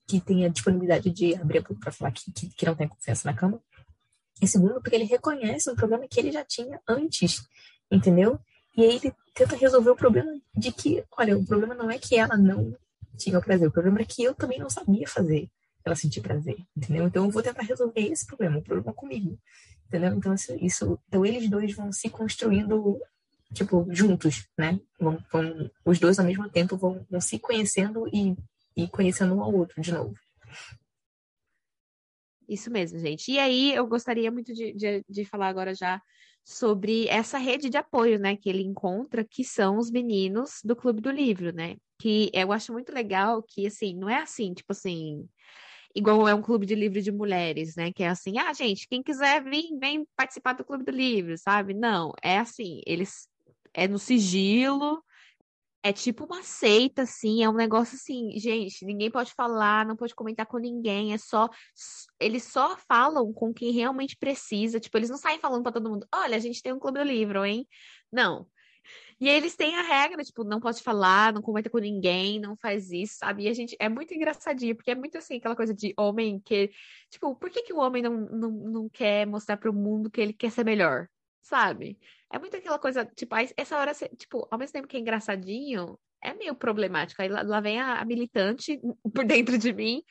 que 0.08 0.20
tem 0.20 0.46
a 0.46 0.48
disponibilidade 0.48 1.10
de 1.10 1.34
abrir 1.34 1.58
a 1.58 1.60
boca 1.60 1.74
para 1.74 1.92
falar 1.92 2.10
que, 2.12 2.32
que, 2.32 2.48
que 2.48 2.64
não 2.64 2.74
tem 2.74 2.88
confiança 2.88 3.30
na 3.30 3.36
cama. 3.36 3.60
E 4.40 4.46
segundo, 4.46 4.80
porque 4.80 4.94
ele 4.94 5.04
reconhece 5.04 5.70
um 5.70 5.74
problema 5.74 6.06
que 6.08 6.20
ele 6.20 6.30
já 6.30 6.44
tinha 6.44 6.80
antes, 6.86 7.42
entendeu? 7.90 8.38
E 8.76 8.82
aí 8.82 8.96
ele 8.96 9.12
tenta 9.34 9.56
resolver 9.56 9.90
o 9.90 9.96
problema 9.96 10.30
de 10.54 10.70
que, 10.70 11.04
olha, 11.16 11.36
o 11.36 11.44
problema 11.44 11.74
não 11.74 11.90
é 11.90 11.98
que 11.98 12.16
ela 12.16 12.36
não 12.36 12.76
tinha 13.16 13.38
o 13.38 13.42
prazer, 13.42 13.68
o 13.68 13.72
problema 13.72 14.00
é 14.00 14.04
que 14.04 14.22
eu 14.22 14.34
também 14.34 14.58
não 14.58 14.70
sabia 14.70 15.06
fazer 15.08 15.48
ela 15.84 15.96
sentir 15.96 16.20
prazer, 16.20 16.56
entendeu? 16.76 17.06
Então 17.06 17.24
eu 17.24 17.30
vou 17.30 17.42
tentar 17.42 17.62
resolver 17.62 18.00
esse 18.00 18.26
problema, 18.26 18.58
o 18.58 18.62
problema 18.62 18.92
comigo, 18.92 19.38
entendeu? 19.86 20.14
Então 20.14 20.34
isso 20.60 20.98
então 21.08 21.26
eles 21.26 21.48
dois 21.48 21.74
vão 21.74 21.90
se 21.92 22.08
construindo 22.08 23.00
tipo 23.52 23.86
juntos, 23.90 24.46
né? 24.56 24.78
Vão, 25.00 25.18
vão 25.32 25.70
os 25.84 25.98
dois 25.98 26.18
ao 26.18 26.24
mesmo 26.24 26.48
tempo 26.48 26.76
vão, 26.76 27.04
vão 27.10 27.20
se 27.20 27.38
conhecendo 27.38 28.06
e, 28.12 28.36
e 28.76 28.86
conhecendo 28.88 29.34
um 29.34 29.42
ao 29.42 29.52
outro 29.52 29.80
de 29.80 29.92
novo. 29.92 30.14
Isso 32.48 32.70
mesmo, 32.70 32.98
gente. 32.98 33.30
E 33.30 33.38
aí, 33.38 33.74
eu 33.74 33.86
gostaria 33.86 34.30
muito 34.30 34.54
de, 34.54 34.72
de, 34.72 35.04
de, 35.08 35.24
falar 35.24 35.48
agora 35.48 35.74
já 35.74 36.00
sobre 36.44 37.06
essa 37.08 37.36
rede 37.36 37.68
de 37.68 37.76
apoio, 37.76 38.18
né, 38.18 38.34
que 38.36 38.48
ele 38.48 38.62
encontra, 38.62 39.22
que 39.22 39.44
são 39.44 39.76
os 39.76 39.90
meninos 39.90 40.60
do 40.64 40.74
Clube 40.74 41.00
do 41.00 41.10
Livro, 41.10 41.52
né? 41.52 41.76
Que 41.98 42.30
eu 42.32 42.50
acho 42.52 42.72
muito 42.72 42.90
legal 42.90 43.42
que, 43.42 43.66
assim, 43.66 43.94
não 43.94 44.08
é 44.08 44.16
assim, 44.22 44.54
tipo 44.54 44.72
assim, 44.72 45.28
igual 45.94 46.26
é 46.26 46.34
um 46.34 46.40
clube 46.40 46.64
de 46.64 46.74
livro 46.74 47.02
de 47.02 47.12
mulheres, 47.12 47.76
né? 47.76 47.92
Que 47.92 48.02
é 48.02 48.08
assim, 48.08 48.38
ah, 48.38 48.52
gente, 48.54 48.88
quem 48.88 49.02
quiser 49.02 49.44
vir, 49.44 49.78
vem 49.78 50.06
participar 50.16 50.54
do 50.54 50.64
Clube 50.64 50.84
do 50.84 50.92
Livro, 50.92 51.36
sabe? 51.36 51.74
Não, 51.74 52.12
é 52.22 52.38
assim, 52.38 52.80
eles 52.86 53.28
é 53.74 53.86
no 53.86 53.98
sigilo, 53.98 55.02
é 55.88 55.92
tipo 55.92 56.24
uma 56.24 56.42
seita, 56.42 57.02
assim, 57.02 57.42
é 57.42 57.48
um 57.48 57.54
negócio 57.54 57.96
assim, 57.96 58.38
gente, 58.38 58.84
ninguém 58.84 59.10
pode 59.10 59.32
falar, 59.32 59.86
não 59.86 59.96
pode 59.96 60.14
comentar 60.14 60.46
com 60.46 60.58
ninguém, 60.58 61.12
é 61.14 61.18
só. 61.18 61.48
Eles 62.20 62.44
só 62.44 62.76
falam 62.76 63.32
com 63.32 63.52
quem 63.54 63.72
realmente 63.72 64.16
precisa. 64.16 64.78
Tipo, 64.78 64.98
eles 64.98 65.10
não 65.10 65.16
saem 65.16 65.38
falando 65.38 65.62
para 65.62 65.72
todo 65.72 65.90
mundo, 65.90 66.06
olha, 66.14 66.36
a 66.36 66.40
gente 66.40 66.62
tem 66.62 66.72
um 66.72 66.78
clube 66.78 66.98
do 66.98 67.04
livro, 67.04 67.44
hein? 67.44 67.66
Não. 68.12 68.46
E 69.20 69.28
eles 69.28 69.56
têm 69.56 69.76
a 69.76 69.82
regra, 69.82 70.22
tipo, 70.22 70.44
não 70.44 70.60
pode 70.60 70.82
falar, 70.82 71.32
não 71.32 71.42
comenta 71.42 71.70
com 71.70 71.78
ninguém, 71.78 72.40
não 72.40 72.56
faz 72.56 72.90
isso, 72.92 73.16
sabe? 73.18 73.44
E 73.44 73.48
a 73.48 73.54
gente 73.54 73.76
é 73.80 73.88
muito 73.88 74.14
engraçadinho, 74.14 74.76
porque 74.76 74.90
é 74.90 74.94
muito 74.94 75.18
assim, 75.18 75.36
aquela 75.36 75.56
coisa 75.56 75.74
de 75.74 75.92
homem 75.98 76.40
que, 76.40 76.70
tipo, 77.10 77.34
por 77.34 77.50
que, 77.50 77.62
que 77.62 77.72
o 77.72 77.78
homem 77.78 78.02
não, 78.02 78.12
não, 78.12 78.50
não 78.50 78.88
quer 78.88 79.26
mostrar 79.26 79.56
para 79.56 79.70
o 79.70 79.74
mundo 79.74 80.10
que 80.10 80.20
ele 80.20 80.32
quer 80.32 80.50
ser 80.52 80.64
melhor? 80.64 81.08
Sabe? 81.42 81.98
É 82.32 82.38
muito 82.38 82.56
aquela 82.56 82.78
coisa, 82.78 83.04
tipo, 83.04 83.34
essa 83.56 83.78
hora, 83.78 83.92
tipo, 84.16 84.46
ao 84.50 84.58
mesmo 84.58 84.72
tempo 84.72 84.88
que 84.88 84.96
é 84.96 85.00
engraçadinho, 85.00 85.98
é 86.22 86.34
meio 86.34 86.54
problemático. 86.54 87.22
Aí 87.22 87.28
lá, 87.28 87.60
vem 87.60 87.80
a, 87.80 88.00
a, 88.00 88.04
militante 88.04 88.80
por 89.14 89.24
dentro 89.24 89.58
de 89.58 89.72
mim. 89.72 90.02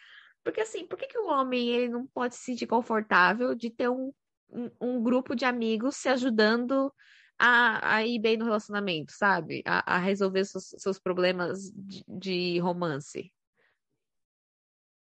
Porque 0.44 0.62
assim, 0.62 0.88
por 0.88 0.98
que, 0.98 1.08
que 1.08 1.18
o 1.18 1.28
homem 1.28 1.70
ele 1.70 1.90
não 1.90 2.08
pode 2.08 2.36
se 2.36 2.44
sentir 2.44 2.68
confortável 2.68 3.54
de 3.54 3.70
ter 3.70 3.90
um, 3.90 4.14
um, 4.50 4.72
um 4.80 5.04
grupo 5.04 5.36
de 5.36 5.46
amigos 5.46 5.98
se 5.98 6.10
ajudando 6.10 6.92
a, 7.38 7.98
a 7.98 8.06
ir 8.06 8.20
bem 8.20 8.38
no 8.38 8.46
relacionamento, 8.46 9.12
sabe? 9.12 9.62
A, 9.66 9.96
a 9.96 9.98
resolver 10.00 10.46
seus, 10.46 10.74
seus 10.78 11.00
problemas 11.00 11.72
de, 11.76 12.04
de 12.08 12.60
romance? 12.60 13.32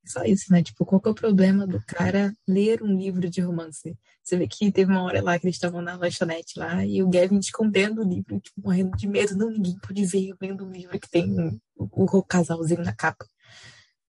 Só 0.04 0.22
isso, 0.24 0.52
né? 0.52 0.62
Tipo, 0.62 0.84
qual 0.84 1.00
que 1.00 1.08
é 1.08 1.10
o 1.10 1.14
problema 1.14 1.66
do 1.66 1.82
cara 1.86 2.32
ler 2.46 2.82
um 2.82 2.96
livro 2.96 3.28
de 3.30 3.40
romance? 3.40 3.96
Você 4.22 4.36
vê 4.36 4.46
que 4.46 4.70
teve 4.70 4.90
uma 4.90 5.02
hora 5.02 5.22
lá 5.22 5.38
que 5.38 5.46
eles 5.46 5.56
estavam 5.56 5.80
na 5.80 5.96
lanchonete 5.96 6.58
lá 6.58 6.84
e 6.84 7.02
o 7.02 7.08
Gavin 7.08 7.38
escondendo 7.38 8.02
o 8.02 8.08
livro, 8.08 8.38
tipo, 8.38 8.60
morrendo 8.60 8.96
de 8.96 9.06
medo. 9.06 9.36
Não, 9.36 9.50
ninguém 9.50 9.78
pode 9.78 10.04
ver 10.04 10.28
eu 10.28 10.36
vendo 10.38 10.64
um 10.64 10.70
livro 10.70 10.98
que 10.98 11.08
tem 11.08 11.34
o, 11.76 11.88
o 11.94 12.22
casalzinho 12.22 12.82
na 12.82 12.94
capa. 12.94 13.26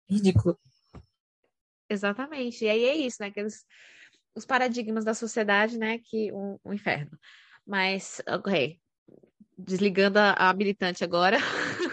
Ridículo. 0.09 0.57
Exatamente. 1.89 2.65
E 2.65 2.69
aí 2.69 2.83
é 2.83 2.95
isso, 2.95 3.17
né? 3.21 3.27
Aqueles, 3.27 3.65
os 4.35 4.45
paradigmas 4.45 5.05
da 5.05 5.13
sociedade, 5.13 5.77
né? 5.77 5.99
Que 5.99 6.31
um, 6.33 6.59
um 6.65 6.73
inferno. 6.73 7.17
Mas, 7.65 8.21
ok. 8.27 8.79
Desligando 9.57 10.19
a, 10.19 10.33
a 10.33 10.53
militante 10.53 11.03
agora. 11.03 11.37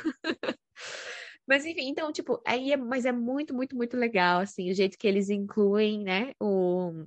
Mas 1.47 1.65
enfim, 1.67 1.89
então, 1.89 2.13
tipo, 2.13 2.41
aí 2.47 2.73
é, 2.73 2.77
mas 2.77 3.05
é 3.05 3.13
muito, 3.13 3.55
muito, 3.55 3.77
muito 3.77 3.97
legal, 3.97 4.41
assim, 4.41 4.71
o 4.71 4.75
jeito 4.75 4.97
que 4.99 5.07
eles 5.09 5.29
incluem, 5.29 6.03
né, 6.03 6.33
o, 6.41 7.05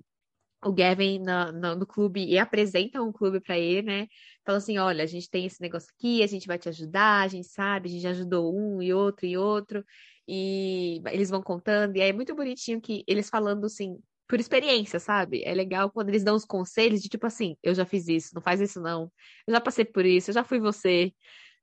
o 0.64 0.74
Gavin 0.74 1.20
no, 1.20 1.52
no, 1.52 1.76
no 1.76 1.88
clube 1.88 2.26
e 2.26 2.38
apresentam 2.38 3.08
um 3.08 3.12
clube 3.14 3.40
para 3.40 3.58
ele, 3.58 3.82
né? 3.84 4.08
Falam 4.46 4.58
assim: 4.58 4.78
olha, 4.78 5.04
a 5.04 5.08
gente 5.08 5.30
tem 5.30 5.46
esse 5.46 5.62
negócio 5.62 5.90
aqui, 5.98 6.24
a 6.24 6.28
gente 6.28 6.48
vai 6.48 6.58
te 6.58 6.70
ajudar, 6.70 7.24
a 7.24 7.28
gente 7.28 7.48
sabe, 7.48 7.88
a 7.90 7.92
gente 7.92 8.02
já 8.02 8.10
ajudou 8.12 8.56
um 8.56 8.82
e 8.82 8.94
outro 8.94 9.26
e 9.26 9.38
outro, 9.38 9.86
e 10.28 11.02
eles 11.12 11.30
vão 11.30 11.42
contando, 11.42 11.96
e 11.98 12.02
aí 12.02 12.10
é 12.10 12.14
muito 12.14 12.36
bonitinho 12.36 12.82
que 12.82 13.04
eles 13.08 13.30
falando 13.30 13.66
assim, 13.66 13.98
por 14.28 14.40
experiência, 14.40 15.00
sabe? 15.00 15.44
É 15.46 15.54
legal 15.54 15.92
quando 15.92 16.10
eles 16.10 16.24
dão 16.24 16.36
os 16.36 16.46
conselhos 16.46 17.02
de 17.02 17.10
tipo 17.10 17.28
assim, 17.28 17.56
eu 17.64 17.74
já 17.76 17.86
fiz 17.86 18.08
isso, 18.08 18.32
não 18.34 18.42
faz 18.42 18.60
isso 18.60 18.82
não. 18.82 19.12
Eu 19.48 19.54
já 19.54 19.62
passei 19.62 19.86
por 19.86 20.06
isso, 20.06 20.32
eu 20.32 20.34
já 20.34 20.44
fui 20.44 20.60
você. 20.60 21.14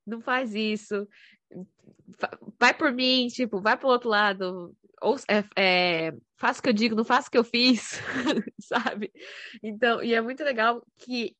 Não 0.05 0.21
faz 0.21 0.53
isso. 0.53 1.07
Vai 2.59 2.73
por 2.73 2.91
mim, 2.91 3.27
tipo, 3.27 3.59
vai 3.59 3.77
pro 3.77 3.87
outro 3.87 4.09
lado. 4.09 4.75
Ou 5.01 5.17
é, 5.29 5.43
é, 5.57 6.13
faça 6.37 6.59
o 6.59 6.63
que 6.63 6.69
eu 6.69 6.73
digo, 6.73 6.95
não 6.95 7.03
faça 7.03 7.27
o 7.27 7.31
que 7.31 7.37
eu 7.37 7.43
fiz, 7.43 7.99
sabe? 8.59 9.11
Então, 9.61 10.01
e 10.01 10.13
é 10.13 10.21
muito 10.21 10.43
legal 10.43 10.85
que, 10.97 11.35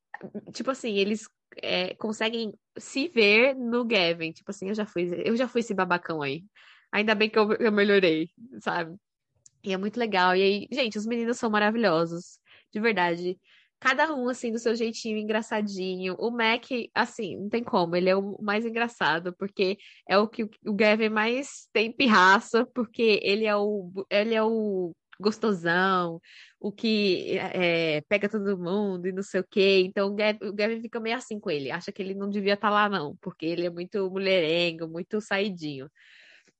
tipo 0.51 0.71
assim, 0.71 0.95
eles 0.95 1.27
é, 1.61 1.93
conseguem 1.95 2.53
se 2.77 3.07
ver 3.07 3.55
no 3.55 3.85
Gavin. 3.85 4.31
Tipo 4.31 4.51
assim, 4.51 4.69
eu 4.69 4.75
já 4.75 4.85
fui, 4.85 5.09
eu 5.25 5.35
já 5.35 5.47
fui 5.47 5.61
esse 5.61 5.73
babacão 5.73 6.21
aí. 6.21 6.43
Ainda 6.91 7.15
bem 7.15 7.29
que 7.29 7.39
eu, 7.39 7.53
eu 7.53 7.71
melhorei, 7.71 8.29
sabe? 8.61 8.95
E 9.63 9.73
é 9.73 9.77
muito 9.77 9.97
legal. 9.97 10.35
E 10.35 10.41
aí, 10.41 10.67
gente, 10.71 10.97
os 10.97 11.05
meninos 11.05 11.37
são 11.37 11.49
maravilhosos. 11.49 12.39
De 12.71 12.79
verdade. 12.79 13.39
Cada 13.83 14.15
um, 14.15 14.29
assim, 14.29 14.49
do 14.49 14.59
seu 14.59 14.73
jeitinho 14.73 15.17
engraçadinho. 15.17 16.15
O 16.17 16.31
Mac, 16.31 16.63
assim, 16.95 17.35
não 17.35 17.49
tem 17.49 17.61
como. 17.61 17.97
Ele 17.97 18.09
é 18.09 18.15
o 18.15 18.41
mais 18.41 18.65
engraçado, 18.65 19.35
porque 19.37 19.77
é 20.07 20.17
o 20.17 20.25
que 20.25 20.43
o 20.65 20.73
Gavin 20.73 21.09
mais 21.09 21.67
tem 21.73 21.91
pirraça, 21.91 22.65
porque 22.73 23.19
ele 23.21 23.45
é 23.45 23.53
o, 23.57 23.91
ele 24.09 24.33
é 24.35 24.41
o 24.41 24.95
gostosão, 25.19 26.21
o 26.61 26.71
que 26.71 27.37
é, 27.37 27.99
pega 28.07 28.29
todo 28.29 28.57
mundo 28.57 29.05
e 29.05 29.11
não 29.11 29.21
sei 29.21 29.41
o 29.41 29.47
quê. 29.49 29.83
Então 29.85 30.07
o 30.07 30.15
Gavin, 30.15 30.39
o 30.45 30.53
Gavin, 30.53 30.81
fica 30.81 31.01
meio 31.01 31.17
assim 31.17 31.37
com 31.37 31.51
ele. 31.51 31.69
Acha 31.69 31.91
que 31.91 32.01
ele 32.01 32.13
não 32.13 32.29
devia 32.29 32.53
estar 32.53 32.69
tá 32.69 32.73
lá, 32.73 32.87
não, 32.87 33.17
porque 33.17 33.45
ele 33.45 33.65
é 33.65 33.69
muito 33.69 34.09
mulherengo, 34.09 34.87
muito 34.87 35.19
saidinho. 35.19 35.89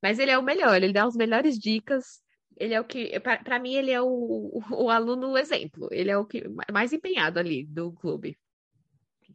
Mas 0.01 0.19
ele 0.19 0.31
é 0.31 0.37
o 0.37 0.43
melhor, 0.43 0.75
ele 0.75 0.91
dá 0.91 1.05
as 1.05 1.15
melhores 1.15 1.57
dicas 1.57 2.21
ele 2.57 2.73
é 2.73 2.79
o 2.79 2.85
que, 2.85 3.19
para 3.19 3.59
mim, 3.59 3.73
ele 3.75 3.91
é 3.91 4.01
o, 4.01 4.61
o, 4.71 4.89
aluno 4.89 5.37
exemplo, 5.37 5.87
ele 5.91 6.11
é 6.11 6.17
o 6.17 6.25
que 6.25 6.43
mais 6.71 6.93
empenhado 6.93 7.39
ali 7.39 7.65
do 7.65 7.91
clube. 7.93 8.37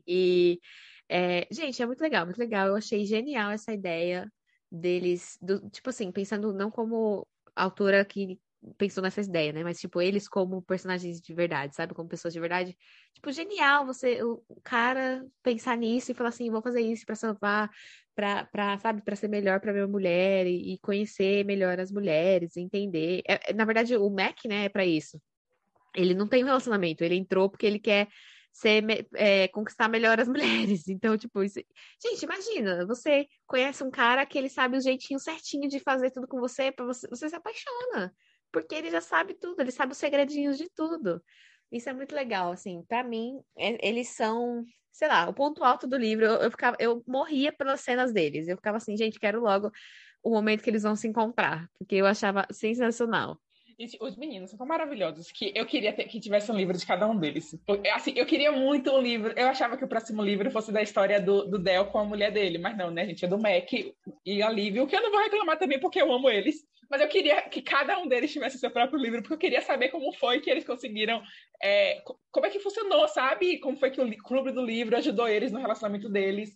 E, 0.06 0.60
é, 1.08 1.46
gente, 1.50 1.82
é 1.82 1.86
muito 1.86 2.00
legal, 2.00 2.24
muito 2.24 2.38
legal. 2.38 2.68
Eu 2.68 2.76
achei 2.76 3.04
genial 3.04 3.50
essa 3.50 3.72
ideia 3.72 4.30
deles, 4.70 5.38
do, 5.40 5.68
tipo 5.70 5.90
assim, 5.90 6.12
pensando 6.12 6.52
não 6.52 6.70
como 6.70 7.26
autora 7.54 8.04
que 8.04 8.38
pensou 8.76 9.02
nessa 9.02 9.20
ideia, 9.20 9.52
né? 9.52 9.62
Mas, 9.62 9.78
tipo, 9.78 10.00
eles 10.00 10.28
como 10.28 10.62
personagens 10.62 11.20
de 11.20 11.34
verdade, 11.34 11.74
sabe? 11.74 11.94
Como 11.94 12.08
pessoas 12.08 12.34
de 12.34 12.40
verdade. 12.40 12.76
Tipo, 13.14 13.32
genial 13.32 13.86
você, 13.86 14.22
o 14.22 14.42
cara 14.62 15.24
pensar 15.42 15.76
nisso 15.76 16.10
e 16.10 16.14
falar 16.14 16.30
assim, 16.30 16.50
vou 16.50 16.62
fazer 16.62 16.80
isso 16.80 17.06
para 17.06 17.14
salvar, 17.14 17.70
para, 18.14 18.78
sabe, 18.80 19.02
para 19.02 19.16
ser 19.16 19.28
melhor 19.28 19.60
para 19.60 19.72
minha 19.72 19.86
mulher 19.86 20.46
e, 20.46 20.74
e, 20.74 20.78
conhecer 20.78 21.44
melhor 21.44 21.78
as 21.78 21.92
mulheres, 21.92 22.56
entender. 22.56 23.22
É, 23.28 23.50
é 23.50 23.52
na 23.52 23.64
verdade, 23.64 23.96
o 23.96 24.10
Mac, 24.10 24.44
né, 24.46 24.64
é 24.64 24.68
para 24.68 24.84
isso. 24.84 25.20
Ele 25.94 26.14
não 26.14 26.26
tem 26.26 26.44
relacionamento, 26.44 27.04
ele 27.04 27.14
entrou 27.16 27.48
porque 27.48 27.66
ele 27.66 27.78
quer 27.78 28.08
ser, 28.52 28.84
é, 29.14 29.46
conquistar 29.48 29.88
melhor 29.88 30.18
as 30.20 30.28
mulheres. 30.28 30.88
Então, 30.88 31.16
tipo, 31.16 31.42
isso... 31.42 31.60
gente, 32.02 32.22
imagina, 32.24 32.86
você 32.86 33.26
conhece 33.46 33.84
um 33.84 33.90
cara 33.90 34.26
que 34.26 34.36
ele 34.36 34.48
sabe 34.48 34.76
o 34.76 34.80
jeitinho 34.80 35.20
certinho 35.20 35.68
de 35.68 35.78
fazer 35.78 36.10
tudo 36.10 36.26
com 36.26 36.40
você, 36.40 36.72
para 36.72 36.84
você, 36.84 37.08
você 37.08 37.28
se 37.28 37.36
apaixona, 37.36 38.12
porque 38.52 38.74
ele 38.74 38.90
já 38.90 39.00
sabe 39.00 39.34
tudo, 39.34 39.60
ele 39.60 39.70
sabe 39.70 39.92
os 39.92 39.98
segredinhos 39.98 40.58
de 40.58 40.68
tudo. 40.74 41.22
Isso 41.70 41.88
é 41.88 41.92
muito 41.92 42.14
legal, 42.14 42.52
assim, 42.52 42.82
para 42.88 43.04
mim, 43.04 43.40
é, 43.56 43.86
eles 43.86 44.08
são 44.08 44.64
sei 44.98 45.06
lá, 45.06 45.28
o 45.28 45.32
ponto 45.32 45.62
alto 45.62 45.86
do 45.86 45.96
livro, 45.96 46.24
eu, 46.24 46.34
eu, 46.38 46.50
ficava, 46.50 46.76
eu 46.80 47.04
morria 47.06 47.52
pelas 47.52 47.80
cenas 47.80 48.12
deles. 48.12 48.48
Eu 48.48 48.56
ficava 48.56 48.78
assim, 48.78 48.96
gente, 48.96 49.20
quero 49.20 49.40
logo 49.40 49.70
o 50.22 50.30
momento 50.30 50.62
que 50.62 50.68
eles 50.68 50.82
vão 50.82 50.96
se 50.96 51.06
encontrar, 51.06 51.68
porque 51.78 51.94
eu 51.94 52.04
achava 52.06 52.44
sensacional. 52.50 53.40
Os 54.00 54.16
meninos 54.16 54.50
são 54.50 54.58
tão 54.58 54.66
maravilhosos 54.66 55.30
que 55.30 55.52
eu 55.54 55.64
queria 55.64 55.92
ter, 55.92 56.04
que 56.04 56.18
tivesse 56.18 56.50
um 56.50 56.56
livro 56.56 56.76
de 56.76 56.84
cada 56.84 57.06
um 57.06 57.16
deles. 57.16 57.56
Assim, 57.94 58.12
eu 58.16 58.26
queria 58.26 58.50
muito 58.50 58.90
um 58.90 59.00
livro. 59.00 59.32
Eu 59.36 59.46
achava 59.46 59.76
que 59.76 59.84
o 59.84 59.88
próximo 59.88 60.20
livro 60.20 60.50
fosse 60.50 60.72
da 60.72 60.82
história 60.82 61.20
do, 61.20 61.44
do 61.44 61.60
Del 61.60 61.86
com 61.86 61.98
a 61.98 62.04
mulher 62.04 62.32
dele, 62.32 62.58
mas 62.58 62.76
não, 62.76 62.90
né, 62.90 63.06
gente? 63.06 63.24
É 63.24 63.28
do 63.28 63.38
Mac 63.38 63.72
e 64.26 64.42
a 64.42 64.50
Liv, 64.50 64.80
o 64.80 64.86
que 64.86 64.96
eu 64.96 65.02
não 65.02 65.12
vou 65.12 65.20
reclamar 65.20 65.58
também, 65.58 65.78
porque 65.78 66.02
eu 66.02 66.12
amo 66.12 66.28
eles. 66.28 66.66
Mas 66.90 67.02
eu 67.02 67.08
queria 67.08 67.42
que 67.42 67.62
cada 67.62 67.98
um 68.00 68.08
deles 68.08 68.32
tivesse 68.32 68.58
seu 68.58 68.70
próprio 68.70 68.98
livro, 68.98 69.20
porque 69.20 69.34
eu 69.34 69.38
queria 69.38 69.60
saber 69.60 69.90
como 69.90 70.12
foi 70.12 70.40
que 70.40 70.50
eles 70.50 70.64
conseguiram. 70.64 71.22
É, 71.62 72.02
como 72.32 72.46
é 72.46 72.50
que 72.50 72.58
funcionou, 72.58 73.06
sabe? 73.06 73.60
Como 73.60 73.76
foi 73.76 73.90
que 73.90 74.00
o 74.00 74.16
Clube 74.18 74.50
do 74.50 74.64
Livro 74.64 74.96
ajudou 74.96 75.28
eles 75.28 75.52
no 75.52 75.60
relacionamento 75.60 76.08
deles. 76.08 76.50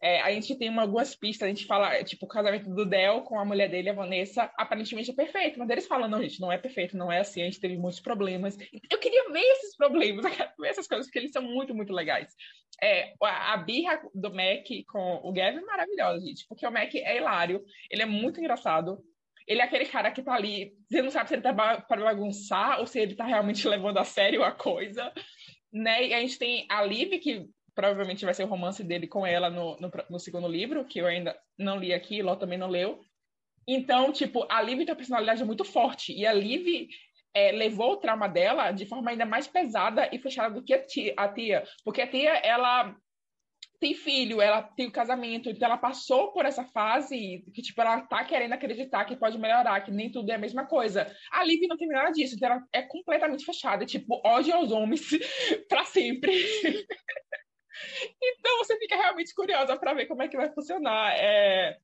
É, 0.00 0.20
a 0.20 0.30
gente 0.32 0.54
tem 0.56 0.68
uma, 0.68 0.82
algumas 0.82 1.14
pistas, 1.14 1.46
a 1.46 1.48
gente 1.48 1.66
fala, 1.66 2.02
tipo, 2.04 2.26
o 2.26 2.28
casamento 2.28 2.68
do 2.70 2.84
Del 2.84 3.22
com 3.22 3.38
a 3.38 3.44
mulher 3.44 3.68
dele, 3.68 3.90
a 3.90 3.94
Vanessa, 3.94 4.50
aparentemente 4.56 5.10
é 5.10 5.14
perfeito, 5.14 5.58
mas 5.58 5.68
eles 5.70 5.86
falam, 5.86 6.08
não, 6.08 6.22
gente, 6.22 6.40
não 6.40 6.52
é 6.52 6.58
perfeito, 6.58 6.96
não 6.96 7.10
é 7.10 7.20
assim, 7.20 7.42
a 7.42 7.44
gente 7.44 7.60
teve 7.60 7.76
muitos 7.76 8.00
problemas. 8.00 8.56
Eu 8.90 8.98
queria 8.98 9.30
ver 9.30 9.40
esses 9.40 9.76
problemas, 9.76 10.24
eu 10.26 10.30
quero 10.30 10.50
ver 10.58 10.68
essas 10.68 10.86
coisas, 10.86 11.06
porque 11.06 11.18
eles 11.18 11.32
são 11.32 11.42
muito, 11.42 11.74
muito 11.74 11.92
legais. 11.92 12.34
É, 12.82 13.14
a, 13.22 13.54
a 13.54 13.56
birra 13.56 14.00
do 14.14 14.34
Mac 14.34 14.66
com 14.88 15.20
o 15.22 15.32
Gavin 15.32 15.58
é 15.58 15.62
maravilhosa, 15.62 16.26
gente, 16.26 16.46
porque 16.48 16.66
o 16.66 16.70
Mac 16.70 16.94
é 16.94 17.16
hilário, 17.16 17.64
ele 17.90 18.02
é 18.02 18.06
muito 18.06 18.40
engraçado, 18.40 18.98
ele 19.46 19.60
é 19.60 19.64
aquele 19.64 19.84
cara 19.86 20.10
que 20.10 20.22
tá 20.22 20.34
ali, 20.34 20.72
você 20.88 21.02
não 21.02 21.10
sabe 21.10 21.28
se 21.28 21.34
ele 21.34 21.42
tá 21.42 21.52
para 21.52 22.02
bagunçar 22.02 22.80
ou 22.80 22.86
se 22.86 22.98
ele 22.98 23.14
tá 23.14 23.24
realmente 23.24 23.66
levando 23.68 23.98
a 23.98 24.04
sério 24.04 24.42
a 24.42 24.50
coisa, 24.50 25.12
né? 25.72 26.06
E 26.06 26.14
a 26.14 26.20
gente 26.20 26.38
tem 26.38 26.66
a 26.70 26.82
Liv, 26.82 27.18
que 27.18 27.46
provavelmente 27.74 28.24
vai 28.24 28.34
ser 28.34 28.44
o 28.44 28.48
romance 28.48 28.82
dele 28.82 29.06
com 29.06 29.26
ela 29.26 29.50
no, 29.50 29.76
no, 29.78 29.90
no 30.10 30.18
segundo 30.18 30.48
livro, 30.48 30.84
que 30.84 31.00
eu 31.00 31.06
ainda 31.06 31.36
não 31.58 31.78
li 31.78 31.92
aqui, 31.92 32.22
Ló 32.22 32.36
também 32.36 32.58
não 32.58 32.68
leu. 32.68 33.00
Então, 33.66 34.12
tipo, 34.12 34.46
a 34.50 34.60
Liv 34.62 34.78
tem 34.78 34.90
uma 34.90 34.96
personalidade 34.96 35.44
muito 35.44 35.64
forte, 35.64 36.12
e 36.12 36.26
a 36.26 36.32
Liv 36.32 36.88
é, 37.34 37.50
levou 37.50 37.92
o 37.92 37.96
trauma 37.96 38.28
dela 38.28 38.70
de 38.70 38.86
forma 38.86 39.10
ainda 39.10 39.26
mais 39.26 39.46
pesada 39.46 40.08
e 40.12 40.18
fechada 40.18 40.54
do 40.54 40.62
que 40.62 40.74
a 40.74 40.82
tia, 40.82 41.14
a 41.16 41.28
tia, 41.28 41.64
porque 41.84 42.02
a 42.02 42.06
tia, 42.06 42.30
ela 42.36 42.94
tem 43.80 43.94
filho, 43.94 44.40
ela 44.40 44.62
tem 44.62 44.86
o 44.86 44.92
casamento, 44.92 45.50
então 45.50 45.66
ela 45.66 45.76
passou 45.76 46.32
por 46.32 46.46
essa 46.46 46.64
fase 46.64 47.44
que, 47.52 47.60
tipo, 47.60 47.80
ela 47.80 48.00
tá 48.02 48.24
querendo 48.24 48.52
acreditar 48.52 49.04
que 49.04 49.16
pode 49.16 49.38
melhorar, 49.38 49.80
que 49.80 49.90
nem 49.90 50.10
tudo 50.10 50.30
é 50.30 50.34
a 50.34 50.38
mesma 50.38 50.64
coisa. 50.66 51.14
A 51.30 51.44
Liv 51.44 51.66
não 51.68 51.76
tem 51.76 51.88
nada 51.88 52.10
disso, 52.10 52.34
então 52.34 52.50
ela 52.50 52.62
é 52.72 52.82
completamente 52.82 53.44
fechada, 53.44 53.84
tipo, 53.84 54.20
ódio 54.24 54.54
aos 54.54 54.70
homens 54.70 55.02
para 55.68 55.84
sempre. 55.84 56.32
Então 58.22 58.58
você 58.58 58.78
fica 58.78 58.96
realmente 58.96 59.34
curiosa 59.34 59.76
para 59.76 59.94
ver 59.94 60.06
como 60.06 60.22
é 60.22 60.28
que 60.28 60.36
vai 60.36 60.52
funcionar 60.52 61.12
é, 61.16 61.78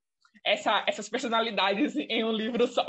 essa, 0.44 0.84
essas 0.86 1.08
personalidades 1.08 1.96
em 1.96 2.24
um 2.24 2.32
livro 2.32 2.66
só. 2.66 2.86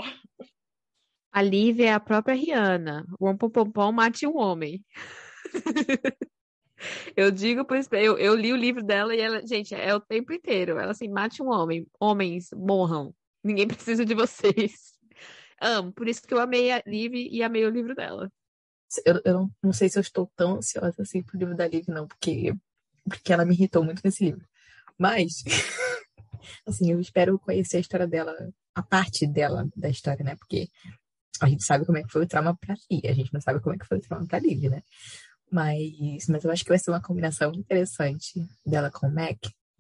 A 1.32 1.42
Liv 1.42 1.80
é 1.80 1.94
a 1.94 2.00
própria 2.00 2.36
Rihanna. 2.36 3.06
O 3.20 3.34
pom 3.38 3.50
pom 3.50 3.72
pom 3.72 3.92
mate 3.92 4.28
um 4.28 4.38
homem. 4.38 4.84
Eu 7.16 7.32
digo, 7.32 7.64
por 7.64 7.78
eu, 7.92 8.18
eu 8.18 8.36
li 8.36 8.52
o 8.52 8.56
livro 8.56 8.84
dela 8.84 9.16
e 9.16 9.20
ela, 9.20 9.46
gente, 9.46 9.74
é 9.76 9.94
o 9.94 10.00
tempo 10.00 10.34
inteiro. 10.34 10.80
Ela 10.80 10.92
assim, 10.92 11.08
mate 11.08 11.42
um 11.42 11.50
homem, 11.50 11.86
homens 12.00 12.50
morram. 12.54 13.14
Ninguém 13.44 13.68
precisa 13.68 14.06
de 14.06 14.14
vocês. 14.14 14.92
Amo, 15.60 15.92
por 15.94 16.08
isso 16.08 16.24
que 16.24 16.34
eu 16.34 16.40
amei 16.40 16.72
a 16.72 16.82
Liv 16.86 17.14
e 17.14 17.44
amei 17.44 17.66
o 17.66 17.70
livro 17.70 17.94
dela. 17.94 18.32
Eu, 19.06 19.22
eu 19.24 19.34
não, 19.34 19.52
não, 19.64 19.74
sei 19.74 19.90
se 19.90 19.98
eu 19.98 20.02
estou 20.02 20.30
tão 20.36 20.56
ansiosa 20.56 21.02
assim 21.02 21.24
pro 21.24 21.38
livro 21.38 21.56
da 21.56 21.68
Liv, 21.68 21.86
não, 21.88 22.08
porque, 22.08 22.54
porque 23.04 23.34
ela 23.34 23.46
me 23.46 23.54
irritou 23.54 23.84
muito 23.84 24.02
nesse 24.04 24.24
livro. 24.24 24.46
Mas, 24.98 25.44
assim, 26.68 26.92
eu 26.92 27.00
espero 27.00 27.40
conhecer 27.40 27.78
a 27.78 27.82
história 27.82 28.08
dela, 28.08 28.36
a 28.76 28.84
parte 28.84 29.28
dela 29.28 29.68
da 29.76 29.90
história, 29.90 30.24
né? 30.24 30.36
Porque 30.36 30.70
a 31.42 31.48
gente 31.48 31.64
sabe 31.64 31.86
como 31.86 31.98
é 31.98 32.04
que 32.04 32.12
foi 32.12 32.24
o 32.24 32.28
trauma 32.28 32.56
pra 32.56 32.76
Lia, 32.90 33.12
a 33.12 33.14
gente 33.14 33.34
não 33.34 33.42
sabe 33.42 33.60
como 33.60 33.76
é 33.76 33.78
que 33.80 33.86
foi 33.86 33.98
o 33.98 34.02
trauma 34.02 34.28
pra 34.28 34.40
Liv, 34.40 34.70
né? 34.70 34.84
Mas, 35.52 36.28
mas 36.30 36.44
eu 36.44 36.52
acho 36.52 36.64
que 36.64 36.70
vai 36.70 36.80
ser 36.80 36.92
uma 36.92 37.02
combinação 37.02 37.52
interessante 37.54 38.48
dela 38.66 38.90
com 38.90 39.08
o 39.08 39.14
Mac, 39.14 39.38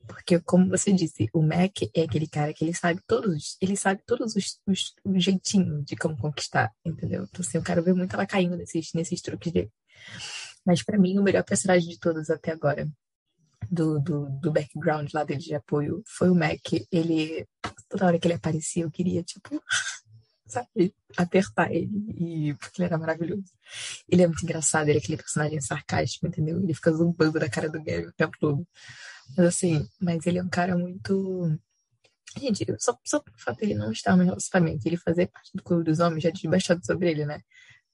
porque 0.07 0.39
como 0.41 0.67
você 0.69 0.91
disse, 0.91 1.29
o 1.33 1.41
Mac 1.41 1.83
é 1.95 2.01
aquele 2.01 2.27
cara 2.27 2.53
que 2.53 2.65
ele 2.65 2.73
sabe 2.73 2.99
todos, 3.07 3.57
ele 3.61 3.77
sabe 3.77 4.01
todos 4.05 4.35
os, 4.35 4.59
os, 4.67 4.93
os 5.05 5.23
jeitinhos 5.23 5.85
de 5.85 5.95
como 5.95 6.17
conquistar, 6.17 6.71
entendeu? 6.83 7.23
Então 7.23 7.41
assim, 7.41 7.57
eu 7.57 7.63
quero 7.63 7.83
ver 7.83 7.93
muito 7.93 8.13
ela 8.13 8.25
caindo 8.25 8.57
nesses, 8.57 8.91
nesses 8.93 9.21
truques 9.21 9.51
dele. 9.51 9.71
Mas 10.65 10.83
para 10.83 10.97
mim, 10.97 11.17
o 11.17 11.23
melhor 11.23 11.43
personagem 11.43 11.89
de 11.89 11.99
todos 11.99 12.29
até 12.29 12.51
agora, 12.51 12.87
do, 13.71 13.99
do, 13.99 14.29
do 14.29 14.51
background 14.51 15.09
lá 15.13 15.23
dele 15.23 15.39
de 15.39 15.55
apoio, 15.55 16.03
foi 16.05 16.29
o 16.29 16.35
Mac. 16.35 16.59
Ele, 16.91 17.47
toda 17.89 18.05
hora 18.05 18.19
que 18.19 18.27
ele 18.27 18.35
aparecia, 18.35 18.83
eu 18.83 18.91
queria, 18.91 19.23
tipo, 19.23 19.63
sabe, 20.45 20.93
apertar 21.15 21.71
ele, 21.71 21.89
e, 22.17 22.53
porque 22.55 22.81
ele 22.81 22.87
era 22.87 22.97
maravilhoso. 22.97 23.45
Ele 24.09 24.23
é 24.23 24.27
muito 24.27 24.43
engraçado, 24.43 24.89
ele 24.89 24.99
é 24.99 25.01
aquele 25.01 25.17
personagem 25.17 25.61
sarcástico, 25.61 26.27
entendeu? 26.27 26.61
Ele 26.61 26.73
fica 26.73 26.91
zumbando 26.91 27.39
na 27.39 27.49
cara 27.49 27.69
do 27.69 27.81
Gary 27.81 28.07
o 28.07 28.13
tempo 28.13 28.37
todo. 28.39 28.67
Mas 29.37 29.47
assim, 29.47 29.87
mas 30.01 30.25
ele 30.27 30.39
é 30.39 30.43
um 30.43 30.49
cara 30.49 30.77
muito. 30.77 31.57
Gente, 32.37 32.65
só, 32.79 32.97
só 33.05 33.19
pelo 33.19 33.37
fato 33.37 33.59
de 33.59 33.65
ele 33.65 33.75
não 33.75 33.91
estar 33.91 34.15
no 34.15 34.23
relacionamento, 34.23 34.85
ele 34.85 34.97
fazer 34.97 35.27
parte 35.27 35.51
do 35.53 35.63
clube 35.63 35.83
dos 35.83 35.99
homens 35.99 36.23
já 36.23 36.31
bastante 36.49 36.85
sobre 36.85 37.09
ele, 37.11 37.25
né? 37.25 37.41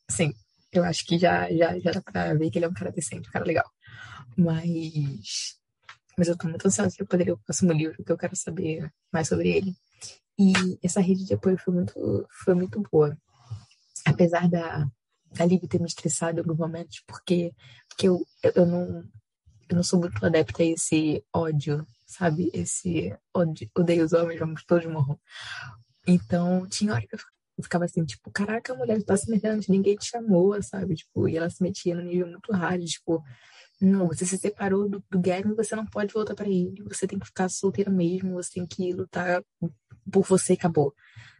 Assim, 0.10 0.34
eu 0.72 0.84
acho 0.84 1.06
que 1.06 1.18
já, 1.18 1.52
já, 1.52 1.78
já 1.80 1.92
dá 1.92 2.02
pra 2.02 2.34
ver 2.34 2.50
que 2.50 2.58
ele 2.58 2.66
é 2.66 2.70
um 2.70 2.74
cara 2.74 2.92
decente, 2.92 3.30
um 3.30 3.32
cara 3.32 3.46
legal. 3.46 3.70
Mas. 4.36 5.58
Mas 6.18 6.28
eu 6.28 6.38
tô 6.38 6.48
muito 6.48 6.66
ansiosa 6.68 6.96
pra 6.98 7.06
poder 7.06 7.26
ler 7.26 7.32
o 7.34 7.38
próximo 7.38 7.72
livro, 7.72 7.96
porque 7.98 8.12
eu 8.12 8.18
quero 8.18 8.36
saber 8.36 8.92
mais 9.12 9.28
sobre 9.28 9.50
ele. 9.50 9.76
E 10.40 10.54
essa 10.84 11.00
rede 11.00 11.26
de 11.26 11.34
apoio 11.34 11.58
foi 11.58 11.74
muito, 11.74 12.28
foi 12.44 12.54
muito 12.54 12.82
boa. 12.92 13.18
Apesar 14.06 14.50
da, 14.50 14.88
da 15.32 15.46
Lívia 15.46 15.70
ter 15.70 15.80
me 15.80 15.88
estressado 15.88 16.38
em 16.38 16.42
alguns 16.42 16.58
momentos, 16.58 17.04
porque, 17.08 17.54
porque 17.90 18.08
eu, 18.08 18.26
eu, 18.56 18.66
não, 18.66 19.04
eu 19.70 19.76
não 19.76 19.84
sou 19.84 20.00
muito 20.00 20.24
adepta 20.26 20.64
a 20.64 20.66
esse 20.66 21.24
ódio, 21.34 21.86
sabe? 22.06 22.50
Esse 22.54 23.16
ódio, 23.34 23.70
odeio 23.76 24.06
os 24.06 24.14
homens, 24.14 24.40
vamos 24.40 24.64
todos 24.64 24.86
morrer. 24.86 25.18
Então, 26.08 26.68
tinha 26.68 26.94
hora 26.94 27.06
que 27.06 27.16
eu 27.16 27.20
ficava 27.64 27.86
assim, 27.86 28.06
tipo, 28.06 28.32
caraca, 28.32 28.74
a 28.74 28.76
mulher 28.76 29.04
tá 29.04 29.18
se 29.18 29.30
metendo 29.30 29.66
ninguém 29.68 29.96
te 29.96 30.06
chamou, 30.06 30.62
sabe? 30.64 30.96
Tipo, 30.96 31.28
e 31.28 31.38
ela 31.38 31.50
se 31.50 31.62
metia 31.62 31.96
no 31.96 32.02
nível 32.02 32.28
muito 32.28 32.52
raro, 32.52 32.86
tipo, 32.86 33.24
não, 33.82 34.08
você 34.08 34.26
se 34.26 34.38
separou 34.38 34.90
do, 34.90 35.04
do 35.10 35.20
Gavin, 35.20 35.54
você 35.56 35.76
não 35.76 35.86
pode 35.86 36.14
voltar 36.14 36.36
para 36.36 36.48
ele, 36.48 36.84
você 36.84 37.08
tem 37.08 37.20
que 37.20 37.26
ficar 37.26 37.50
solteira 37.50 37.92
mesmo, 37.92 38.34
você 38.34 38.54
tem 38.56 38.66
que 38.66 38.94
lutar 38.94 39.44
por 40.12 40.24
você 40.24 40.54
e 40.54 40.56
acabou, 40.56 40.94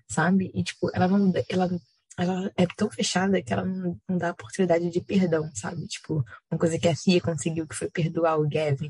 sabe? 0.08 0.52
E, 0.54 0.64
tipo, 0.64 0.90
ela 0.94 1.08
não, 1.08 1.32
ela, 1.50 1.70
ela 2.18 2.52
é 2.56 2.66
tão 2.76 2.90
fechada 2.90 3.42
que 3.42 3.54
ela 3.54 3.66
não, 3.66 4.00
não 4.08 4.18
dá 4.18 4.32
oportunidade 4.32 4.90
de 4.90 5.02
perdão, 5.02 5.50
sabe? 5.56 5.88
Tipo, 5.88 6.24
uma 6.52 6.60
coisa 6.60 6.78
que 6.78 6.88
a 6.88 6.96
Fia 6.96 7.22
conseguiu, 7.22 7.68
que 7.68 7.76
foi 7.76 7.90
perdoar 7.90 8.40
o 8.40 8.48
Gavin, 8.48 8.90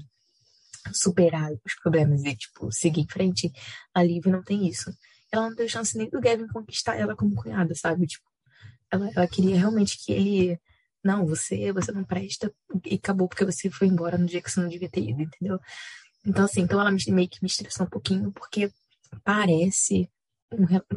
superar 0.94 1.52
os 1.66 1.76
problemas 1.82 2.24
e, 2.24 2.36
tipo, 2.36 2.72
seguir 2.72 3.02
em 3.02 3.08
frente, 3.08 3.52
a 3.94 4.04
Liv 4.04 4.26
não 4.28 4.44
tem 4.44 4.68
isso 4.68 4.92
ela 5.32 5.50
não 5.50 5.56
deu 5.56 5.68
chance 5.68 5.98
nem 5.98 6.10
do 6.10 6.22
Gavin 6.22 6.48
conquistar 6.48 6.96
ela 6.96 7.16
como 7.16 7.36
cunhada, 7.36 7.74
sabe? 7.76 8.08
Tipo, 8.08 8.26
ela, 8.92 9.10
ela 9.16 9.28
queria 9.28 9.58
realmente 9.58 9.98
que 10.04 10.12
ele. 10.12 10.60
Não, 11.08 11.26
você, 11.26 11.72
você 11.72 11.92
não 11.92 12.04
presta 12.04 12.54
e 12.86 12.96
acabou 12.96 13.30
porque 13.30 13.46
você 13.46 13.70
foi 13.70 13.88
embora 13.88 14.18
no 14.18 14.26
dia 14.26 14.42
que 14.42 14.52
você 14.52 14.60
não 14.60 14.68
devia 14.68 14.90
ter 14.90 15.02
ido, 15.02 15.22
entendeu? 15.22 15.58
Então, 16.26 16.44
assim, 16.44 16.62
então 16.62 16.82
ela 16.82 16.92
meio 16.92 17.30
que 17.30 17.42
me 17.42 17.48
estressou 17.48 17.86
um 17.86 17.90
pouquinho, 17.90 18.30
porque 18.34 18.70
parece, 19.24 20.10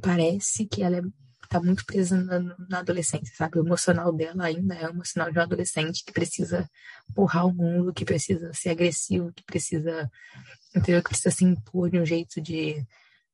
parece 0.02 0.66
que 0.66 0.82
ela 0.82 0.96
é, 0.98 1.02
tá 1.48 1.60
muito 1.60 1.86
presa 1.86 2.16
na, 2.16 2.40
na, 2.68 2.78
adolescência, 2.80 3.32
sabe? 3.36 3.58
O 3.58 3.64
emocional 3.64 4.12
dela 4.12 4.46
ainda 4.46 4.74
é 4.74 4.86
o 4.86 4.90
emocional 4.90 5.30
de 5.30 5.38
um 5.38 5.42
adolescente 5.42 6.04
que 6.04 6.12
precisa 6.12 6.68
porrar 7.14 7.46
o 7.46 7.54
mundo, 7.54 7.94
que 7.94 8.04
precisa 8.04 8.52
ser 8.52 8.70
agressivo, 8.70 9.32
que 9.32 9.44
precisa, 9.44 10.10
entendeu? 10.74 11.02
Que 11.02 11.10
precisa 11.10 11.30
se 11.30 11.44
impor 11.44 11.88
de 11.88 12.00
um 12.00 12.04
jeito 12.04 12.40
de 12.40 12.84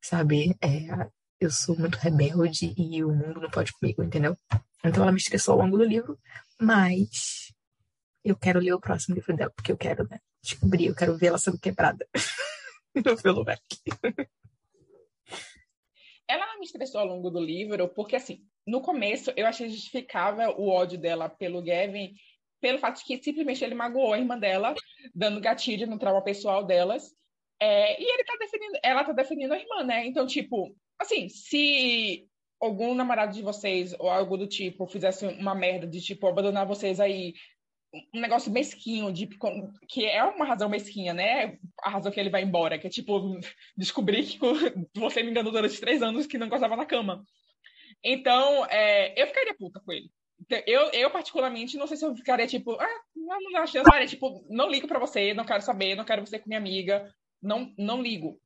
sabe? 0.02 0.56
É, 0.62 1.08
eu 1.40 1.50
sou 1.50 1.78
muito 1.78 1.96
rebelde 1.96 2.74
e 2.76 3.04
o 3.04 3.12
mundo 3.12 3.40
não 3.40 3.50
pode 3.50 3.72
comigo, 3.72 4.02
entendeu? 4.02 4.36
Então 4.84 5.02
ela 5.02 5.12
me 5.12 5.18
estressou 5.18 5.54
ao 5.54 5.60
longo 5.60 5.76
do 5.76 5.84
livro, 5.84 6.18
mas 6.60 7.52
eu 8.24 8.36
quero 8.36 8.60
ler 8.60 8.72
o 8.72 8.80
próximo 8.80 9.14
livro 9.14 9.36
dela, 9.36 9.52
porque 9.54 9.70
eu 9.70 9.76
quero, 9.76 10.08
né, 10.08 10.18
descobrir, 10.42 10.86
eu 10.86 10.94
quero 10.94 11.16
ver 11.16 11.28
ela 11.28 11.38
sendo 11.38 11.58
quebrada 11.58 12.06
no 12.94 13.16
Velovac. 13.16 13.62
Ela 16.28 16.46
não 16.46 16.58
me 16.58 16.66
estressou 16.66 17.00
ao 17.00 17.06
longo 17.06 17.30
do 17.30 17.40
livro, 17.40 17.88
porque 17.88 18.16
assim, 18.16 18.40
no 18.66 18.80
começo 18.80 19.32
eu 19.36 19.46
achei 19.46 19.68
justificável 19.68 20.54
o 20.58 20.68
ódio 20.68 20.98
dela 20.98 21.28
pelo 21.28 21.62
Gavin, 21.62 22.14
pelo 22.60 22.78
fato 22.78 22.98
de 22.98 23.04
que 23.04 23.22
simplesmente 23.22 23.62
ele 23.62 23.74
magoou 23.74 24.12
a 24.12 24.18
irmã 24.18 24.38
dela, 24.38 24.74
dando 25.14 25.40
gatilho 25.40 25.86
no 25.86 25.98
trauma 25.98 26.22
pessoal 26.22 26.64
delas. 26.64 27.14
É, 27.60 28.00
e 28.00 28.04
ele 28.04 28.24
tá 28.24 28.36
defendendo, 28.38 28.78
ela 28.82 29.04
tá 29.04 29.12
defendendo 29.12 29.52
a 29.52 29.58
irmã, 29.58 29.84
né? 29.84 30.06
Então, 30.06 30.26
tipo, 30.26 30.74
assim, 30.98 31.28
se 31.28 32.28
algum 32.60 32.94
namorado 32.94 33.34
de 33.34 33.42
vocês 33.42 33.94
ou 33.98 34.08
algo 34.08 34.36
do 34.36 34.46
tipo 34.46 34.86
fizesse 34.86 35.26
uma 35.26 35.54
merda 35.54 35.86
de 35.86 36.00
tipo 36.00 36.26
abandonar 36.26 36.66
vocês 36.66 37.00
aí 37.00 37.34
um 38.14 38.20
negócio 38.20 38.52
mesquinho 38.52 39.12
de 39.12 39.28
que 39.88 40.04
é 40.04 40.22
uma 40.24 40.44
razão 40.44 40.68
mesquinha 40.68 41.14
né? 41.14 41.58
A 41.82 41.90
razão 41.90 42.10
que 42.10 42.18
ele 42.18 42.30
vai 42.30 42.42
embora 42.42 42.78
que 42.78 42.86
é 42.86 42.90
tipo 42.90 43.38
descobrir 43.76 44.24
que 44.24 44.38
você 44.94 45.22
me 45.22 45.30
enganou 45.30 45.52
durante 45.52 45.80
três 45.80 46.02
anos 46.02 46.26
que 46.26 46.38
não 46.38 46.48
gostava 46.48 46.76
na 46.76 46.86
cama. 46.86 47.24
Então 48.02 48.66
é, 48.66 49.20
eu 49.20 49.26
ficaria 49.26 49.54
puta 49.54 49.80
com 49.80 49.92
ele. 49.92 50.10
Então, 50.38 50.60
eu, 50.66 50.90
eu 50.90 51.10
particularmente 51.10 51.78
não 51.78 51.86
sei 51.86 51.96
se 51.96 52.04
eu 52.04 52.14
ficaria 52.14 52.46
tipo 52.46 52.72
ah 52.72 53.00
não, 53.14 53.52
dá 53.52 53.66
chance 53.66 54.06
tipo 54.06 54.44
não 54.50 54.68
ligo 54.68 54.86
para 54.86 54.98
você 54.98 55.32
não 55.32 55.44
quero 55.46 55.62
saber 55.62 55.94
não 55.94 56.04
quero 56.04 56.24
você 56.24 56.38
com 56.38 56.48
minha 56.48 56.60
amiga 56.60 57.10
não, 57.46 57.72
não 57.78 58.02
ligo. 58.02 58.40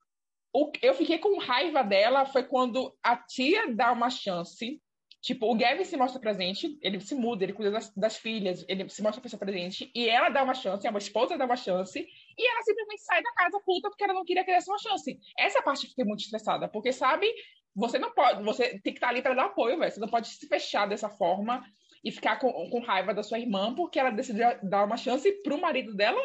O, 0.53 0.71
eu 0.83 0.95
fiquei 0.95 1.19
com 1.19 1.39
raiva 1.39 1.83
dela 1.83 2.27
foi 2.27 2.43
quando 2.43 2.97
a 3.03 3.17
tia 3.17 3.73
dá 3.75 3.93
uma 3.93 4.11
chance. 4.11 4.81
Tipo, 5.23 5.53
o 5.53 5.55
Gavin 5.55 5.85
se 5.85 5.99
mostra 5.99 6.19
presente, 6.19 6.79
ele 6.81 6.99
se 6.99 7.15
muda, 7.15 7.45
ele 7.45 7.53
cuida 7.53 7.71
das, 7.71 7.95
das 7.95 8.17
filhas, 8.17 8.65
ele 8.67 8.89
se 8.89 9.03
mostra 9.03 9.21
pessoa 9.21 9.39
presente, 9.39 9.91
e 9.95 10.09
ela 10.09 10.31
dá 10.31 10.43
uma 10.43 10.55
chance, 10.55 10.89
a 10.89 10.91
esposa 10.93 11.37
dá 11.37 11.45
uma 11.45 11.57
chance, 11.57 11.99
e 11.99 12.51
ela 12.51 12.63
simplesmente 12.63 13.03
sai 13.03 13.23
da 13.23 13.33
casa 13.35 13.61
puta 13.63 13.91
porque 13.91 14.03
ela 14.03 14.15
não 14.15 14.25
queria 14.25 14.43
que 14.45 14.51
desse 14.51 14.71
uma 14.71 14.79
chance. 14.79 15.19
Essa 15.39 15.63
parte 15.63 15.85
eu 15.85 15.91
fiquei 15.91 16.07
muito 16.07 16.21
estressada, 16.21 16.69
porque, 16.69 16.91
sabe, 16.91 17.31
você 17.75 17.99
não 17.99 18.13
pode, 18.15 18.43
você 18.43 18.81
tem 18.81 18.95
que 18.95 18.99
estar 18.99 19.11
ali 19.11 19.21
para 19.21 19.35
dar 19.35 19.47
apoio, 19.47 19.79
velho. 19.79 19.93
Você 19.93 20.01
não 20.01 20.09
pode 20.09 20.29
se 20.29 20.47
fechar 20.49 20.87
dessa 20.87 21.11
forma 21.11 21.63
e 22.03 22.11
ficar 22.11 22.39
com, 22.39 22.51
com 22.71 22.81
raiva 22.81 23.13
da 23.13 23.23
sua 23.23 23.39
irmã 23.39 23.75
porque 23.75 23.99
ela 23.99 24.11
decidiu 24.11 24.47
dar 24.63 24.85
uma 24.85 24.97
chance 24.97 25.31
pro 25.43 25.61
marido 25.61 25.95
dela. 25.95 26.21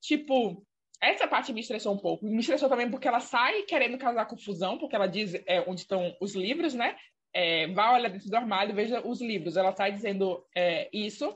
Tipo, 0.00 0.66
essa 1.00 1.26
parte 1.26 1.52
me 1.52 1.60
estressou 1.60 1.94
um 1.94 1.98
pouco. 1.98 2.26
Me 2.26 2.40
estressou 2.40 2.68
também 2.68 2.90
porque 2.90 3.08
ela 3.08 3.20
sai 3.20 3.62
querendo 3.62 3.98
causar 3.98 4.26
confusão, 4.26 4.78
porque 4.78 4.94
ela 4.94 5.06
diz 5.06 5.34
é, 5.46 5.60
onde 5.66 5.80
estão 5.80 6.14
os 6.20 6.34
livros, 6.34 6.74
né? 6.74 6.96
É, 7.32 7.68
vá 7.68 7.92
olhar 7.92 8.10
dentro 8.10 8.28
do 8.28 8.36
armário 8.36 8.72
e 8.72 8.74
veja 8.74 9.06
os 9.06 9.20
livros. 9.20 9.56
Ela 9.56 9.72
sai 9.72 9.92
dizendo 9.92 10.44
é, 10.54 10.90
isso. 10.92 11.34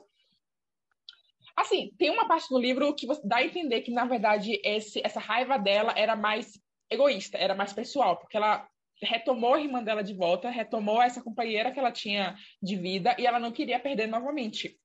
Assim, 1.56 1.92
tem 1.96 2.10
uma 2.10 2.26
parte 2.26 2.48
do 2.48 2.58
livro 2.58 2.94
que 2.94 3.06
dá 3.24 3.36
a 3.36 3.44
entender 3.44 3.80
que, 3.82 3.92
na 3.92 4.04
verdade, 4.04 4.60
esse, 4.64 5.00
essa 5.04 5.20
raiva 5.20 5.56
dela 5.56 5.94
era 5.96 6.16
mais 6.16 6.60
egoísta, 6.90 7.38
era 7.38 7.54
mais 7.54 7.72
pessoal, 7.72 8.18
porque 8.18 8.36
ela 8.36 8.68
retomou 9.02 9.54
a 9.54 9.60
irmã 9.60 9.82
dela 9.82 10.02
de 10.02 10.14
volta, 10.14 10.50
retomou 10.50 11.00
essa 11.00 11.22
companheira 11.22 11.70
que 11.70 11.78
ela 11.78 11.92
tinha 11.92 12.36
de 12.62 12.76
vida 12.76 13.14
e 13.18 13.26
ela 13.26 13.38
não 13.38 13.52
queria 13.52 13.78
perder 13.78 14.06
novamente. 14.08 14.78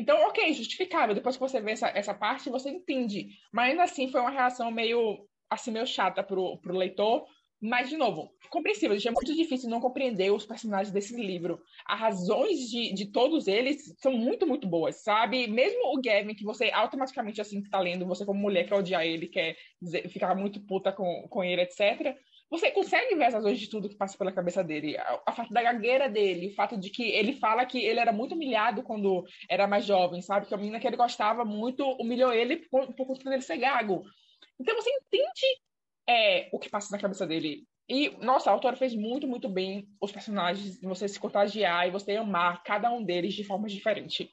Então, 0.00 0.18
ok, 0.26 0.54
justificável. 0.54 1.14
Depois 1.14 1.36
que 1.36 1.40
você 1.40 1.60
vê 1.60 1.72
essa, 1.72 1.88
essa 1.88 2.14
parte, 2.14 2.48
você 2.48 2.70
entende. 2.70 3.28
Mas 3.52 3.70
ainda 3.70 3.82
assim 3.82 4.10
foi 4.10 4.20
uma 4.20 4.30
reação 4.30 4.70
meio 4.70 5.26
assim 5.50 5.70
meio 5.70 5.86
chata 5.86 6.22
pro, 6.22 6.56
pro 6.58 6.74
leitor. 6.74 7.26
Mas, 7.62 7.90
de 7.90 7.98
novo, 7.98 8.32
compreensível. 8.48 8.96
É 8.96 9.10
muito 9.10 9.34
difícil 9.34 9.68
não 9.68 9.78
compreender 9.78 10.32
os 10.32 10.46
personagens 10.46 10.90
desse 10.90 11.14
livro. 11.14 11.60
As 11.86 12.00
razões 12.00 12.70
de, 12.70 12.94
de 12.94 13.12
todos 13.12 13.46
eles 13.46 13.94
são 13.98 14.12
muito, 14.12 14.46
muito 14.46 14.66
boas, 14.66 15.02
sabe? 15.02 15.46
Mesmo 15.46 15.94
o 15.94 16.00
Gavin, 16.00 16.34
que 16.34 16.44
você 16.44 16.70
automaticamente, 16.70 17.38
assim, 17.38 17.62
que 17.62 17.68
tá 17.68 17.78
lendo, 17.78 18.06
você 18.06 18.24
como 18.24 18.40
mulher 18.40 18.66
quer 18.66 18.76
odiar 18.76 19.04
ele, 19.04 19.26
quer 19.26 19.54
dizer, 19.82 20.08
ficar 20.08 20.34
muito 20.34 20.58
puta 20.60 20.90
com, 20.90 21.28
com 21.28 21.44
ele, 21.44 21.60
etc 21.60 22.16
você 22.50 22.70
consegue 22.72 23.14
ver 23.14 23.26
as 23.26 23.34
razões 23.34 23.60
de 23.60 23.70
tudo 23.70 23.88
que 23.88 23.96
passa 23.96 24.18
pela 24.18 24.32
cabeça 24.32 24.64
dele. 24.64 24.98
A, 24.98 25.32
fato 25.32 25.52
da 25.52 25.62
gagueira 25.62 26.08
dele, 26.08 26.48
o 26.48 26.54
fato 26.54 26.76
de 26.76 26.90
que 26.90 27.04
ele 27.04 27.34
fala 27.34 27.64
que 27.64 27.78
ele 27.78 28.00
era 28.00 28.12
muito 28.12 28.34
humilhado 28.34 28.82
quando 28.82 29.24
era 29.48 29.68
mais 29.68 29.84
jovem, 29.86 30.20
sabe? 30.20 30.46
Que 30.46 30.54
a 30.54 30.56
menina 30.56 30.80
que 30.80 30.86
ele 30.86 30.96
gostava 30.96 31.44
muito 31.44 31.88
humilhou 31.92 32.32
ele 32.32 32.56
por, 32.68 32.92
por 32.94 33.06
conta 33.06 33.30
dele 33.30 33.42
ser 33.42 33.58
gago. 33.58 34.02
Então 34.58 34.74
você 34.74 34.90
entende 34.90 35.60
é, 36.08 36.50
o 36.52 36.58
que 36.58 36.68
passa 36.68 36.90
na 36.90 37.00
cabeça 37.00 37.24
dele. 37.24 37.64
E, 37.88 38.10
nossa, 38.24 38.50
a 38.50 38.52
autora 38.52 38.76
fez 38.76 38.94
muito, 38.94 39.28
muito 39.28 39.48
bem 39.48 39.88
os 40.00 40.10
personagens, 40.10 40.80
você 40.80 41.06
se 41.08 41.18
contagiar 41.18 41.86
e 41.86 41.90
você 41.90 42.16
amar 42.16 42.62
cada 42.64 42.90
um 42.92 43.04
deles 43.04 43.34
de 43.34 43.44
forma 43.44 43.68
diferente. 43.68 44.30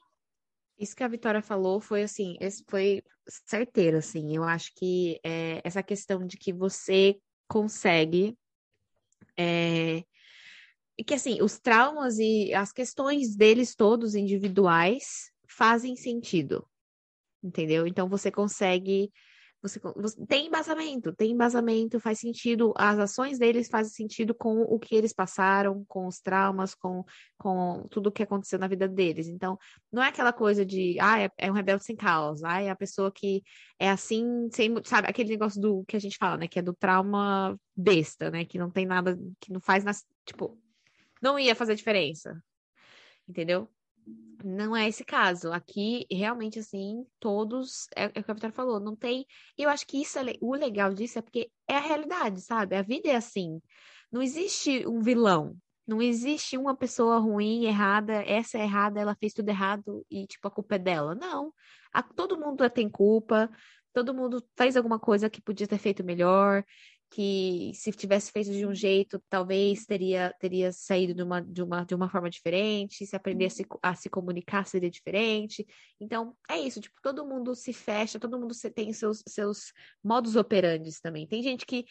Isso 0.78 0.96
que 0.96 1.04
a 1.04 1.08
Vitória 1.08 1.42
falou 1.42 1.80
foi 1.80 2.04
assim, 2.04 2.38
foi 2.70 3.02
certeiro, 3.28 3.98
assim. 3.98 4.36
Eu 4.36 4.44
acho 4.44 4.72
que 4.76 5.20
é, 5.24 5.60
essa 5.64 5.82
questão 5.82 6.26
de 6.26 6.38
que 6.38 6.54
você 6.54 7.20
consegue. 7.48 8.38
É, 9.38 10.04
que 11.06 11.14
assim, 11.14 11.42
os 11.42 11.60
traumas 11.60 12.18
e 12.18 12.54
as 12.54 12.72
questões 12.72 13.36
deles 13.36 13.76
todos 13.76 14.16
individuais 14.16 15.32
fazem 15.48 15.96
sentido. 15.96 16.68
Entendeu? 17.44 17.86
Então 17.86 18.10
você 18.10 18.32
consegue 18.32 19.12
você, 19.68 19.80
você, 19.80 20.26
tem 20.26 20.48
embasamento, 20.48 21.14
tem 21.14 21.32
embasamento, 21.32 22.00
faz 22.00 22.20
sentido, 22.20 22.74
as 22.78 22.98
ações 23.00 23.38
deles 23.38 23.68
fazem 23.68 23.92
sentido 23.92 24.34
com 24.34 24.62
o 24.62 24.80
que 24.80 24.96
eles 24.96 25.14
passaram, 25.14 25.84
com 25.88 26.08
os 26.08 26.20
traumas, 26.20 26.74
com, 26.74 27.04
com 27.38 27.88
tudo 27.90 28.08
o 28.08 28.12
que 28.12 28.24
aconteceu 28.24 28.58
na 28.58 28.68
vida 28.68 28.88
deles. 28.88 29.28
Então, 29.28 29.58
não 29.92 30.02
é 30.04 30.08
aquela 30.10 30.34
coisa 30.34 30.66
de, 30.66 30.98
ah, 31.00 31.22
é, 31.22 31.30
é 31.38 31.52
um 31.52 31.56
rebelde 31.56 31.84
sem 31.84 31.96
causa, 31.96 32.48
ah, 32.48 32.62
é 32.62 32.70
a 32.70 32.76
pessoa 32.76 33.12
que 33.12 33.44
é 33.80 33.90
assim, 33.90 34.50
sem, 34.52 34.74
sabe, 34.84 35.08
aquele 35.08 35.30
negócio 35.30 35.62
do 35.62 35.84
que 35.86 35.96
a 35.96 36.00
gente 36.00 36.18
fala, 36.18 36.38
né, 36.38 36.48
que 36.48 36.60
é 36.60 36.62
do 36.62 36.74
trauma 36.74 37.58
besta, 37.76 38.32
né, 38.32 38.46
que 38.46 38.58
não 38.58 38.72
tem 38.72 38.86
nada, 38.86 39.18
que 39.40 39.52
não 39.52 39.62
faz, 39.62 39.84
nas, 39.84 40.06
tipo, 40.26 40.58
não 41.22 41.38
ia 41.38 41.56
fazer 41.56 41.76
diferença, 41.76 42.42
entendeu? 43.28 43.70
Não 44.44 44.76
é 44.76 44.88
esse 44.88 45.04
caso. 45.04 45.52
Aqui, 45.52 46.06
realmente, 46.12 46.60
assim, 46.60 47.06
todos. 47.20 47.88
É, 47.96 48.06
é 48.06 48.20
o 48.20 48.24
que 48.24 48.32
a 48.32 48.34
Vitória 48.34 48.56
falou, 48.56 48.80
não 48.80 48.96
tem. 48.96 49.26
Eu 49.58 49.70
acho 49.70 49.86
que 49.88 50.02
isso 50.02 50.20
é, 50.20 50.34
o 50.42 50.54
legal 50.56 50.94
disso 50.94 51.20
é 51.20 51.22
porque 51.22 51.52
é 51.68 51.76
a 51.78 51.82
realidade, 51.82 52.42
sabe? 52.42 52.76
A 52.76 52.82
vida 52.82 53.10
é 53.10 53.16
assim. 53.16 53.62
Não 54.12 54.22
existe 54.22 54.86
um 54.88 55.02
vilão. 55.02 55.56
Não 55.88 56.02
existe 56.02 56.58
uma 56.58 56.76
pessoa 56.76 57.18
ruim, 57.18 57.66
errada, 57.66 58.16
essa 58.24 58.58
é 58.58 58.64
errada, 58.64 59.00
ela 59.00 59.16
fez 59.16 59.34
tudo 59.34 59.48
errado 59.48 60.06
e, 60.12 60.28
tipo, 60.28 60.46
a 60.48 60.52
culpa 60.52 60.76
é 60.76 60.80
dela. 60.80 61.16
Não. 61.16 61.54
A, 61.94 62.04
todo 62.04 62.38
mundo 62.38 62.70
tem 62.70 62.90
culpa, 62.90 63.50
todo 63.94 64.14
mundo 64.14 64.44
fez 64.58 64.76
alguma 64.76 65.00
coisa 65.00 65.30
que 65.30 65.42
podia 65.42 65.68
ter 65.68 65.78
feito 65.78 66.04
melhor, 66.04 66.64
que 67.10 67.72
se 67.74 67.92
tivesse 67.92 68.32
feito 68.32 68.52
de 68.52 68.66
um 68.66 68.74
jeito, 68.74 69.22
talvez 69.30 69.86
teria, 69.86 70.34
teria 70.40 70.72
saído 70.72 71.14
de 71.14 71.24
uma, 71.24 71.42
de, 71.42 71.64
uma, 71.64 71.84
de 71.84 71.96
uma 71.96 72.10
forma 72.10 72.30
diferente, 72.30 73.06
se 73.06 73.16
aprendesse 73.16 73.66
a 73.82 73.96
se 73.96 74.10
comunicar 74.10 74.66
seria 74.66 74.90
diferente. 74.90 75.66
Então, 76.00 76.36
é 76.50 76.60
isso, 76.60 76.82
tipo, 76.82 76.96
todo 77.02 77.26
mundo 77.26 77.56
se 77.56 77.72
fecha, 77.72 78.20
todo 78.20 78.40
mundo 78.40 78.54
tem 78.76 78.92
seus, 78.94 79.24
seus 79.28 79.72
modus 80.04 80.36
operandi 80.36 80.90
também. 81.02 81.26
Tem 81.28 81.42
gente 81.42 81.66
que 81.66 81.86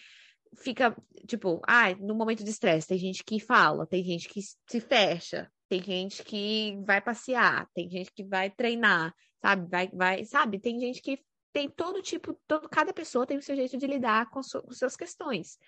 fica, 0.58 0.96
tipo, 1.26 1.60
ah, 1.66 1.94
no 1.94 2.14
momento 2.14 2.44
de 2.44 2.50
estresse, 2.50 2.88
tem 2.88 2.98
gente 2.98 3.24
que 3.24 3.40
fala, 3.40 3.86
tem 3.86 4.04
gente 4.04 4.28
que 4.28 4.40
se 4.42 4.80
fecha, 4.80 5.50
tem 5.68 5.82
gente 5.82 6.22
que 6.22 6.78
vai 6.86 7.00
passear, 7.00 7.68
tem 7.74 7.90
gente 7.90 8.12
que 8.14 8.24
vai 8.24 8.50
treinar, 8.50 9.14
sabe? 9.40 9.68
Vai, 9.68 9.88
vai, 9.88 10.24
sabe? 10.24 10.60
Tem 10.60 10.78
gente 10.78 11.00
que 11.02 11.18
tem 11.56 11.70
todo 11.70 12.02
tipo, 12.02 12.38
todo, 12.46 12.68
cada 12.68 12.92
pessoa 12.92 13.26
tem 13.26 13.38
o 13.38 13.42
seu 13.42 13.56
jeito 13.56 13.78
de 13.78 13.86
lidar 13.86 14.28
com, 14.28 14.42
su, 14.42 14.60
com 14.60 14.72
suas 14.74 14.94
questões. 14.94 15.58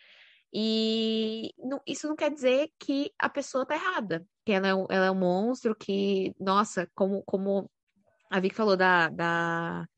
E 0.52 1.54
não, 1.56 1.80
isso 1.86 2.06
não 2.06 2.14
quer 2.14 2.30
dizer 2.30 2.70
que 2.78 3.10
a 3.18 3.26
pessoa 3.26 3.64
tá 3.64 3.74
errada, 3.74 4.22
que 4.44 4.52
ela 4.52 4.68
é 4.68 4.74
um, 4.74 4.86
ela 4.90 5.06
é 5.06 5.10
um 5.10 5.14
monstro, 5.14 5.74
que, 5.74 6.34
nossa, 6.38 6.86
como, 6.94 7.22
como 7.22 7.70
a 8.30 8.38
Vicky 8.38 8.54
falou 8.54 8.76
da, 8.76 9.08
da, 9.08 9.88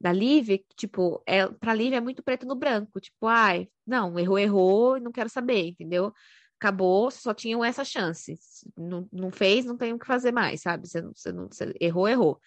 da 0.00 0.12
Liv, 0.12 0.64
tipo, 0.76 1.20
é, 1.26 1.44
pra 1.48 1.74
Liv 1.74 1.92
é 1.92 2.00
muito 2.00 2.22
preto 2.22 2.46
no 2.46 2.54
branco, 2.54 3.00
tipo, 3.00 3.26
ai, 3.26 3.68
não, 3.84 4.16
errou, 4.20 4.38
errou, 4.38 5.00
não 5.00 5.10
quero 5.10 5.28
saber, 5.28 5.70
entendeu? 5.70 6.12
Acabou, 6.56 7.10
só 7.10 7.34
tinham 7.34 7.64
essa 7.64 7.84
chance. 7.84 8.38
Não, 8.76 9.08
não 9.12 9.32
fez, 9.32 9.64
não 9.64 9.76
tem 9.76 9.92
o 9.92 9.98
que 9.98 10.06
fazer 10.06 10.30
mais, 10.30 10.62
sabe? 10.62 10.86
Você, 10.86 11.02
você, 11.02 11.32
não, 11.32 11.48
você 11.48 11.74
errou, 11.80 12.08
errou. 12.08 12.40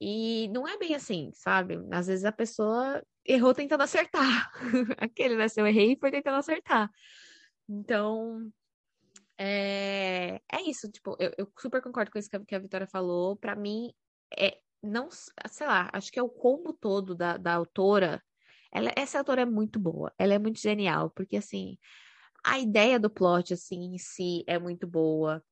E 0.00 0.48
não 0.48 0.66
é 0.66 0.78
bem 0.78 0.94
assim, 0.94 1.30
sabe? 1.34 1.78
Às 1.90 2.06
vezes 2.06 2.24
a 2.24 2.32
pessoa 2.32 3.02
errou 3.24 3.52
tentando 3.52 3.82
acertar. 3.82 4.50
Aquele, 4.98 5.36
né? 5.36 5.48
Se 5.48 5.60
eu 5.60 5.66
errei, 5.66 5.96
foi 6.00 6.10
tentando 6.10 6.36
acertar. 6.38 6.90
Então, 7.68 8.50
é, 9.38 10.40
é 10.50 10.62
isso. 10.62 10.90
Tipo, 10.90 11.16
eu, 11.18 11.32
eu 11.36 11.52
super 11.58 11.82
concordo 11.82 12.10
com 12.10 12.18
isso 12.18 12.30
que 12.30 12.54
a, 12.54 12.58
Vitória 12.58 12.86
falou. 12.86 13.36
Para 13.36 13.54
mim, 13.54 13.92
é 14.36 14.58
não, 14.82 15.08
sei 15.10 15.66
lá, 15.66 15.90
acho 15.92 16.10
que 16.10 16.18
é 16.18 16.22
o 16.22 16.28
combo 16.28 16.72
todo 16.72 17.14
da, 17.14 17.36
da 17.36 17.54
autora. 17.54 18.22
Ela, 18.72 18.92
essa 18.96 19.18
autora 19.18 19.42
é 19.42 19.44
muito 19.44 19.78
boa, 19.78 20.12
ela 20.18 20.34
é 20.34 20.38
muito 20.38 20.60
genial, 20.60 21.10
porque 21.10 21.36
assim, 21.36 21.76
a 22.44 22.58
ideia 22.58 22.98
do 22.98 23.10
plot, 23.10 23.52
assim, 23.52 23.94
em 23.94 23.98
si 23.98 24.44
é 24.46 24.58
muito 24.58 24.86
boa 24.86 25.42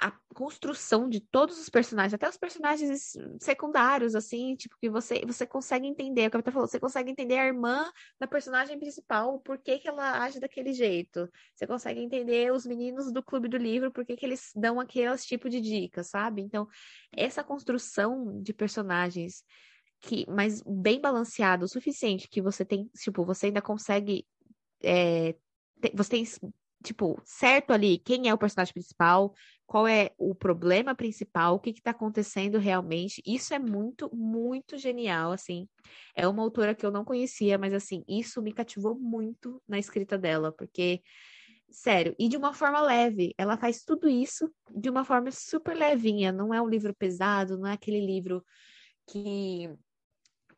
a 0.00 0.12
construção 0.32 1.08
de 1.08 1.20
todos 1.20 1.58
os 1.58 1.68
personagens, 1.68 2.14
até 2.14 2.28
os 2.28 2.36
personagens 2.36 3.14
secundários, 3.40 4.14
assim, 4.14 4.54
tipo, 4.54 4.76
que 4.80 4.88
você, 4.88 5.24
você 5.26 5.44
consegue 5.44 5.88
entender, 5.88 6.28
o 6.28 6.30
Capitão 6.30 6.52
falou, 6.52 6.68
você 6.68 6.78
consegue 6.78 7.10
entender 7.10 7.36
a 7.36 7.46
irmã 7.46 7.90
da 8.18 8.26
personagem 8.26 8.78
principal, 8.78 9.40
por 9.40 9.58
que, 9.58 9.78
que 9.78 9.88
ela 9.88 10.22
age 10.22 10.38
daquele 10.38 10.72
jeito. 10.72 11.28
Você 11.54 11.66
consegue 11.66 12.00
entender 12.00 12.52
os 12.52 12.64
meninos 12.64 13.12
do 13.12 13.22
clube 13.22 13.48
do 13.48 13.56
livro, 13.56 13.90
por 13.90 14.04
que, 14.04 14.16
que 14.16 14.24
eles 14.24 14.52
dão 14.54 14.78
aqueles 14.78 15.26
tipo 15.26 15.48
de 15.50 15.60
dicas, 15.60 16.08
sabe? 16.10 16.42
Então, 16.42 16.68
essa 17.12 17.42
construção 17.42 18.40
de 18.40 18.52
personagens 18.52 19.42
que, 20.00 20.24
mas 20.28 20.62
bem 20.64 21.00
balanceado, 21.00 21.64
o 21.64 21.68
suficiente 21.68 22.28
que 22.28 22.40
você 22.40 22.64
tem, 22.64 22.88
tipo, 22.94 23.24
você 23.24 23.46
ainda 23.46 23.60
consegue. 23.60 24.24
É, 24.80 25.34
você 25.92 26.10
tem 26.10 26.24
tipo, 26.82 27.20
certo 27.24 27.72
ali 27.72 27.98
quem 27.98 28.28
é 28.28 28.34
o 28.34 28.38
personagem 28.38 28.72
principal, 28.72 29.34
qual 29.68 29.86
é 29.86 30.12
o 30.16 30.34
problema 30.34 30.94
principal, 30.94 31.54
o 31.54 31.60
que 31.60 31.68
está 31.68 31.90
acontecendo 31.90 32.58
realmente. 32.58 33.22
Isso 33.24 33.52
é 33.52 33.58
muito, 33.58 34.10
muito 34.16 34.78
genial, 34.78 35.30
assim. 35.30 35.68
É 36.16 36.26
uma 36.26 36.42
autora 36.42 36.74
que 36.74 36.86
eu 36.86 36.90
não 36.90 37.04
conhecia, 37.04 37.58
mas 37.58 37.74
assim, 37.74 38.02
isso 38.08 38.40
me 38.40 38.50
cativou 38.50 38.98
muito 38.98 39.62
na 39.68 39.78
escrita 39.78 40.16
dela, 40.16 40.50
porque 40.50 41.02
sério, 41.70 42.16
e 42.18 42.30
de 42.30 42.36
uma 42.38 42.54
forma 42.54 42.80
leve. 42.80 43.34
Ela 43.36 43.58
faz 43.58 43.84
tudo 43.84 44.08
isso 44.08 44.50
de 44.74 44.88
uma 44.88 45.04
forma 45.04 45.30
super 45.30 45.76
levinha, 45.76 46.32
não 46.32 46.54
é 46.54 46.62
um 46.62 46.68
livro 46.68 46.94
pesado, 46.94 47.58
não 47.58 47.68
é 47.68 47.74
aquele 47.74 48.00
livro 48.00 48.42
que 49.06 49.68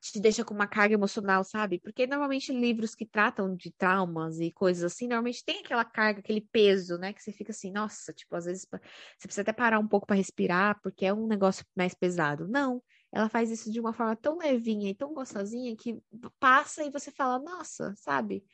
te 0.00 0.20
deixa 0.20 0.44
com 0.44 0.54
uma 0.54 0.66
carga 0.66 0.94
emocional, 0.94 1.44
sabe? 1.44 1.78
Porque 1.78 2.06
normalmente 2.06 2.52
livros 2.52 2.94
que 2.94 3.06
tratam 3.06 3.54
de 3.54 3.70
traumas 3.72 4.40
e 4.40 4.50
coisas 4.50 4.82
assim, 4.84 5.06
normalmente 5.06 5.44
tem 5.44 5.60
aquela 5.60 5.84
carga, 5.84 6.20
aquele 6.20 6.40
peso, 6.40 6.96
né? 6.98 7.12
Que 7.12 7.22
você 7.22 7.32
fica 7.32 7.52
assim, 7.52 7.70
nossa, 7.70 8.12
tipo, 8.12 8.34
às 8.34 8.46
vezes 8.46 8.66
você 8.70 9.28
precisa 9.28 9.42
até 9.42 9.52
parar 9.52 9.78
um 9.78 9.86
pouco 9.88 10.06
para 10.06 10.16
respirar, 10.16 10.80
porque 10.82 11.04
é 11.06 11.12
um 11.12 11.26
negócio 11.26 11.64
mais 11.76 11.94
pesado. 11.94 12.48
Não, 12.48 12.82
ela 13.12 13.28
faz 13.28 13.50
isso 13.50 13.70
de 13.70 13.80
uma 13.80 13.92
forma 13.92 14.16
tão 14.16 14.38
levinha 14.38 14.90
e 14.90 14.94
tão 14.94 15.12
gostosinha 15.12 15.76
que 15.76 16.00
passa 16.38 16.84
e 16.84 16.90
você 16.90 17.10
fala, 17.10 17.38
nossa, 17.38 17.94
sabe? 17.96 18.44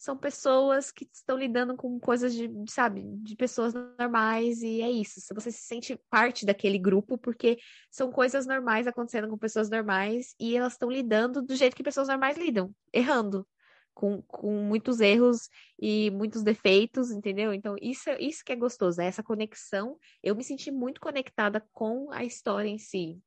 São 0.00 0.16
pessoas 0.16 0.90
que 0.90 1.06
estão 1.12 1.36
lidando 1.36 1.76
com 1.76 2.00
coisas 2.00 2.32
de, 2.34 2.50
sabe, 2.68 3.02
de 3.18 3.36
pessoas 3.36 3.74
normais 3.74 4.62
e 4.62 4.80
é 4.80 4.90
isso. 4.90 5.20
Você 5.34 5.52
se 5.52 5.60
sente 5.60 6.00
parte 6.08 6.46
daquele 6.46 6.78
grupo 6.78 7.18
porque 7.18 7.58
são 7.90 8.10
coisas 8.10 8.46
normais 8.46 8.86
acontecendo 8.86 9.28
com 9.28 9.36
pessoas 9.36 9.68
normais 9.68 10.34
e 10.40 10.56
elas 10.56 10.72
estão 10.72 10.90
lidando 10.90 11.42
do 11.42 11.54
jeito 11.54 11.76
que 11.76 11.82
pessoas 11.82 12.08
normais 12.08 12.38
lidam, 12.38 12.74
errando. 12.90 13.46
Com, 13.92 14.22
com 14.22 14.62
muitos 14.62 15.00
erros 15.00 15.50
e 15.78 16.10
muitos 16.12 16.42
defeitos, 16.42 17.10
entendeu? 17.10 17.52
Então, 17.52 17.76
isso, 17.82 18.08
isso 18.18 18.42
que 18.42 18.52
é 18.52 18.56
gostoso, 18.56 19.02
é 19.02 19.04
essa 19.04 19.22
conexão. 19.22 19.98
Eu 20.22 20.34
me 20.34 20.42
senti 20.42 20.70
muito 20.70 20.98
conectada 21.02 21.62
com 21.72 22.10
a 22.10 22.24
história 22.24 22.68
em 22.68 22.78
si. 22.78 23.20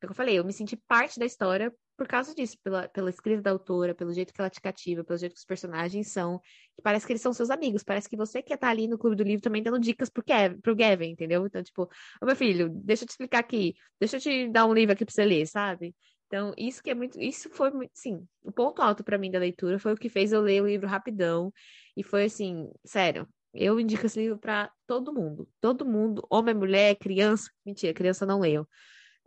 Como 0.00 0.10
eu 0.10 0.14
falei, 0.14 0.36
eu 0.36 0.44
me 0.44 0.52
senti 0.52 0.74
parte 0.74 1.20
da 1.20 1.26
história 1.26 1.72
por 1.96 2.06
causa 2.06 2.34
disso, 2.34 2.56
pela, 2.62 2.88
pela 2.88 3.10
escrita 3.10 3.42
da 3.42 3.50
autora, 3.50 3.94
pelo 3.94 4.12
jeito 4.12 4.32
que 4.32 4.40
ela 4.40 4.50
te 4.50 4.60
cativa, 4.60 5.02
pelo 5.02 5.18
jeito 5.18 5.32
que 5.32 5.38
os 5.38 5.44
personagens 5.44 6.12
são, 6.12 6.38
que 6.74 6.82
parece 6.82 7.06
que 7.06 7.12
eles 7.12 7.22
são 7.22 7.32
seus 7.32 7.50
amigos, 7.50 7.82
parece 7.82 8.08
que 8.08 8.16
você 8.16 8.42
que 8.42 8.56
tá 8.56 8.68
ali 8.68 8.86
no 8.86 8.98
clube 8.98 9.16
do 9.16 9.22
livro 9.22 9.42
também 9.42 9.62
dando 9.62 9.78
dicas 9.78 10.10
pro, 10.10 10.22
Kev, 10.22 10.60
pro 10.60 10.76
Gavin, 10.76 11.10
entendeu? 11.10 11.46
Então, 11.46 11.62
tipo, 11.62 11.88
ô 12.20 12.26
meu 12.26 12.36
filho, 12.36 12.68
deixa 12.68 13.04
eu 13.04 13.06
te 13.08 13.12
explicar 13.12 13.38
aqui, 13.38 13.74
deixa 13.98 14.16
eu 14.16 14.20
te 14.20 14.48
dar 14.48 14.66
um 14.66 14.74
livro 14.74 14.92
aqui 14.92 15.04
pra 15.04 15.14
você 15.14 15.24
ler, 15.24 15.46
sabe? 15.46 15.94
Então, 16.26 16.52
isso 16.58 16.82
que 16.82 16.90
é 16.90 16.94
muito, 16.94 17.20
isso 17.20 17.48
foi, 17.50 17.70
sim, 17.94 18.26
o 18.42 18.52
ponto 18.52 18.82
alto 18.82 19.04
para 19.04 19.16
mim 19.16 19.30
da 19.30 19.38
leitura 19.38 19.78
foi 19.78 19.92
o 19.92 19.96
que 19.96 20.08
fez 20.08 20.32
eu 20.32 20.40
ler 20.40 20.62
o 20.62 20.66
livro 20.66 20.86
rapidão, 20.86 21.52
e 21.96 22.02
foi 22.02 22.24
assim, 22.24 22.68
sério, 22.84 23.28
eu 23.54 23.80
indico 23.80 24.04
esse 24.04 24.18
livro 24.18 24.38
para 24.38 24.70
todo 24.86 25.14
mundo, 25.14 25.48
todo 25.60 25.86
mundo, 25.86 26.26
homem, 26.28 26.54
mulher, 26.54 26.96
criança, 26.96 27.50
mentira, 27.64 27.94
criança 27.94 28.26
não 28.26 28.40
leiam, 28.40 28.66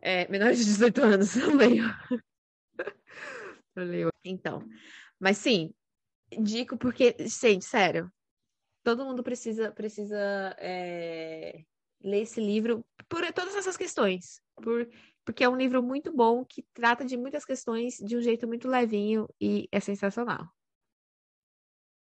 é, 0.01 0.27
menores 0.29 0.59
de 0.59 0.65
18 0.65 1.01
anos 1.01 1.35
não 1.35 1.55
leiam. 3.75 4.09
Então, 4.23 4.67
mas 5.19 5.37
sim, 5.37 5.73
digo 6.39 6.77
porque, 6.77 7.15
gente, 7.19 7.65
sério, 7.65 8.11
todo 8.83 9.05
mundo 9.05 9.23
precisa 9.23 9.71
precisa 9.71 10.55
é, 10.57 11.63
ler 12.01 12.21
esse 12.21 12.39
livro 12.39 12.85
por 13.07 13.21
todas 13.33 13.55
essas 13.55 13.77
questões, 13.77 14.41
por 14.55 14.87
porque 15.25 15.43
é 15.43 15.49
um 15.49 15.55
livro 15.55 15.83
muito 15.83 16.11
bom 16.11 16.43
que 16.43 16.65
trata 16.73 17.05
de 17.05 17.15
muitas 17.15 17.45
questões 17.45 17.97
de 17.97 18.17
um 18.17 18.21
jeito 18.21 18.47
muito 18.47 18.67
levinho 18.67 19.27
e 19.39 19.67
é 19.71 19.79
sensacional. 19.79 20.41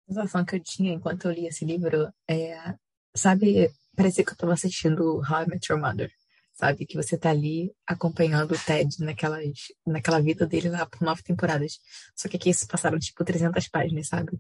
A 0.07 0.13
sensação 0.13 0.45
que 0.45 0.55
eu 0.55 0.59
tinha 0.59 0.93
enquanto 0.93 1.25
eu 1.25 1.31
li 1.31 1.47
esse 1.47 1.65
livro 1.65 2.13
é, 2.29 2.75
sabe, 3.15 3.67
parecia 3.95 4.23
que 4.23 4.29
eu 4.29 4.35
estava 4.35 4.53
assistindo 4.53 5.17
How 5.27 5.43
I 5.43 5.47
Met 5.47 5.71
Your 5.71 5.81
Mother 5.81 6.11
sabe? 6.55 6.85
Que 6.85 6.95
você 6.95 7.17
tá 7.17 7.29
ali 7.29 7.71
acompanhando 7.85 8.53
o 8.53 8.57
Ted 8.57 8.89
naquelas, 9.01 9.43
naquela 9.85 10.21
vida 10.21 10.47
dele 10.47 10.69
lá 10.69 10.85
por 10.85 11.01
nove 11.01 11.21
temporadas. 11.21 11.79
Só 12.15 12.27
que 12.29 12.37
aqui 12.37 12.53
se 12.53 12.65
passaram, 12.65 12.97
tipo, 12.97 13.23
300 13.23 13.67
páginas, 13.67 14.07
sabe? 14.07 14.39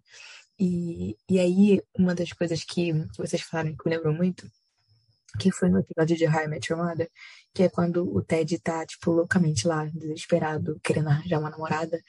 E, 0.59 1.17
e 1.29 1.39
aí, 1.39 1.81
uma 1.97 2.15
das 2.15 2.31
coisas 2.31 2.63
que 2.63 2.93
vocês 3.17 3.41
falaram 3.41 3.75
que 3.75 3.87
eu 3.87 3.91
lembro 3.91 4.13
muito, 4.13 4.49
que 5.39 5.51
foi 5.51 5.69
no 5.69 5.79
episódio 5.79 6.15
de 6.17 6.25
How 6.25 6.47
Met 6.47 6.71
Your 6.71 6.81
Mother, 6.81 7.09
que 7.53 7.63
é 7.63 7.69
quando 7.69 8.09
o 8.15 8.21
Ted 8.23 8.57
tá, 8.59 8.85
tipo, 8.85 9.11
loucamente 9.11 9.67
lá, 9.67 9.85
desesperado, 9.85 10.79
querendo 10.81 11.09
arranjar 11.09 11.39
uma 11.39 11.49
namorada. 11.49 12.01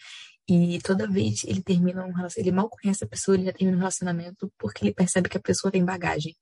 E 0.49 0.79
toda 0.81 1.09
vez 1.11 1.43
ele 1.45 1.61
termina 1.61 2.05
um 2.05 2.13
relacionamento, 2.13 2.39
ele 2.39 2.53
mal 2.53 2.71
conhece 2.71 3.03
a 3.03 3.09
pessoa, 3.09 3.37
ele 3.37 3.47
já 3.47 3.53
termina 3.53 3.77
um 3.77 3.81
relacionamento 3.81 4.53
porque 4.57 4.85
ele 4.85 4.95
percebe 4.95 5.29
que 5.29 5.37
a 5.37 5.41
pessoa 5.41 5.73
tem 5.73 5.85
bagagem. 5.85 6.37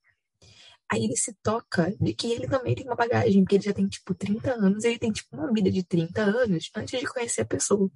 Aí 0.90 1.04
ele 1.04 1.16
se 1.16 1.34
toca 1.42 1.94
de 2.00 2.14
que 2.14 2.30
ele 2.30 2.46
também 2.46 2.74
tem 2.74 2.84
uma 2.84 2.94
bagagem, 2.94 3.42
porque 3.42 3.56
ele 3.56 3.64
já 3.64 3.72
tem, 3.72 3.88
tipo, 3.88 4.14
30 4.14 4.52
anos, 4.52 4.84
ele 4.84 4.98
tem, 4.98 5.10
tipo, 5.10 5.34
uma 5.36 5.52
vida 5.52 5.70
de 5.70 5.82
30 5.82 6.22
anos 6.22 6.70
antes 6.76 7.00
de 7.00 7.06
conhecer 7.06 7.42
a 7.42 7.46
pessoa. 7.46 7.90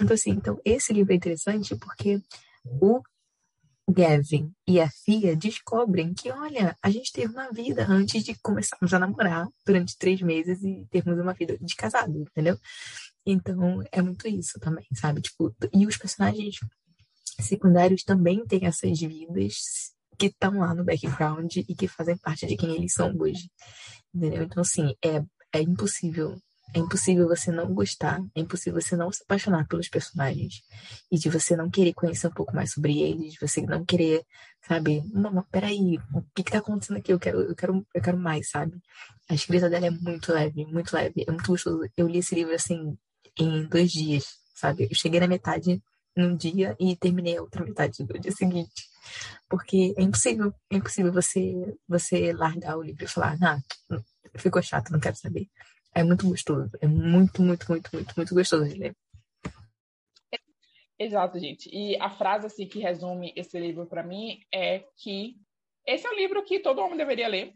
Então, 0.00 0.14
assim, 0.14 0.30
então 0.30 0.60
esse 0.64 0.92
livro 0.92 1.12
é 1.12 1.16
interessante 1.16 1.76
porque 1.76 2.20
o 2.64 3.02
Gavin 3.88 4.50
e 4.66 4.80
a 4.80 4.88
Fia 4.88 5.36
descobrem 5.36 6.14
que, 6.14 6.30
olha, 6.30 6.76
a 6.82 6.90
gente 6.90 7.12
teve 7.12 7.32
uma 7.32 7.50
vida 7.50 7.86
antes 7.88 8.24
de 8.24 8.34
começarmos 8.40 8.92
a 8.94 8.98
namorar 8.98 9.46
durante 9.64 9.96
três 9.98 10.20
meses 10.22 10.62
e 10.62 10.86
termos 10.90 11.18
uma 11.18 11.34
vida 11.34 11.58
de 11.60 11.76
casado, 11.76 12.18
entendeu? 12.18 12.58
Então, 13.26 13.82
é 13.92 14.02
muito 14.02 14.26
isso 14.26 14.58
também, 14.58 14.86
sabe? 14.94 15.20
Tipo, 15.20 15.54
e 15.72 15.86
os 15.86 15.96
personagens 15.96 16.56
secundários 17.40 18.02
também 18.02 18.44
têm 18.46 18.66
essas 18.66 18.98
vidas 18.98 19.93
que 20.18 20.26
estão 20.26 20.58
lá 20.58 20.74
no 20.74 20.84
background 20.84 21.56
e 21.56 21.74
que 21.74 21.88
fazem 21.88 22.16
parte 22.18 22.46
de 22.46 22.56
quem 22.56 22.74
eles 22.74 22.92
são 22.92 23.14
hoje. 23.18 23.50
Entendeu? 24.14 24.42
Então, 24.44 24.60
assim, 24.62 24.94
é, 25.04 25.22
é 25.52 25.60
impossível. 25.60 26.36
É 26.74 26.78
impossível 26.78 27.28
você 27.28 27.52
não 27.52 27.72
gostar, 27.72 28.20
é 28.34 28.40
impossível 28.40 28.80
você 28.80 28.96
não 28.96 29.12
se 29.12 29.22
apaixonar 29.22 29.66
pelos 29.68 29.88
personagens 29.88 30.54
e 31.12 31.16
de 31.18 31.28
você 31.28 31.54
não 31.54 31.70
querer 31.70 31.92
conhecer 31.92 32.26
um 32.26 32.32
pouco 32.32 32.54
mais 32.54 32.72
sobre 32.72 33.00
eles, 33.00 33.36
você 33.40 33.60
não 33.62 33.84
querer, 33.84 34.24
sabe, 34.66 35.02
não, 35.12 35.30
não 35.30 35.44
peraí, 35.52 35.98
o 36.12 36.22
que 36.34 36.42
que 36.42 36.50
tá 36.50 36.58
acontecendo 36.58 36.96
aqui? 36.96 37.12
Eu 37.12 37.20
quero, 37.20 37.42
eu 37.42 37.54
quero, 37.54 37.86
eu 37.94 38.02
quero 38.02 38.18
mais, 38.18 38.50
sabe? 38.50 38.72
A 39.28 39.34
escrita 39.34 39.70
dela 39.70 39.86
é 39.86 39.90
muito 39.90 40.32
leve, 40.32 40.66
muito 40.66 40.92
leve, 40.94 41.24
é 41.28 41.30
muito 41.30 41.46
gostoso. 41.46 41.80
Eu 41.96 42.08
li 42.08 42.18
esse 42.18 42.34
livro, 42.34 42.54
assim, 42.54 42.96
em 43.38 43.68
dois 43.68 43.92
dias, 43.92 44.24
sabe? 44.54 44.84
Eu 44.90 44.94
cheguei 44.96 45.20
na 45.20 45.28
metade 45.28 45.80
num 46.16 46.36
dia 46.36 46.76
e 46.78 46.96
terminei 46.96 47.36
a 47.36 47.42
outra 47.42 47.64
metade 47.64 48.04
do 48.04 48.18
dia 48.18 48.32
seguinte. 48.32 48.88
Porque 49.48 49.94
é 49.96 50.02
impossível, 50.02 50.52
é 50.70 50.76
impossível 50.76 51.12
você, 51.12 51.76
você 51.88 52.32
largar 52.32 52.76
o 52.76 52.82
livro 52.82 53.04
e 53.04 53.08
falar, 53.08 53.36
ah, 53.42 53.58
ficou 54.36 54.62
chato, 54.62 54.90
não 54.90 55.00
quero 55.00 55.16
saber. 55.16 55.48
É 55.94 56.02
muito 56.02 56.28
gostoso, 56.28 56.70
é 56.80 56.86
muito, 56.86 57.42
muito, 57.42 57.66
muito, 57.70 57.90
muito, 57.92 58.14
muito 58.16 58.34
gostoso 58.34 58.68
de 58.68 58.78
ler. 58.78 58.96
Exato, 60.98 61.38
gente. 61.38 61.68
E 61.72 61.96
a 62.00 62.08
frase 62.08 62.46
assim 62.46 62.66
que 62.66 62.78
resume 62.78 63.32
esse 63.36 63.58
livro 63.58 63.86
para 63.86 64.02
mim 64.02 64.40
é 64.52 64.84
que 64.96 65.36
esse 65.86 66.06
é 66.06 66.10
um 66.10 66.14
livro 66.14 66.42
que 66.44 66.60
todo 66.60 66.80
homem 66.80 66.96
deveria 66.96 67.28
ler, 67.28 67.52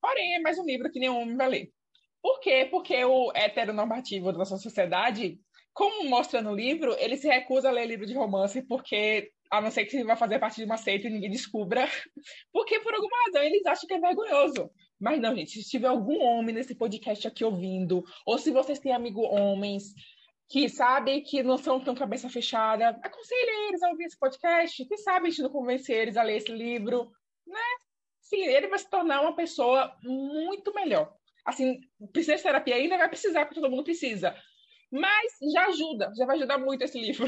porém 0.00 0.34
é 0.34 0.40
mais 0.40 0.58
um 0.58 0.64
livro 0.64 0.90
que 0.90 0.98
nenhum 0.98 1.20
homem 1.20 1.36
vai 1.36 1.48
ler. 1.48 1.72
Por 2.20 2.40
quê? 2.40 2.66
Porque 2.70 3.04
o 3.04 3.32
heteronormativo 3.34 4.32
da 4.32 4.38
nossa 4.38 4.56
sociedade, 4.56 5.40
como 5.76 6.08
mostra 6.08 6.40
no 6.40 6.54
livro, 6.54 6.96
ele 6.98 7.18
se 7.18 7.28
recusa 7.28 7.68
a 7.68 7.70
ler 7.70 7.84
livro 7.84 8.06
de 8.06 8.14
romance 8.14 8.62
porque 8.62 9.30
a 9.50 9.60
não 9.60 9.70
ser 9.70 9.84
que 9.84 10.02
vai 10.04 10.16
fazer 10.16 10.38
parte 10.38 10.56
de 10.56 10.64
uma 10.64 10.78
seita 10.78 11.06
e 11.06 11.10
ninguém 11.10 11.30
descubra, 11.30 11.86
porque 12.50 12.80
por 12.80 12.94
alguma 12.94 13.14
razão 13.26 13.42
eles 13.42 13.64
acham 13.66 13.86
que 13.86 13.92
é 13.92 14.00
vergonhoso. 14.00 14.70
Mas 14.98 15.20
não, 15.20 15.36
gente, 15.36 15.62
se 15.62 15.68
tiver 15.68 15.88
algum 15.88 16.18
homem 16.22 16.54
nesse 16.54 16.74
podcast 16.74 17.28
aqui 17.28 17.44
ouvindo, 17.44 18.02
ou 18.24 18.38
se 18.38 18.50
vocês 18.50 18.78
têm 18.78 18.94
amigos 18.94 19.26
homens 19.26 19.92
que 20.48 20.66
sabem 20.70 21.22
que 21.22 21.42
não 21.42 21.58
são 21.58 21.78
tão 21.78 21.94
cabeça 21.94 22.30
fechada, 22.30 22.98
aconselhe 23.02 23.68
eles 23.68 23.82
a 23.82 23.90
ouvir 23.90 24.04
esse 24.04 24.18
podcast, 24.18 24.82
que 24.82 24.96
sabe 24.96 25.26
a 25.26 25.30
gente 25.30 25.42
não 25.42 25.50
convencer 25.50 25.96
eles 25.98 26.16
a 26.16 26.22
ler 26.22 26.38
esse 26.38 26.52
livro, 26.52 27.10
né? 27.46 27.60
Sim, 28.22 28.46
ele 28.46 28.68
vai 28.68 28.78
se 28.78 28.88
tornar 28.88 29.20
uma 29.20 29.36
pessoa 29.36 29.94
muito 30.02 30.72
melhor. 30.72 31.12
Assim, 31.44 31.78
precisa 32.14 32.36
de 32.36 32.42
terapia 32.42 32.76
ainda, 32.76 32.96
vai 32.96 33.10
precisar, 33.10 33.44
porque 33.44 33.60
todo 33.60 33.70
mundo 33.70 33.84
precisa. 33.84 34.34
Mas 34.90 35.32
já 35.52 35.66
ajuda, 35.66 36.12
já 36.16 36.26
vai 36.26 36.36
ajudar 36.36 36.58
muito 36.58 36.82
esse 36.82 36.98
livro. 37.00 37.26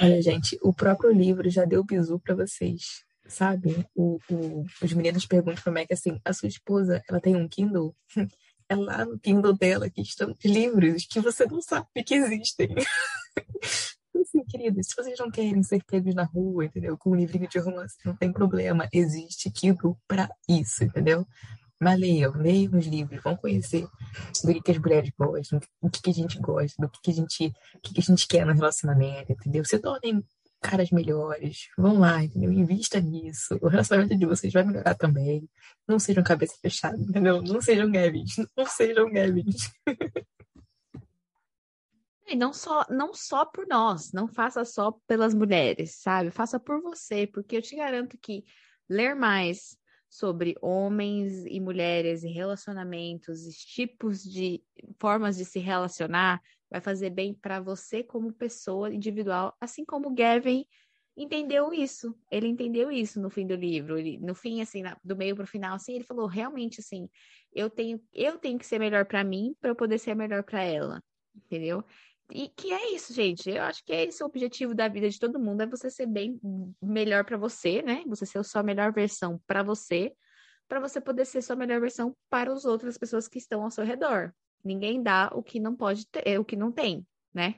Olha, 0.00 0.22
gente, 0.22 0.58
o 0.62 0.72
próprio 0.72 1.12
livro 1.12 1.48
já 1.50 1.64
deu 1.64 1.84
bizu 1.84 2.18
para 2.18 2.34
vocês, 2.34 3.04
sabe? 3.26 3.86
O, 3.94 4.18
o, 4.30 4.64
os 4.82 4.92
meninos 4.92 5.26
perguntam 5.26 5.62
como 5.62 5.78
é 5.78 5.86
que 5.86 5.92
assim, 5.92 6.20
a 6.24 6.32
sua 6.32 6.48
esposa, 6.48 7.02
ela 7.08 7.20
tem 7.20 7.36
um 7.36 7.48
Kindle? 7.48 7.94
É 8.68 8.76
lá 8.76 9.04
no 9.04 9.18
Kindle 9.18 9.52
dela 9.52 9.90
que 9.90 10.00
estão 10.00 10.34
livros 10.42 11.04
que 11.04 11.20
você 11.20 11.44
não 11.44 11.60
sabe 11.60 11.88
que 12.06 12.14
existem. 12.14 12.74
assim, 14.32 14.44
queridos, 14.44 14.86
se 14.86 14.96
vocês 14.96 15.18
não 15.18 15.30
querem 15.30 15.62
ser 15.62 15.82
pegos 15.84 16.14
na 16.14 16.24
rua, 16.24 16.64
entendeu? 16.64 16.96
Com 16.96 17.10
um 17.10 17.14
livrinho 17.14 17.48
de 17.48 17.58
romance, 17.58 17.96
não 18.04 18.16
tem 18.16 18.32
problema. 18.32 18.88
Existe 18.92 19.50
Kindle 19.50 19.98
para 20.08 20.28
isso, 20.48 20.84
entendeu? 20.84 21.26
Mas 21.82 21.98
leiam, 21.98 22.32
leiam 22.36 22.78
os 22.78 22.86
livros, 22.86 23.20
vão 23.24 23.36
conhecer 23.36 23.88
do 24.44 24.54
que, 24.54 24.62
que 24.62 24.70
as 24.70 24.78
mulheres 24.78 25.10
gostam, 25.18 25.58
do 25.82 25.90
que, 25.90 26.00
que 26.00 26.10
a 26.10 26.14
gente 26.14 26.38
gosta, 26.38 26.80
do 26.80 26.88
que, 26.88 27.00
que 27.02 27.10
a 27.10 27.14
gente, 27.14 27.52
que, 27.82 27.94
que 27.94 28.00
a 28.00 28.04
gente 28.04 28.28
quer 28.28 28.46
no 28.46 28.54
relacionamento, 28.54 29.32
entendeu? 29.32 29.64
Se 29.64 29.80
tornem 29.80 30.24
caras 30.60 30.92
melhores, 30.92 31.66
vão 31.76 31.98
lá, 31.98 32.22
entendeu? 32.22 32.52
Invista 32.52 33.00
nisso. 33.00 33.58
O 33.60 33.66
relacionamento 33.66 34.16
de 34.16 34.24
vocês 34.24 34.52
vai 34.52 34.62
melhorar 34.62 34.94
também. 34.94 35.50
Não 35.88 35.98
sejam 35.98 36.22
cabeça 36.22 36.54
fechada, 36.62 36.96
entendeu? 36.96 37.42
Não 37.42 37.60
sejam 37.60 37.90
Gavins, 37.90 38.36
não 38.56 38.64
sejam 38.64 39.10
Gavins. 39.12 39.68
E 42.24 42.36
não 42.36 42.52
só, 42.52 42.86
não 42.88 43.12
só 43.12 43.44
por 43.44 43.66
nós, 43.66 44.10
não 44.12 44.26
faça 44.26 44.64
só 44.64 44.92
pelas 45.06 45.34
mulheres, 45.34 45.96
sabe? 46.00 46.30
Faça 46.30 46.58
por 46.58 46.80
você, 46.80 47.26
porque 47.26 47.56
eu 47.56 47.60
te 47.60 47.76
garanto 47.76 48.16
que 48.16 48.42
ler 48.88 49.14
mais, 49.14 49.76
sobre 50.12 50.54
homens 50.60 51.46
e 51.46 51.58
mulheres 51.58 52.22
e 52.22 52.28
relacionamentos, 52.28 53.40
tipos 53.56 54.22
de 54.22 54.62
formas 55.00 55.38
de 55.38 55.44
se 55.46 55.58
relacionar, 55.58 56.38
vai 56.70 56.82
fazer 56.82 57.08
bem 57.08 57.32
para 57.32 57.60
você 57.60 58.02
como 58.02 58.30
pessoa 58.30 58.92
individual, 58.92 59.56
assim 59.58 59.86
como 59.86 60.14
Gavin 60.14 60.66
entendeu 61.16 61.72
isso. 61.72 62.14
Ele 62.30 62.46
entendeu 62.46 62.92
isso 62.92 63.18
no 63.22 63.30
fim 63.30 63.46
do 63.46 63.54
livro. 63.54 63.98
Ele, 63.98 64.18
no 64.18 64.34
fim, 64.34 64.60
assim, 64.60 64.82
na, 64.82 64.98
do 65.02 65.16
meio 65.16 65.34
para 65.34 65.44
o 65.44 65.48
final, 65.48 65.76
assim, 65.76 65.94
ele 65.94 66.04
falou 66.04 66.26
realmente 66.26 66.78
assim, 66.80 67.08
eu 67.50 67.70
tenho, 67.70 67.98
eu 68.12 68.36
tenho 68.36 68.58
que 68.58 68.66
ser 68.66 68.78
melhor 68.78 69.06
para 69.06 69.24
mim 69.24 69.56
para 69.62 69.70
eu 69.70 69.74
poder 69.74 69.98
ser 69.98 70.14
melhor 70.14 70.42
para 70.42 70.62
ela, 70.62 71.02
entendeu? 71.34 71.82
E 72.30 72.48
que 72.48 72.72
é 72.72 72.94
isso, 72.94 73.12
gente. 73.12 73.50
Eu 73.50 73.62
acho 73.62 73.84
que 73.84 73.92
é 73.92 74.04
esse 74.04 74.22
o 74.22 74.26
objetivo 74.26 74.74
da 74.74 74.88
vida 74.88 75.08
de 75.08 75.18
todo 75.18 75.38
mundo, 75.38 75.62
é 75.62 75.66
você 75.66 75.90
ser 75.90 76.06
bem 76.06 76.40
melhor 76.80 77.24
para 77.24 77.36
você, 77.36 77.82
né? 77.82 78.02
Você 78.06 78.24
ser 78.24 78.38
a 78.38 78.44
sua 78.44 78.62
melhor 78.62 78.92
versão 78.92 79.40
para 79.46 79.62
você, 79.62 80.14
para 80.68 80.80
você 80.80 81.00
poder 81.00 81.26
ser 81.26 81.42
sua 81.42 81.56
melhor 81.56 81.80
versão 81.80 82.16
para 82.30 82.52
as 82.52 82.64
outras 82.64 82.96
pessoas 82.96 83.28
que 83.28 83.38
estão 83.38 83.62
ao 83.62 83.70
seu 83.70 83.84
redor. 83.84 84.32
Ninguém 84.64 85.02
dá 85.02 85.30
o 85.34 85.42
que 85.42 85.60
não 85.60 85.74
pode 85.74 86.06
ter, 86.06 86.38
o 86.38 86.44
que 86.44 86.56
não 86.56 86.72
tem, 86.72 87.06
né? 87.34 87.56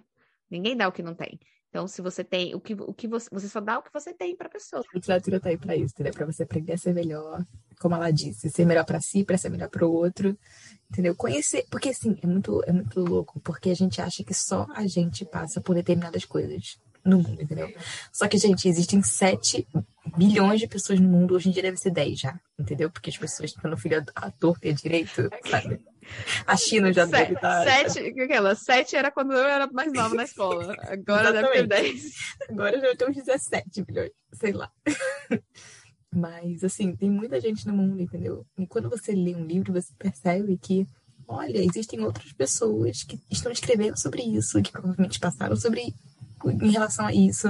Ninguém 0.50 0.76
dá 0.76 0.88
o 0.88 0.92
que 0.92 1.02
não 1.02 1.14
tem. 1.14 1.38
Então, 1.74 1.88
se 1.88 2.00
você 2.00 2.22
tem 2.22 2.54
o 2.54 2.60
que, 2.60 2.72
o 2.72 2.94
que 2.94 3.08
você, 3.08 3.28
você 3.32 3.48
só 3.48 3.58
dá 3.58 3.80
o 3.80 3.82
que 3.82 3.92
você 3.92 4.14
tem 4.14 4.36
para 4.36 4.46
a 4.46 4.50
pessoa. 4.50 4.80
A 4.80 4.94
literatura 4.94 5.40
tá 5.40 5.48
aí 5.48 5.58
para 5.58 5.74
isso, 5.74 5.92
entendeu? 5.92 6.12
Para 6.12 6.24
você 6.24 6.44
aprender 6.44 6.74
a 6.74 6.78
ser 6.78 6.94
melhor, 6.94 7.44
como 7.80 7.96
ela 7.96 8.12
disse, 8.12 8.48
ser 8.48 8.64
melhor 8.64 8.84
para 8.84 9.00
si, 9.00 9.24
para 9.24 9.36
ser 9.36 9.48
melhor 9.48 9.68
para 9.68 9.84
o 9.84 9.92
outro 9.92 10.38
entendeu? 10.88 11.16
Conhecer, 11.16 11.66
porque 11.68 11.88
assim, 11.88 12.16
é 12.22 12.26
muito, 12.28 12.62
é 12.64 12.70
muito 12.70 13.00
louco, 13.00 13.40
porque 13.40 13.70
a 13.70 13.74
gente 13.74 14.00
acha 14.00 14.22
que 14.22 14.32
só 14.32 14.68
a 14.72 14.86
gente 14.86 15.24
passa 15.24 15.60
por 15.60 15.74
determinadas 15.74 16.24
coisas 16.24 16.78
no 17.04 17.18
mundo, 17.18 17.42
entendeu? 17.42 17.74
Só 18.12 18.28
que, 18.28 18.38
gente, 18.38 18.68
existem 18.68 19.02
7 19.02 19.66
bilhões 20.16 20.60
de 20.60 20.68
pessoas 20.68 21.00
no 21.00 21.08
mundo, 21.08 21.34
hoje 21.34 21.48
em 21.48 21.52
dia 21.52 21.62
deve 21.62 21.76
ser 21.76 21.90
10 21.90 22.20
já, 22.20 22.40
entendeu? 22.56 22.88
Porque 22.88 23.10
as 23.10 23.18
pessoas 23.18 23.50
estão 23.50 23.68
no 23.68 23.76
filho 23.76 24.04
a 24.14 24.30
torta 24.30 24.68
e 24.68 24.72
direito, 24.72 25.28
sabe? 25.50 25.80
A 26.46 26.56
China 26.56 26.92
já 26.92 27.04
deve 27.04 27.34
estar. 27.34 27.64
Sete, 27.64 28.20
aquela, 28.20 28.54
sete 28.54 28.96
era 28.96 29.10
quando 29.10 29.32
eu 29.32 29.44
era 29.44 29.66
mais 29.72 29.92
nova 29.92 30.14
na 30.14 30.24
escola. 30.24 30.76
Agora 30.82 31.32
deve 31.32 31.48
ter 31.48 31.66
10. 31.66 32.02
Agora 32.50 32.80
já 32.80 32.96
tem 32.96 33.08
uns 33.08 33.16
17 33.16 33.82
bilhões, 33.82 34.10
sei 34.32 34.52
lá. 34.52 34.70
Mas, 36.14 36.62
assim, 36.62 36.94
tem 36.94 37.10
muita 37.10 37.40
gente 37.40 37.66
no 37.66 37.74
mundo, 37.74 38.00
entendeu? 38.00 38.46
E 38.56 38.66
quando 38.66 38.88
você 38.88 39.12
lê 39.12 39.34
um 39.34 39.44
livro, 39.44 39.72
você 39.72 39.92
percebe 39.98 40.56
que, 40.56 40.86
olha, 41.26 41.58
existem 41.58 42.00
outras 42.04 42.32
pessoas 42.32 43.02
que 43.02 43.18
estão 43.28 43.50
escrevendo 43.50 43.98
sobre 43.98 44.22
isso, 44.22 44.62
que 44.62 44.70
provavelmente 44.70 45.18
passaram 45.18 45.56
sobre 45.56 45.92
em 46.44 46.70
relação 46.70 47.06
a 47.06 47.12
isso. 47.12 47.48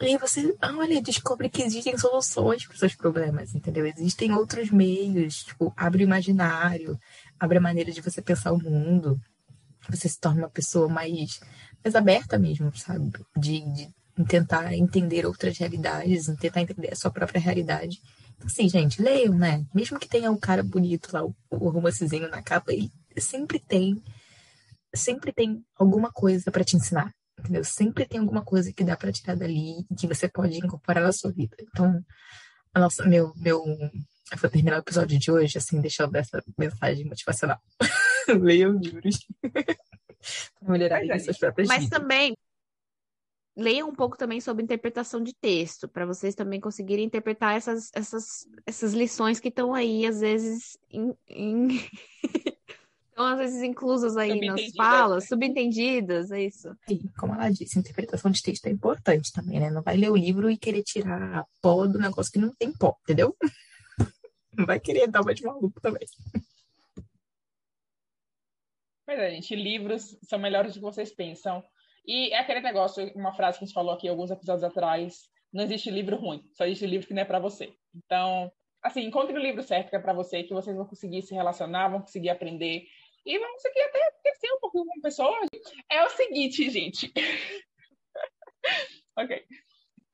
E 0.00 0.06
aí 0.06 0.18
você, 0.18 0.54
olha, 0.62 1.00
descobre 1.00 1.48
que 1.48 1.62
existem 1.62 1.96
soluções 1.96 2.66
para 2.66 2.74
os 2.74 2.80
seus 2.80 2.94
problemas, 2.94 3.54
entendeu? 3.54 3.86
Existem 3.86 4.32
outros 4.32 4.70
meios, 4.70 5.44
tipo, 5.44 5.72
abre 5.76 6.02
o 6.02 6.06
imaginário, 6.06 6.98
abre 7.44 7.58
a 7.58 7.60
maneira 7.60 7.92
de 7.92 8.00
você 8.00 8.20
pensar 8.20 8.52
o 8.52 8.62
mundo. 8.62 9.20
Você 9.88 10.08
se 10.08 10.18
torna 10.18 10.42
uma 10.42 10.50
pessoa 10.50 10.88
mais, 10.88 11.40
mais 11.82 11.94
aberta 11.94 12.38
mesmo, 12.38 12.74
sabe? 12.76 13.12
De, 13.36 13.60
de 13.60 13.88
tentar 14.26 14.72
entender 14.74 15.26
outras 15.26 15.56
realidades, 15.58 16.26
tentar 16.40 16.62
entender 16.62 16.92
a 16.92 16.96
sua 16.96 17.10
própria 17.10 17.40
realidade. 17.40 18.00
Então, 18.36 18.46
assim, 18.46 18.68
gente, 18.68 19.00
leiam, 19.02 19.34
né? 19.34 19.64
Mesmo 19.74 19.98
que 19.98 20.08
tenha 20.08 20.30
um 20.30 20.38
cara 20.38 20.62
bonito 20.62 21.10
lá, 21.12 21.24
o, 21.24 21.34
o 21.50 21.68
romancezinho 21.68 22.28
na 22.30 22.42
capa, 22.42 22.72
ele 22.72 22.90
sempre 23.18 23.58
tem 23.58 24.02
sempre 24.94 25.32
tem 25.32 25.64
alguma 25.76 26.10
coisa 26.12 26.50
para 26.50 26.64
te 26.64 26.76
ensinar, 26.76 27.12
entendeu? 27.38 27.64
Sempre 27.64 28.06
tem 28.06 28.20
alguma 28.20 28.44
coisa 28.44 28.72
que 28.72 28.84
dá 28.84 28.96
para 28.96 29.12
tirar 29.12 29.36
dali 29.36 29.84
e 29.90 29.94
que 29.94 30.06
você 30.06 30.28
pode 30.28 30.56
incorporar 30.56 31.02
na 31.02 31.12
sua 31.12 31.32
vida. 31.32 31.56
Então, 31.60 32.00
nossa, 32.74 33.04
meu, 33.04 33.32
meu, 33.36 33.62
eu 33.66 33.90
vou 34.36 34.50
terminar 34.50 34.76
o 34.76 34.80
episódio 34.80 35.18
de 35.18 35.30
hoje 35.30 35.58
assim, 35.58 35.80
deixando 35.80 36.16
essa 36.16 36.42
mensagem 36.58 37.04
motivacional. 37.04 37.58
Leiam 38.28 38.78
livros 38.78 39.26
para 40.60 40.72
melhorar 40.72 41.02
as 41.10 41.24
suas 41.24 41.38
próprias 41.38 41.68
Mas 41.68 41.84
vidas. 41.84 41.98
também 41.98 42.34
leiam 43.56 43.88
um 43.88 43.94
pouco 43.94 44.16
também 44.16 44.40
sobre 44.40 44.64
interpretação 44.64 45.22
de 45.22 45.32
texto, 45.34 45.88
para 45.88 46.06
vocês 46.06 46.34
também 46.34 46.60
conseguirem 46.60 47.04
interpretar 47.04 47.56
essas, 47.56 47.90
essas, 47.94 48.46
essas 48.66 48.92
lições 48.92 49.38
que 49.38 49.48
estão 49.48 49.74
aí, 49.74 50.06
às 50.06 50.20
vezes, 50.20 50.76
em, 50.90 51.14
em... 51.28 51.68
estão 53.08 53.26
às 53.26 53.38
vezes 53.38 53.62
inclusas 53.62 54.16
aí 54.16 54.40
nas 54.44 54.60
falas, 54.76 55.28
subentendidas, 55.28 56.32
é 56.32 56.42
isso. 56.42 56.68
Sim, 56.88 57.00
como 57.16 57.34
ela 57.34 57.48
disse, 57.50 57.78
interpretação 57.78 58.30
de 58.30 58.42
texto 58.42 58.66
é 58.66 58.70
importante 58.70 59.32
também, 59.32 59.60
né? 59.60 59.70
Não 59.70 59.82
vai 59.82 59.96
ler 59.96 60.10
o 60.10 60.16
livro 60.16 60.50
e 60.50 60.56
querer 60.56 60.82
tirar 60.82 61.46
pó 61.62 61.86
do 61.86 61.98
negócio 61.98 62.32
que 62.32 62.40
não 62.40 62.52
tem 62.52 62.72
pó, 62.72 62.96
entendeu? 63.02 63.36
Vai 64.66 64.80
querer 64.80 65.08
dar 65.08 65.22
uma 65.22 65.34
de 65.34 65.44
maluco 65.44 65.80
também. 65.80 66.06
Pois 69.06 69.18
é, 69.18 69.30
gente, 69.30 69.54
livros 69.54 70.16
são 70.22 70.38
melhores 70.38 70.72
do 70.72 70.76
que 70.76 70.84
vocês 70.84 71.14
pensam. 71.14 71.62
E 72.06 72.32
é 72.32 72.38
aquele 72.38 72.60
negócio, 72.60 73.10
uma 73.14 73.34
frase 73.34 73.58
que 73.58 73.64
a 73.64 73.66
gente 73.66 73.74
falou 73.74 73.94
aqui 73.94 74.08
alguns 74.08 74.30
episódios 74.30 74.64
atrás, 74.64 75.28
Não 75.52 75.62
existe 75.64 75.90
livro 75.90 76.16
ruim, 76.16 76.42
só 76.52 76.64
existe 76.64 76.86
livro 76.86 77.06
que 77.06 77.14
não 77.14 77.22
é 77.22 77.24
para 77.24 77.38
você. 77.38 77.72
Então, 77.94 78.50
assim, 78.82 79.02
encontre 79.02 79.34
o 79.34 79.40
livro 79.40 79.62
certo 79.62 79.90
que 79.90 79.96
é 79.96 79.98
para 79.98 80.12
você, 80.12 80.42
que 80.42 80.52
vocês 80.52 80.76
vão 80.76 80.86
conseguir 80.86 81.22
se 81.22 81.34
relacionar, 81.34 81.88
vão 81.88 82.00
conseguir 82.00 82.30
aprender 82.30 82.86
e 83.24 83.38
vão 83.38 83.52
conseguir 83.52 83.80
até 83.80 83.98
crescer 84.22 84.52
um 84.52 84.60
pouquinho 84.60 84.84
com 84.84 85.00
pessoas. 85.00 85.48
É 85.90 86.04
o 86.04 86.10
seguinte, 86.10 86.68
gente. 86.70 87.12
ok. 89.16 89.44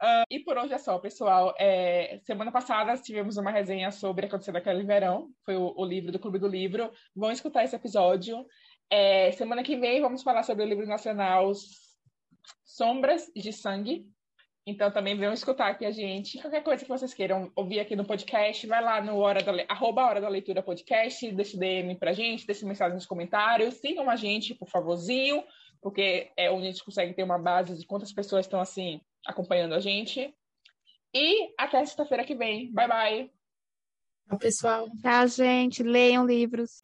Uh, 0.02 0.24
e 0.30 0.40
por 0.40 0.56
hoje 0.56 0.72
é 0.72 0.78
só, 0.78 0.98
pessoal. 0.98 1.54
É, 1.58 2.18
semana 2.24 2.50
passada 2.50 2.96
tivemos 2.96 3.36
uma 3.36 3.50
resenha 3.50 3.90
sobre 3.90 4.24
Acontecendo 4.24 4.56
Aquele 4.56 4.82
Verão, 4.82 5.28
foi 5.44 5.56
o, 5.56 5.74
o, 5.76 5.84
livro 5.84 6.10
do 6.10 6.18
Clube 6.18 6.38
do 6.38 6.48
Livro. 6.48 6.90
Vão 7.14 7.30
escutar 7.30 7.64
esse 7.64 7.76
episódio. 7.76 8.46
É, 8.88 9.30
semana 9.32 9.62
que 9.62 9.76
vem 9.76 10.00
vamos 10.00 10.22
falar 10.22 10.42
sobre 10.42 10.64
o 10.64 10.66
livro 10.66 10.86
nacional 10.86 11.52
Sombras 12.64 13.30
de 13.36 13.52
Sangue. 13.52 14.06
Então 14.66 14.90
também 14.90 15.16
venham 15.16 15.34
escutar 15.34 15.68
aqui 15.68 15.84
a 15.84 15.90
gente. 15.90 16.40
Qualquer 16.40 16.62
coisa 16.62 16.82
que 16.82 16.88
vocês 16.88 17.12
queiram 17.12 17.52
ouvir 17.54 17.80
aqui 17.80 17.94
no 17.94 18.06
podcast, 18.06 18.66
vai 18.66 18.82
lá 18.82 19.02
no 19.02 19.18
hora 19.18 19.42
da, 19.42 19.52
arroba 19.68 20.06
Hora 20.06 20.20
da 20.20 20.28
Leitura 20.30 20.62
Podcast, 20.62 21.30
deixe 21.30 21.58
DM 21.58 21.94
pra 21.96 22.14
gente, 22.14 22.46
deixe 22.46 22.64
mensagem 22.64 22.94
nos 22.94 23.06
comentários, 23.06 23.74
sigam 23.74 24.08
a 24.08 24.16
gente, 24.16 24.54
por 24.54 24.68
favorzinho, 24.68 25.44
porque 25.82 26.30
é 26.38 26.50
onde 26.50 26.68
a 26.68 26.70
gente 26.70 26.84
consegue 26.84 27.12
ter 27.12 27.22
uma 27.22 27.38
base 27.38 27.76
de 27.76 27.86
quantas 27.86 28.12
pessoas 28.12 28.46
estão 28.46 28.60
assim 28.60 29.00
acompanhando 29.26 29.74
a 29.74 29.80
gente. 29.80 30.34
E 31.14 31.52
até 31.58 31.84
sexta-feira 31.84 32.24
que 32.24 32.34
vem. 32.34 32.72
Bye, 32.72 32.88
bye. 32.88 33.30
Tchau, 34.28 34.38
pessoal. 34.38 34.88
Tchau, 35.02 35.28
gente. 35.28 35.82
Leiam 35.82 36.26
livros. 36.26 36.80